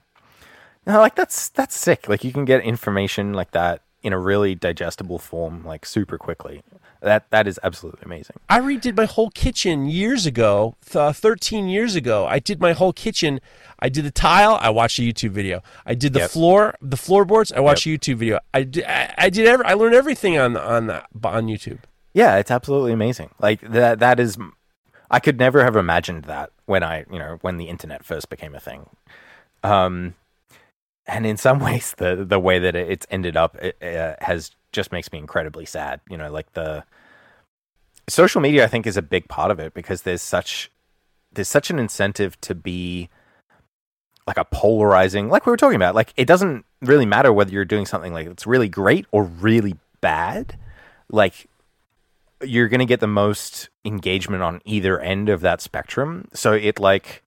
[0.86, 2.09] And I'm like, that's that's sick.
[2.09, 6.62] Like, you can get information like that in a really digestible form, like super quickly.
[7.01, 8.36] That that is absolutely amazing.
[8.48, 12.26] I redid my whole kitchen years ago, th- uh, 13 years ago.
[12.26, 13.40] I did my whole kitchen.
[13.78, 14.59] I did the tile.
[14.60, 15.62] I watched a YouTube video.
[15.85, 16.31] I did the Yep.
[16.31, 17.52] floor, the floorboards.
[17.52, 18.39] I watched a YouTube video.
[18.55, 18.85] I did.
[18.85, 19.47] I, I did.
[19.47, 21.81] Every, I learned everything on on that on YouTube.
[22.14, 23.30] Yeah, it's absolutely amazing.
[23.40, 24.38] Like that that is
[25.10, 28.54] I could never have imagined that when I, you know, when the internet first became
[28.54, 28.88] a thing.
[29.62, 30.14] Um
[31.06, 34.92] and in some ways the the way that it's ended up it, uh, has just
[34.92, 36.84] makes me incredibly sad, you know, like the
[38.08, 40.70] social media I think is a big part of it because there's such
[41.32, 43.08] there's such an incentive to be
[44.26, 47.64] like a polarizing like we were talking about like it doesn't really matter whether you're
[47.64, 50.58] doing something like it's really great or really bad
[51.10, 51.48] like
[52.44, 56.28] you're going to get the most engagement on either end of that spectrum.
[56.34, 57.22] So it like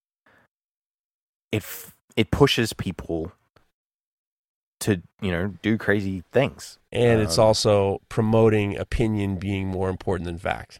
[1.52, 3.32] it f- it pushes people
[4.80, 6.78] to you know do crazy things.
[6.92, 10.80] And it's Um, also promoting opinion being more important than fact.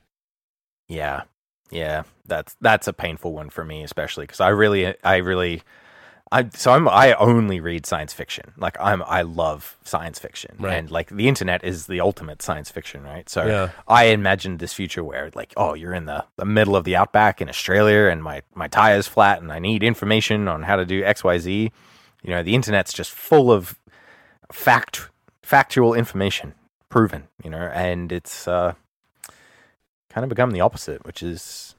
[0.88, 1.24] Yeah,
[1.70, 5.64] yeah, that's that's a painful one for me, especially because I really, I really,
[6.32, 8.52] I so I'm I only read science fiction.
[8.58, 10.74] Like I'm, I love science fiction, Right.
[10.74, 13.30] and like the internet is the ultimate science fiction, right?
[13.30, 13.70] So Yeah.
[13.88, 17.42] I imagined this future where like, oh, you're in the the middle of the outback
[17.42, 21.04] in Australia, and my my tire's flat, and I need information on how to do
[21.04, 21.72] X Y Z.
[22.24, 23.78] You know, the internet's just full of
[24.52, 25.10] fact
[25.44, 26.54] factual information,
[26.90, 27.30] proven.
[27.44, 28.74] You know, and it's uh
[30.10, 31.76] kind of become the opposite, which is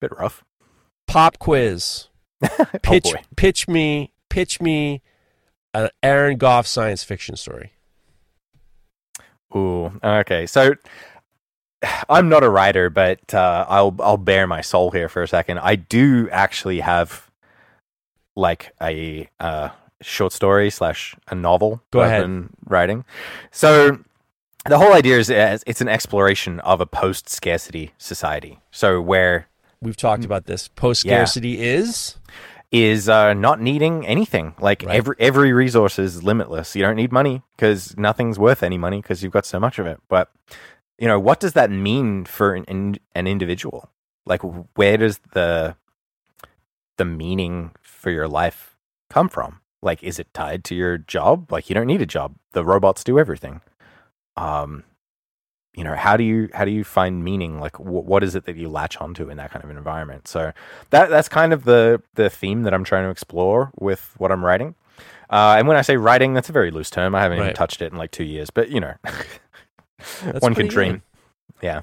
[0.00, 0.44] a bit rough.
[1.06, 2.06] Pop quiz.
[2.82, 5.02] Pitch oh pitch me pitch me
[5.74, 7.72] an Aaron Gough science fiction story.
[9.54, 10.46] Ooh, okay.
[10.46, 10.74] So
[12.08, 15.58] I'm not a writer, but uh, I'll I'll bare my soul here for a second.
[15.58, 17.30] I do actually have
[18.36, 21.82] like a uh, short story slash a novel.
[21.90, 22.22] Go that I've ahead.
[22.22, 23.04] been writing.
[23.50, 23.98] So
[24.66, 28.60] the whole idea is uh, it's an exploration of a post scarcity society.
[28.70, 29.48] So where
[29.82, 30.68] We've talked about this.
[30.68, 32.16] Post scarcity is
[32.70, 34.54] is uh, not needing anything.
[34.60, 34.94] Like Right.
[34.96, 36.76] every every resource is limitless.
[36.76, 39.86] You don't need money because nothing's worth any money because you've got so much of
[39.86, 39.98] it.
[40.08, 40.30] But
[40.98, 43.90] you know, what does that mean for an, an, an individual?
[44.26, 44.42] Like,
[44.76, 45.76] where does the
[46.98, 48.76] the meaning for your life
[49.08, 49.60] come from?
[49.82, 51.50] Like, is it tied to your job?
[51.50, 52.36] Like, you don't need a job.
[52.52, 53.62] The robots do everything.
[54.36, 54.84] Um,
[55.74, 57.60] you know, how do you how do you find meaning?
[57.60, 60.26] Like, wh- what is it that you latch onto in that kind of an environment?
[60.28, 60.52] So
[60.90, 64.44] that that's kind of the the theme that I'm trying to explore with what I'm
[64.44, 64.74] writing.
[65.30, 67.14] Uh, and when I say writing, that's a very loose term.
[67.14, 68.94] I haven't even touched it in like two years, but you know,
[70.40, 70.92] one can dream.
[70.92, 71.02] good.
[71.62, 71.80] Yeah.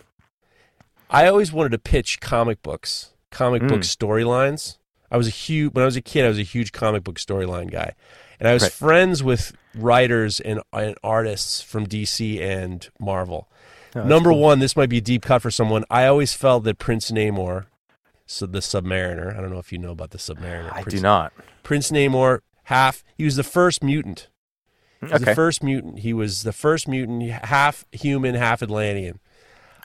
[1.09, 3.97] I always wanted to pitch comic books, comic book Mm.
[3.97, 4.77] storylines.
[5.09, 6.25] I was a huge when I was a kid.
[6.25, 7.93] I was a huge comic book storyline guy,
[8.39, 8.71] and I was Right.
[8.73, 13.47] friends with writers and, and artists from DC and Marvel.
[13.95, 14.39] Oh, Number cool.
[14.39, 15.83] one, this might be a deep cut for someone.
[15.89, 17.65] I always felt that Prince Namor,
[18.25, 19.35] so the Submariner.
[19.37, 20.71] I don't know if you know about the Submariner.
[20.73, 21.33] I Prince, do not.
[21.63, 23.03] Prince Namor, half.
[23.17, 24.27] He was the first mutant.
[24.99, 25.99] He was the first mutant.
[25.99, 29.19] He was the first mutant, half human, half Atlantean.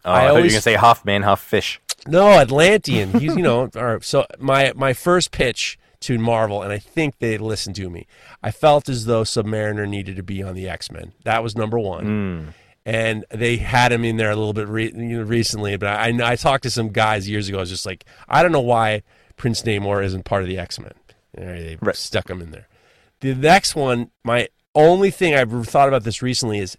[0.04, 1.80] Oh, I I, thought you were gonna say half man, half fish.
[2.08, 3.12] No, Atlantean.
[3.20, 3.70] He's you know.
[3.76, 7.88] all right, so my my first pitch to Marvel, and I think they listened to
[7.88, 8.06] me.
[8.42, 11.12] I felt as though Submariner needed to be on the X Men.
[11.24, 12.54] That was number one, Mm.
[12.84, 15.76] And they had him in there a little bit re- you know, recently.
[15.76, 17.58] But I I talked to some guys years ago.
[17.58, 19.02] I was just like, I don't know why
[19.36, 20.92] Prince Namor isn't part of the X Men.
[21.34, 21.96] They Right.
[21.96, 22.68] stuck him in there.
[23.20, 26.76] The next one, my only thing I've thought about this recently is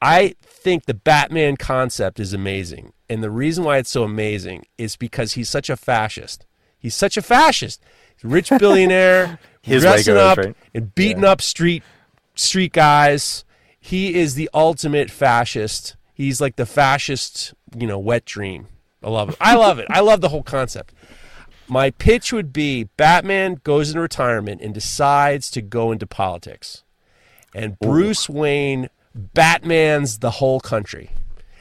[0.00, 2.92] I think the Batman concept is amazing.
[3.10, 6.46] And the reason why it's so amazing is because he's such a fascist.
[6.78, 7.82] He's such a fascist.
[8.16, 10.56] He's a rich billionaire, His dressing goes, up right?
[10.74, 11.82] and beating up street
[12.34, 13.44] street guys.
[13.80, 15.96] He is the ultimate fascist.
[16.12, 18.68] He's like the fascist, you know, wet dream.
[19.02, 19.36] I love it.
[19.40, 19.86] I love it.
[19.88, 20.92] I love the whole concept.
[21.66, 26.84] My pitch would be Batman goes into retirement and decides to go into politics.
[27.54, 31.10] And Bruce Wayne Batman's the whole country.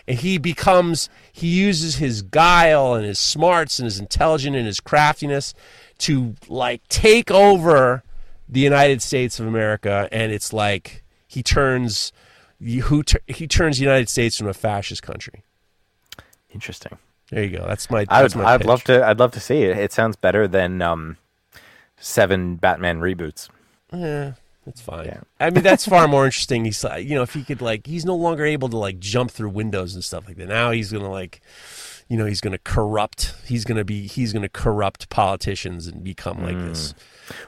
[0.07, 4.79] And he becomes, he uses his guile and his smarts and his intelligence and his
[4.79, 5.53] craftiness
[5.99, 8.03] to like take over
[8.47, 10.09] the United States of America.
[10.11, 12.11] And it's like he turns,
[12.59, 15.43] who he turns the United States into a fascist country.
[16.51, 16.97] Interesting.
[17.29, 17.65] There you go.
[17.67, 18.05] That's my.
[18.09, 18.35] I would.
[18.35, 18.67] I'd pitch.
[18.67, 19.05] love to.
[19.05, 19.77] I'd love to see it.
[19.77, 21.17] It sounds better than um,
[21.97, 23.47] seven Batman reboots.
[23.93, 24.33] Yeah,
[24.65, 25.05] that's fine.
[25.05, 25.21] Yeah.
[25.39, 26.65] I mean, that's far more interesting.
[26.65, 29.29] He's like, you know, if he could like, he's no longer able to like jump
[29.29, 30.47] through windows and stuff like that.
[30.47, 31.41] Now he's gonna like,
[32.07, 33.35] you know, he's gonna corrupt.
[33.45, 34.07] He's gonna be.
[34.07, 36.95] He's gonna corrupt politicians and become like this.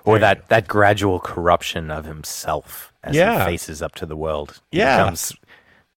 [0.05, 3.39] Or that, that gradual corruption of himself as Yeah.
[3.39, 4.61] he faces up to the world.
[4.71, 4.97] He Yeah.
[5.03, 5.33] becomes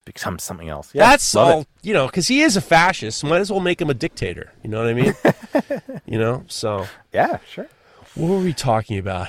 [0.05, 0.91] becomes something else.
[0.93, 1.61] Yeah, That's all.
[1.63, 1.69] it.
[1.83, 3.25] You know, because he is a fascist.
[3.25, 4.53] Might as well make him a dictator.
[4.63, 5.15] You know what I mean?
[6.07, 6.45] you know.
[6.47, 7.69] So Yeah, sure.
[8.15, 9.29] what were we talking about?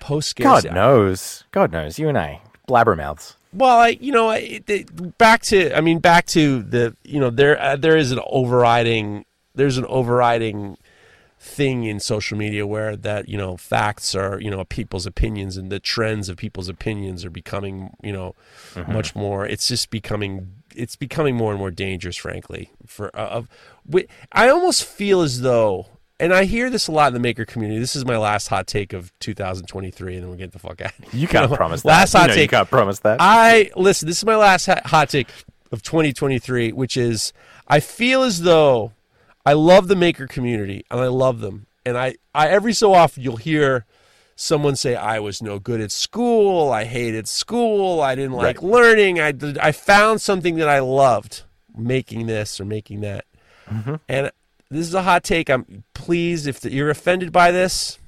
[0.00, 1.44] Post God knows.
[1.52, 1.98] God knows.
[1.98, 3.34] You and I, blabbermouths.
[3.52, 4.60] Well, I, you know, I-
[5.18, 9.24] back to, I mean, back to the, you know, there, uh, there is an overriding,
[9.54, 10.76] there's an overriding
[11.44, 15.70] thing in social media where that, you know, facts are, you know, people's opinions and
[15.70, 18.34] the trends of people's opinions are becoming, you know,
[18.88, 19.46] much more.
[19.46, 22.70] It's just becoming, it's becoming more and more dangerous, frankly.
[22.86, 23.48] For, uh, of,
[24.32, 25.86] I almost feel as though,
[26.18, 27.78] and I hear this a lot in the maker community.
[27.78, 30.92] This is my last hot take of 2023, and then we'll get the fuck out.
[31.12, 31.88] You can't know, promise that.
[31.88, 32.50] Last You hot know take.
[32.50, 33.18] You can't promise that.
[33.20, 34.08] I listen.
[34.08, 35.28] This is my last hot take
[35.72, 37.32] of 2023, which is
[37.68, 38.92] I feel as though
[39.46, 43.22] I love the maker community and I love them, and I, I every so often
[43.22, 43.84] you'll hear
[44.36, 48.70] someone say I was no good at school, I hated school, I didn't like Right.
[48.70, 51.42] learning, I did- I found something that I loved,
[51.76, 53.24] making this or making that,
[53.70, 53.94] Mm-hmm.
[54.08, 54.30] and
[54.70, 55.48] this is a hot take.
[55.50, 57.98] I'm pleased if you're offended by this.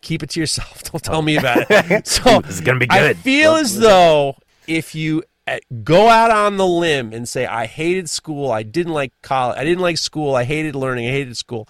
[0.00, 0.82] Keep it to yourself.
[0.92, 2.06] Don't tell me about it.
[2.06, 2.98] So This is gonna be good.
[2.98, 4.36] I feel as though
[4.66, 5.24] if you
[5.82, 9.64] go out on the limb and say I hated school, I didn't like college, I
[9.64, 11.68] didn't like school, I hated learning, I hated school,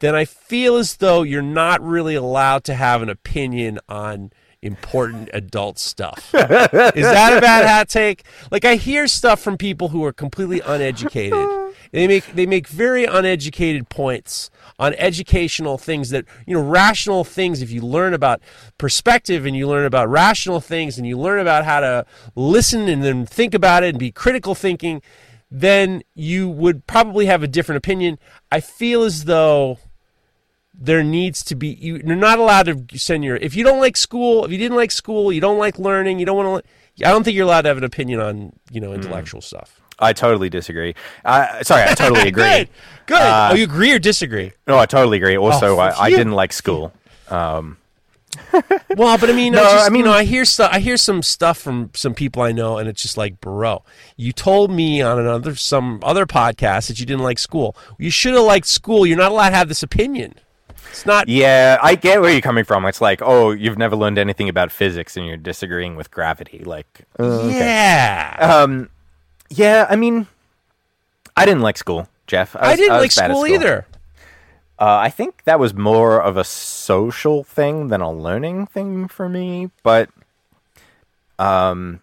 [0.00, 5.30] then I feel as though you're not really allowed to have an opinion on important
[5.32, 6.34] adult stuff.
[6.34, 8.24] Is that a bad hat take?
[8.50, 11.48] Like I hear stuff from people who are completely uneducated.
[11.92, 17.60] They make they make very uneducated points on educational things that you know rational things
[17.60, 18.40] if you learn about
[18.78, 23.04] perspective and you learn about rational things and you learn about how to listen and
[23.04, 25.02] then think about it and be critical thinking
[25.50, 28.18] then you would probably have a different opinion.
[28.50, 29.78] I feel as though
[30.72, 33.98] there needs to be you, you're not allowed to send your if you don't like
[33.98, 37.06] school, if you didn't like school, you don't like learning, you don't want to.
[37.06, 38.94] I don't think you're allowed to have an opinion on you know hmm.
[38.94, 39.81] intellectual stuff.
[40.02, 40.94] I totally disagree.
[41.24, 42.42] Uh, sorry, I totally agree.
[42.42, 42.68] Good,
[43.06, 43.16] good.
[43.22, 44.52] Uh, oh, you agree or disagree?
[44.66, 45.36] No, I totally agree.
[45.38, 46.92] Also, Oh, I, I didn't like school.
[47.28, 47.78] Um,
[48.96, 50.70] Well, but I mean, No, I, just, I mean- you know, I hear stuff.
[50.72, 53.82] I hear some stuff from some people I know, and it's just like, bro,
[54.16, 57.76] you told me on another some other podcast that you didn't like school.
[57.98, 59.06] You should have liked school.
[59.06, 60.34] You're not allowed to have this opinion.
[60.90, 61.26] It's not.
[61.28, 62.84] yeah, I get where you're coming from.
[62.84, 66.58] It's like, oh, you've never learned anything about physics, and you're disagreeing with gravity.
[66.64, 68.36] Like, uh, Yeah.
[68.38, 68.90] um,
[69.58, 69.86] yeah.
[69.88, 70.26] I mean,
[71.36, 72.54] I didn't like school, Jeff.
[72.56, 73.86] I, was- didn't was like at school, either.
[74.78, 79.28] Uh, I think that was more of a social thing than a learning thing for
[79.28, 79.70] me.
[79.84, 80.10] But
[81.38, 82.00] um,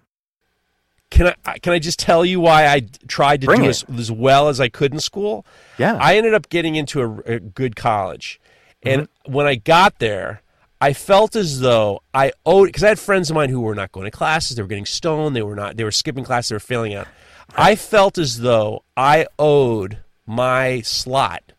[1.09, 4.47] Can I can I just tell you why I tried to do as, as well
[4.47, 5.45] as I could in school?
[5.77, 8.39] yeah, I ended up getting into a, a good college,
[8.83, 9.33] and Mm-hmm.
[9.33, 10.41] when I got there,
[10.79, 13.91] I felt as though I owed because I had friends of mine who were not
[13.91, 16.55] going to classes, they were getting stoned, they were not, they were skipping classes, they
[16.55, 17.07] were failing out.
[17.55, 21.53] I felt as though I owed my slot.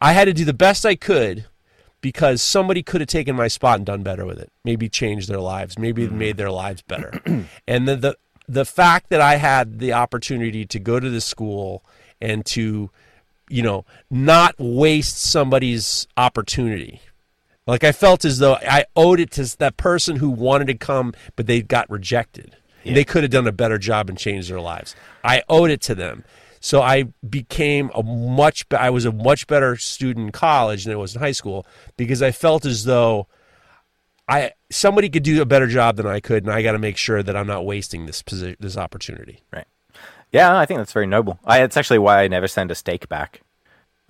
[0.00, 1.46] I had to do the best I could
[2.00, 4.52] because somebody could have taken my spot and done better with it.
[4.64, 6.18] Maybe changed their lives, maybe it mm-hmm.
[6.18, 7.20] made their lives better.
[7.68, 8.16] and the, the
[8.50, 11.84] the fact that I had the opportunity to go to this school
[12.20, 12.90] and to
[13.48, 17.00] you know, not waste somebody's opportunity.
[17.66, 21.14] Like I felt as though I owed it to that person who wanted to come,
[21.36, 22.56] but they got rejected.
[22.84, 24.94] They could have done a better job and changed their lives.
[25.22, 26.24] I owed it to them.
[26.60, 30.94] So I became a much be- I was a much better student in college than
[30.94, 33.28] I was in high school because I felt as though
[34.28, 36.96] I somebody could do a better job than I could and I got to make
[36.96, 39.42] sure that I'm not wasting this posi- this opportunity.
[39.52, 39.66] right.
[40.32, 41.38] Yeah, I think that's very noble.
[41.44, 43.40] I, it's actually why I never send a steak back.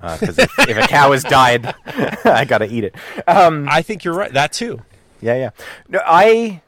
[0.01, 1.75] Because if, if a cow has died,
[2.25, 2.95] I gotta eat it.
[3.27, 4.33] Um, I think you're right.
[4.33, 4.83] That too.
[5.21, 5.51] Yeah, yeah.
[5.89, 6.63] No, I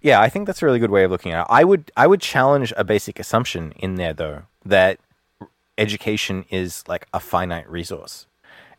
[0.00, 1.46] Yeah, I think that's a really good way of looking at it.
[1.50, 4.98] I would I would challenge a basic assumption in there though that
[5.78, 8.26] education is like a finite resource.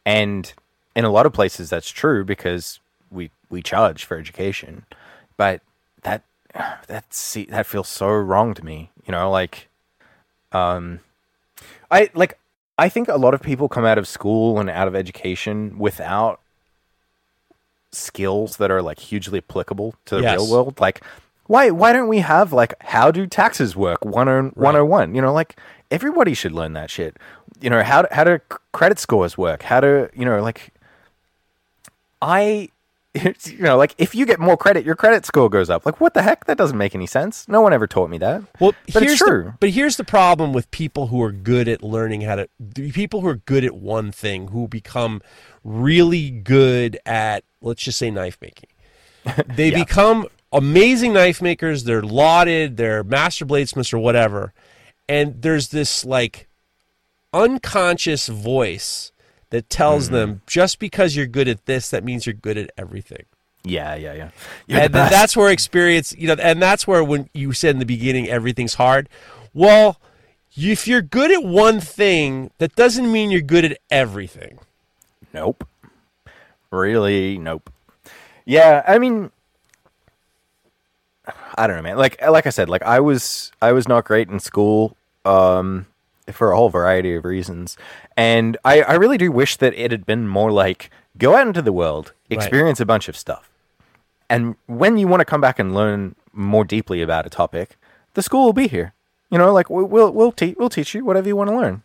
[0.06, 0.52] And
[0.95, 2.80] in a lot of places that's true because
[3.11, 4.85] we we charge for education.
[5.38, 5.61] But
[6.03, 6.23] that
[6.88, 8.89] that see that feels so wrong to me.
[9.06, 9.68] You know, like
[10.52, 10.99] um
[11.91, 12.39] I like
[12.80, 16.40] I think a lot of people come out of school and out of education without
[17.91, 20.38] skills that are like hugely applicable to the Yes.
[20.39, 20.80] real world.
[20.80, 21.01] Like,
[21.47, 25.15] why why don't we have like how do taxes work 101, 101?
[25.15, 25.57] You know, like
[25.89, 27.18] everybody should learn that shit.
[27.59, 28.39] You know, how how do
[28.72, 29.63] credit scores work?
[29.63, 30.72] How do you know like
[32.22, 32.69] I
[33.13, 35.85] you know, like if you get more credit, your credit score goes up.
[35.85, 36.45] Like what the heck?
[36.45, 37.45] That doesn't make any sense.
[37.49, 38.41] No one ever taught me that.
[38.61, 39.19] Well, But here's.
[39.19, 42.47] The, but here's the problem with people who are good at learning how to.
[42.93, 45.22] People who are good at one thing, who become
[45.65, 48.69] really good at, let's just say, knife making.
[49.55, 51.83] They become amazing knife makers.
[51.83, 52.77] They're lauded.
[52.77, 54.53] They're master bladesmiths or whatever.
[55.07, 56.47] And there's this like
[57.33, 59.11] unconscious voice
[59.49, 60.15] that tells Mm-hmm.
[60.15, 63.25] them just because you're good at this, that means you're good at everything
[63.63, 64.29] Yeah, yeah, yeah.
[64.67, 65.11] You're and the then best.
[65.11, 68.75] that's where experience, you know, and that's where when you said in the beginning everything's
[68.75, 69.07] hard.
[69.53, 69.99] Well,
[70.55, 74.59] if you're good at one thing, that doesn't mean you're good at everything.
[75.33, 75.67] Nope.
[76.72, 77.69] Really, nope.
[78.45, 79.31] Yeah, I mean,
[81.56, 81.98] I don't know, man.
[81.98, 84.95] Like, like I said, like I was, I was not great in school,
[85.26, 85.85] um,
[86.31, 87.77] for a whole variety of reasons,
[88.15, 91.61] and I, I really do wish that it had been more like go out into
[91.61, 92.38] the world, Right.
[92.38, 93.49] experience a bunch of stuff,
[94.30, 97.76] and when you want to come back and learn more deeply about a topic,
[98.14, 98.93] the school will be here.
[99.30, 101.84] You know, like we- we'll we'll teach we'll teach you whatever you want to learn.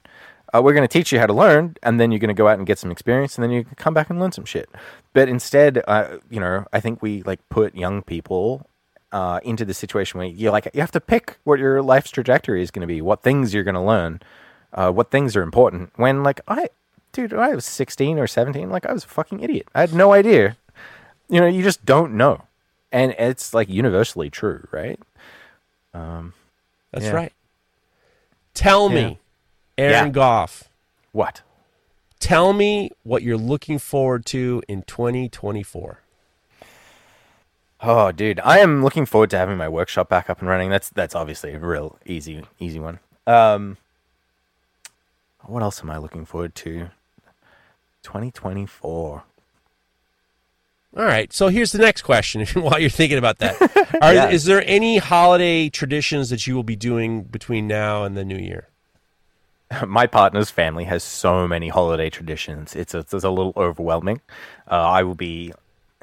[0.57, 2.49] Uh, we're going to teach you how to learn, and then you're going to go
[2.49, 4.69] out and get some experience, and then you can come back and learn some shit.
[5.13, 8.69] But instead, uh, you know, I think we like put young people
[9.13, 12.63] uh, into the situation where you like you have to pick what your life's trajectory
[12.63, 14.21] is going to be, what things you're going to learn,
[14.73, 15.93] uh, what things are important.
[15.97, 16.69] When like I,
[17.13, 19.69] dude, I was 16 or 17, like I was a fucking idiot.
[19.75, 20.57] I had no idea.
[21.29, 22.45] You know, you just don't know,
[22.93, 24.99] and it's like universally true, right?
[25.93, 26.33] Um,
[26.93, 27.13] That's Yeah.
[27.13, 27.33] right.
[28.55, 28.95] Tell Yeah.
[28.95, 29.19] me,
[29.79, 30.09] Aaron Yeah.
[30.11, 30.65] Gough,
[31.13, 31.43] What?
[32.19, 36.01] tell me what you're looking forward to in 2024.
[37.83, 40.71] Oh, dude, I am looking forward to having my workshop back up and running.
[40.71, 43.01] That's that's obviously a real easy easy one.
[43.27, 43.77] Um,
[45.43, 46.89] what else am I looking forward to?
[48.03, 49.25] 2024.
[50.97, 51.31] All right.
[51.33, 52.47] So here's the next question.
[52.55, 53.61] While you're thinking about that,
[54.01, 54.31] Are, Yeah.
[54.31, 58.39] is there any holiday traditions that you will be doing between now and the new
[58.39, 58.69] year?
[59.87, 62.75] my partner's family has so many holiday traditions.
[62.77, 64.21] It's a, it's a little overwhelming.
[64.71, 65.53] Uh, I will be,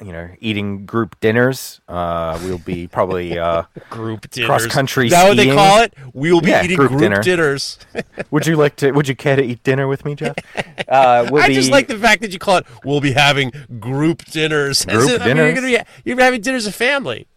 [0.01, 1.79] you know, eating group dinners.
[1.87, 3.37] Uh, we'll be probably.
[3.39, 4.47] Uh, Group dinners.
[4.47, 5.93] Cross-country Is that what they call it?
[6.13, 7.21] We will be Yeah, eating group group, dinner.
[7.21, 7.77] dinners.
[8.31, 8.91] would you like to?
[8.91, 10.35] Would you care to eat dinner with me, Jeff?
[10.87, 12.65] Uh, we'll I be, just like the fact that you call it.
[12.83, 14.83] We'll be having group dinners.
[14.85, 15.45] Group if- I mean, dinners.
[15.45, 17.27] you're gonna be you're having dinners as a family.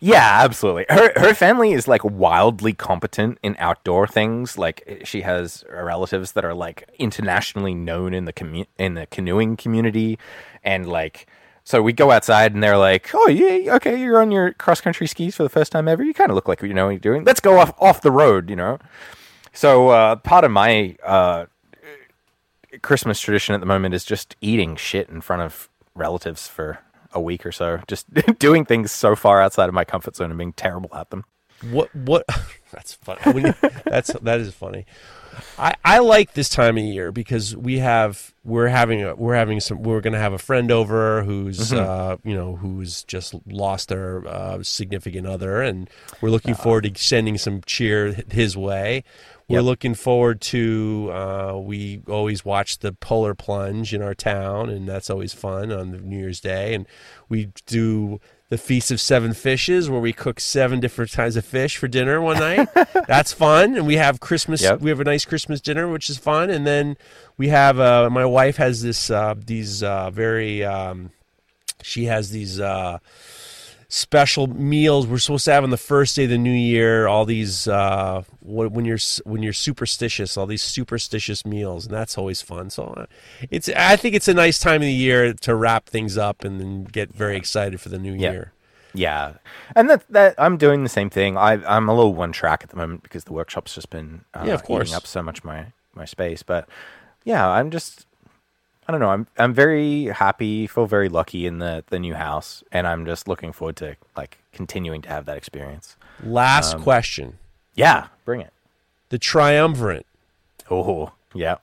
[0.00, 0.86] Yeah, absolutely.
[0.88, 4.58] Her her family is like wildly competent in outdoor things.
[4.58, 9.56] Like she has relatives that are like internationally known in the commu- in the canoeing
[9.56, 10.18] community,
[10.62, 11.26] and like
[11.64, 15.06] so we go outside and they're like, "Oh yeah, okay, you're on your cross country
[15.06, 16.02] skis for the first time ever.
[16.02, 17.24] You kind of look like you know what you're doing.
[17.24, 18.78] Let's go off off the road, you know."
[19.52, 21.46] So uh, part of my uh,
[22.82, 26.78] Christmas tradition at the moment is just eating shit in front of relatives for
[27.18, 28.06] a week or so, just
[28.38, 31.24] doing things so far outside of my comfort zone and being terrible at them.
[31.70, 32.24] What what?
[32.72, 33.52] That's funny.
[33.84, 34.86] That's that is funny.
[35.58, 39.60] I, I like this time of year because we have we're having a, we're having
[39.60, 44.26] some we're gonna have a friend over who's uh, you know who's just lost their
[44.26, 45.88] uh, significant other and
[46.20, 49.04] we're looking forward to sending some cheer his way.
[49.48, 49.64] We're Yep.
[49.64, 55.08] looking forward to uh, we always watch the polar plunge in our town and that's
[55.08, 56.86] always fun on the New Year's Day and
[57.30, 58.20] we do
[58.50, 62.20] the feast of seven fishes where we cook seven different kinds of fish for dinner
[62.20, 62.68] one night
[63.08, 64.80] that's fun and we have christmas Yep.
[64.80, 66.96] we have a nice christmas dinner which is fun and then
[67.38, 71.10] we have uh, my wife has this uh, these uh, very um,
[71.82, 72.98] she has these uh,
[73.90, 77.24] special meals we're supposed to have on the first day of the new year all
[77.24, 82.68] these uh, when you're when you're superstitious all these superstitious meals and that's always fun
[82.68, 83.06] so uh,
[83.50, 86.60] it's i think it's a nice time of the year to wrap things up and
[86.60, 88.30] then get very excited for the new Yeah.
[88.32, 88.52] year
[88.94, 89.34] Yeah,
[89.76, 91.36] and that that I'm doing the same thing.
[91.36, 94.44] I I'm a little one track at the moment because the workshop's just been uh,
[94.46, 94.88] Yeah, of course.
[94.88, 96.42] eating up so much my my space.
[96.42, 96.68] But
[97.22, 98.06] yeah, I'm just
[98.88, 99.10] I don't know.
[99.10, 103.28] I'm I'm very happy, feel very lucky in the the new house, and I'm just
[103.28, 105.96] looking forward to like continuing to have that experience.
[106.24, 107.38] last Um, question
[107.74, 108.52] Yeah, bring it.
[109.10, 110.06] the triumvirate
[110.70, 111.56] Oh yeah,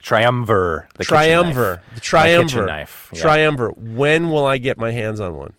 [0.00, 0.88] triumvir.
[0.96, 3.10] The triumvir the triumvir knife.
[3.12, 3.20] Yeah.
[3.22, 5.52] triumvir when will i get my hands on one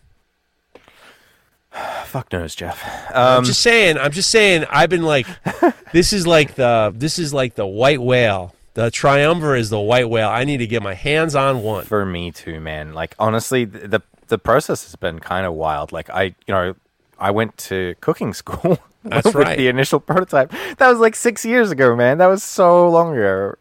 [2.06, 2.84] Fuck knows, Jeff.
[3.16, 3.98] I'm Um, just saying.
[3.98, 4.66] I'm just saying.
[4.70, 5.26] I've been like,
[5.94, 8.54] this is like the this is like the white whale.
[8.74, 10.30] The triumvir is the white whale.
[10.30, 11.86] I need to get my hands on one.
[11.86, 12.94] for me too, man.
[12.94, 15.92] Like honestly, the the process has been kind of wild.
[15.92, 16.76] Like I, you know,
[17.20, 19.58] I went to cooking school That's with right.
[19.58, 20.52] the initial prototype.
[20.78, 22.18] That was like six years ago, man.
[22.18, 23.56] That was so long ago.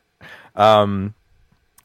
[0.54, 1.14] Um,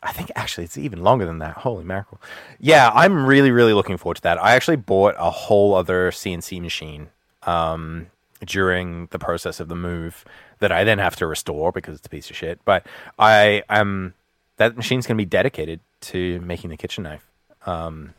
[0.04, 1.58] I think actually it's even longer than that.
[1.58, 2.22] Holy mackerel!
[2.60, 4.42] Yeah, I'm really, really looking forward to that.
[4.44, 7.10] I actually bought a whole other CNC machine
[7.44, 8.08] um,
[8.46, 10.24] during the process of the move
[10.60, 12.60] that I then have to restore because it's a piece of shit.
[12.65, 12.86] But
[13.19, 14.14] I am
[14.57, 17.27] that machine's going to be dedicated to making the kitchen knife.
[17.65, 18.14] Um,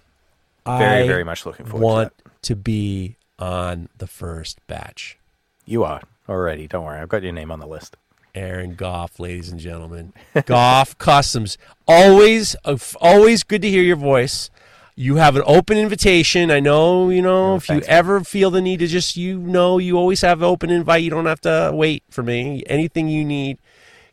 [0.67, 2.43] very, I very much looking forward want to that.
[2.43, 5.19] to be on the first batch.
[5.65, 6.67] You are already.
[6.67, 7.97] Don't worry, I've got your name on the list.
[8.35, 10.13] Aaron Gough, ladies and gentlemen.
[10.45, 11.57] Gough Customs.
[11.89, 14.51] Always, uh, always good to hear your voice.
[14.99, 16.51] You have an open invitation.
[16.51, 19.77] I know, you know, Oh, if you ever feel the need to just, you know,
[19.77, 21.03] you always have an open invite.
[21.03, 22.63] You don't have to wait for me.
[22.67, 23.59] Anything you need.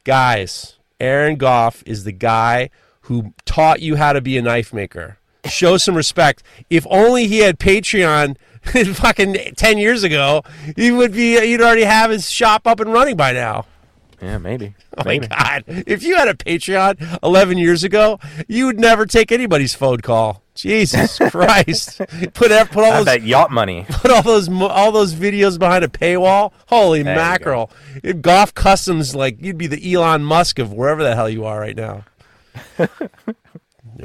[0.03, 2.69] Guys, Aaron Gough is the guy
[3.01, 5.17] who taught you how to be a knife maker.
[5.45, 6.43] Show some respect.
[6.69, 8.37] If only he had Patreon
[8.95, 10.43] fucking 10 years ago,
[10.75, 13.65] he would be, he'd already have his shop up and running by now.
[14.21, 14.75] Yeah, maybe.
[14.97, 15.17] Oh my.
[15.19, 15.63] God.
[15.67, 18.19] If you had a Patreon 11 years ago,
[18.49, 20.42] you would never take anybody's phone call.
[20.55, 21.99] Jesus Christ.
[22.33, 23.85] Put, ev- put all those that yacht money.
[23.89, 26.51] put all those all those videos behind a paywall.
[26.67, 27.71] Holy There mackerel!
[28.03, 31.59] If Gough Customs like you'd be the Elon Musk of wherever the hell you are
[31.59, 32.05] right now.
[32.77, 32.89] there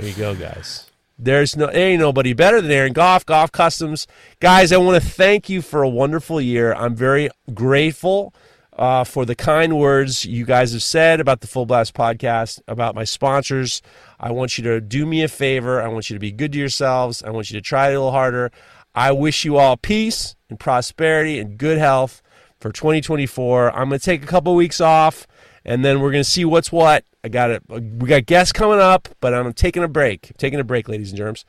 [0.01, 0.91] you go, guys.
[1.19, 4.07] There's no there ain't nobody better than Aaron Gough, Gough Customs.
[4.41, 6.73] Guys, I want to thank you for a wonderful year.
[6.75, 8.33] I'm very grateful
[8.79, 12.95] uh, for the kind words you guys have said about the Full Blast podcast, about
[12.95, 13.83] my sponsors.
[14.21, 15.83] I want you to do me a favor.
[15.83, 17.23] I want you to be good to yourselves.
[17.23, 18.51] I want you to try a little harder.
[18.95, 22.23] I wish you all peace and prosperity and good health
[22.61, 23.71] for 2024.
[23.77, 25.27] I'm going to take a couple weeks off
[25.65, 27.05] and then we're going to see what's what.
[27.25, 27.63] I got it.
[27.69, 30.33] We got guests coming up, but I'm taking a break.
[30.39, 31.45] taking a break, ladies and germs.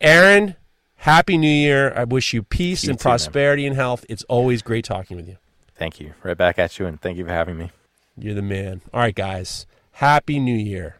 [0.00, 0.56] Aaron,
[0.96, 1.92] happy new year.
[1.94, 3.10] I wish you peace You and too, man.
[3.12, 4.04] prosperity and health.
[4.08, 5.36] It's always great talking with you.
[5.80, 6.12] Thank you.
[6.22, 7.70] Right back at you, and thank you for having me.
[8.14, 8.82] You're the man.
[8.92, 9.66] All right, guys.
[9.92, 10.99] Happy New Year.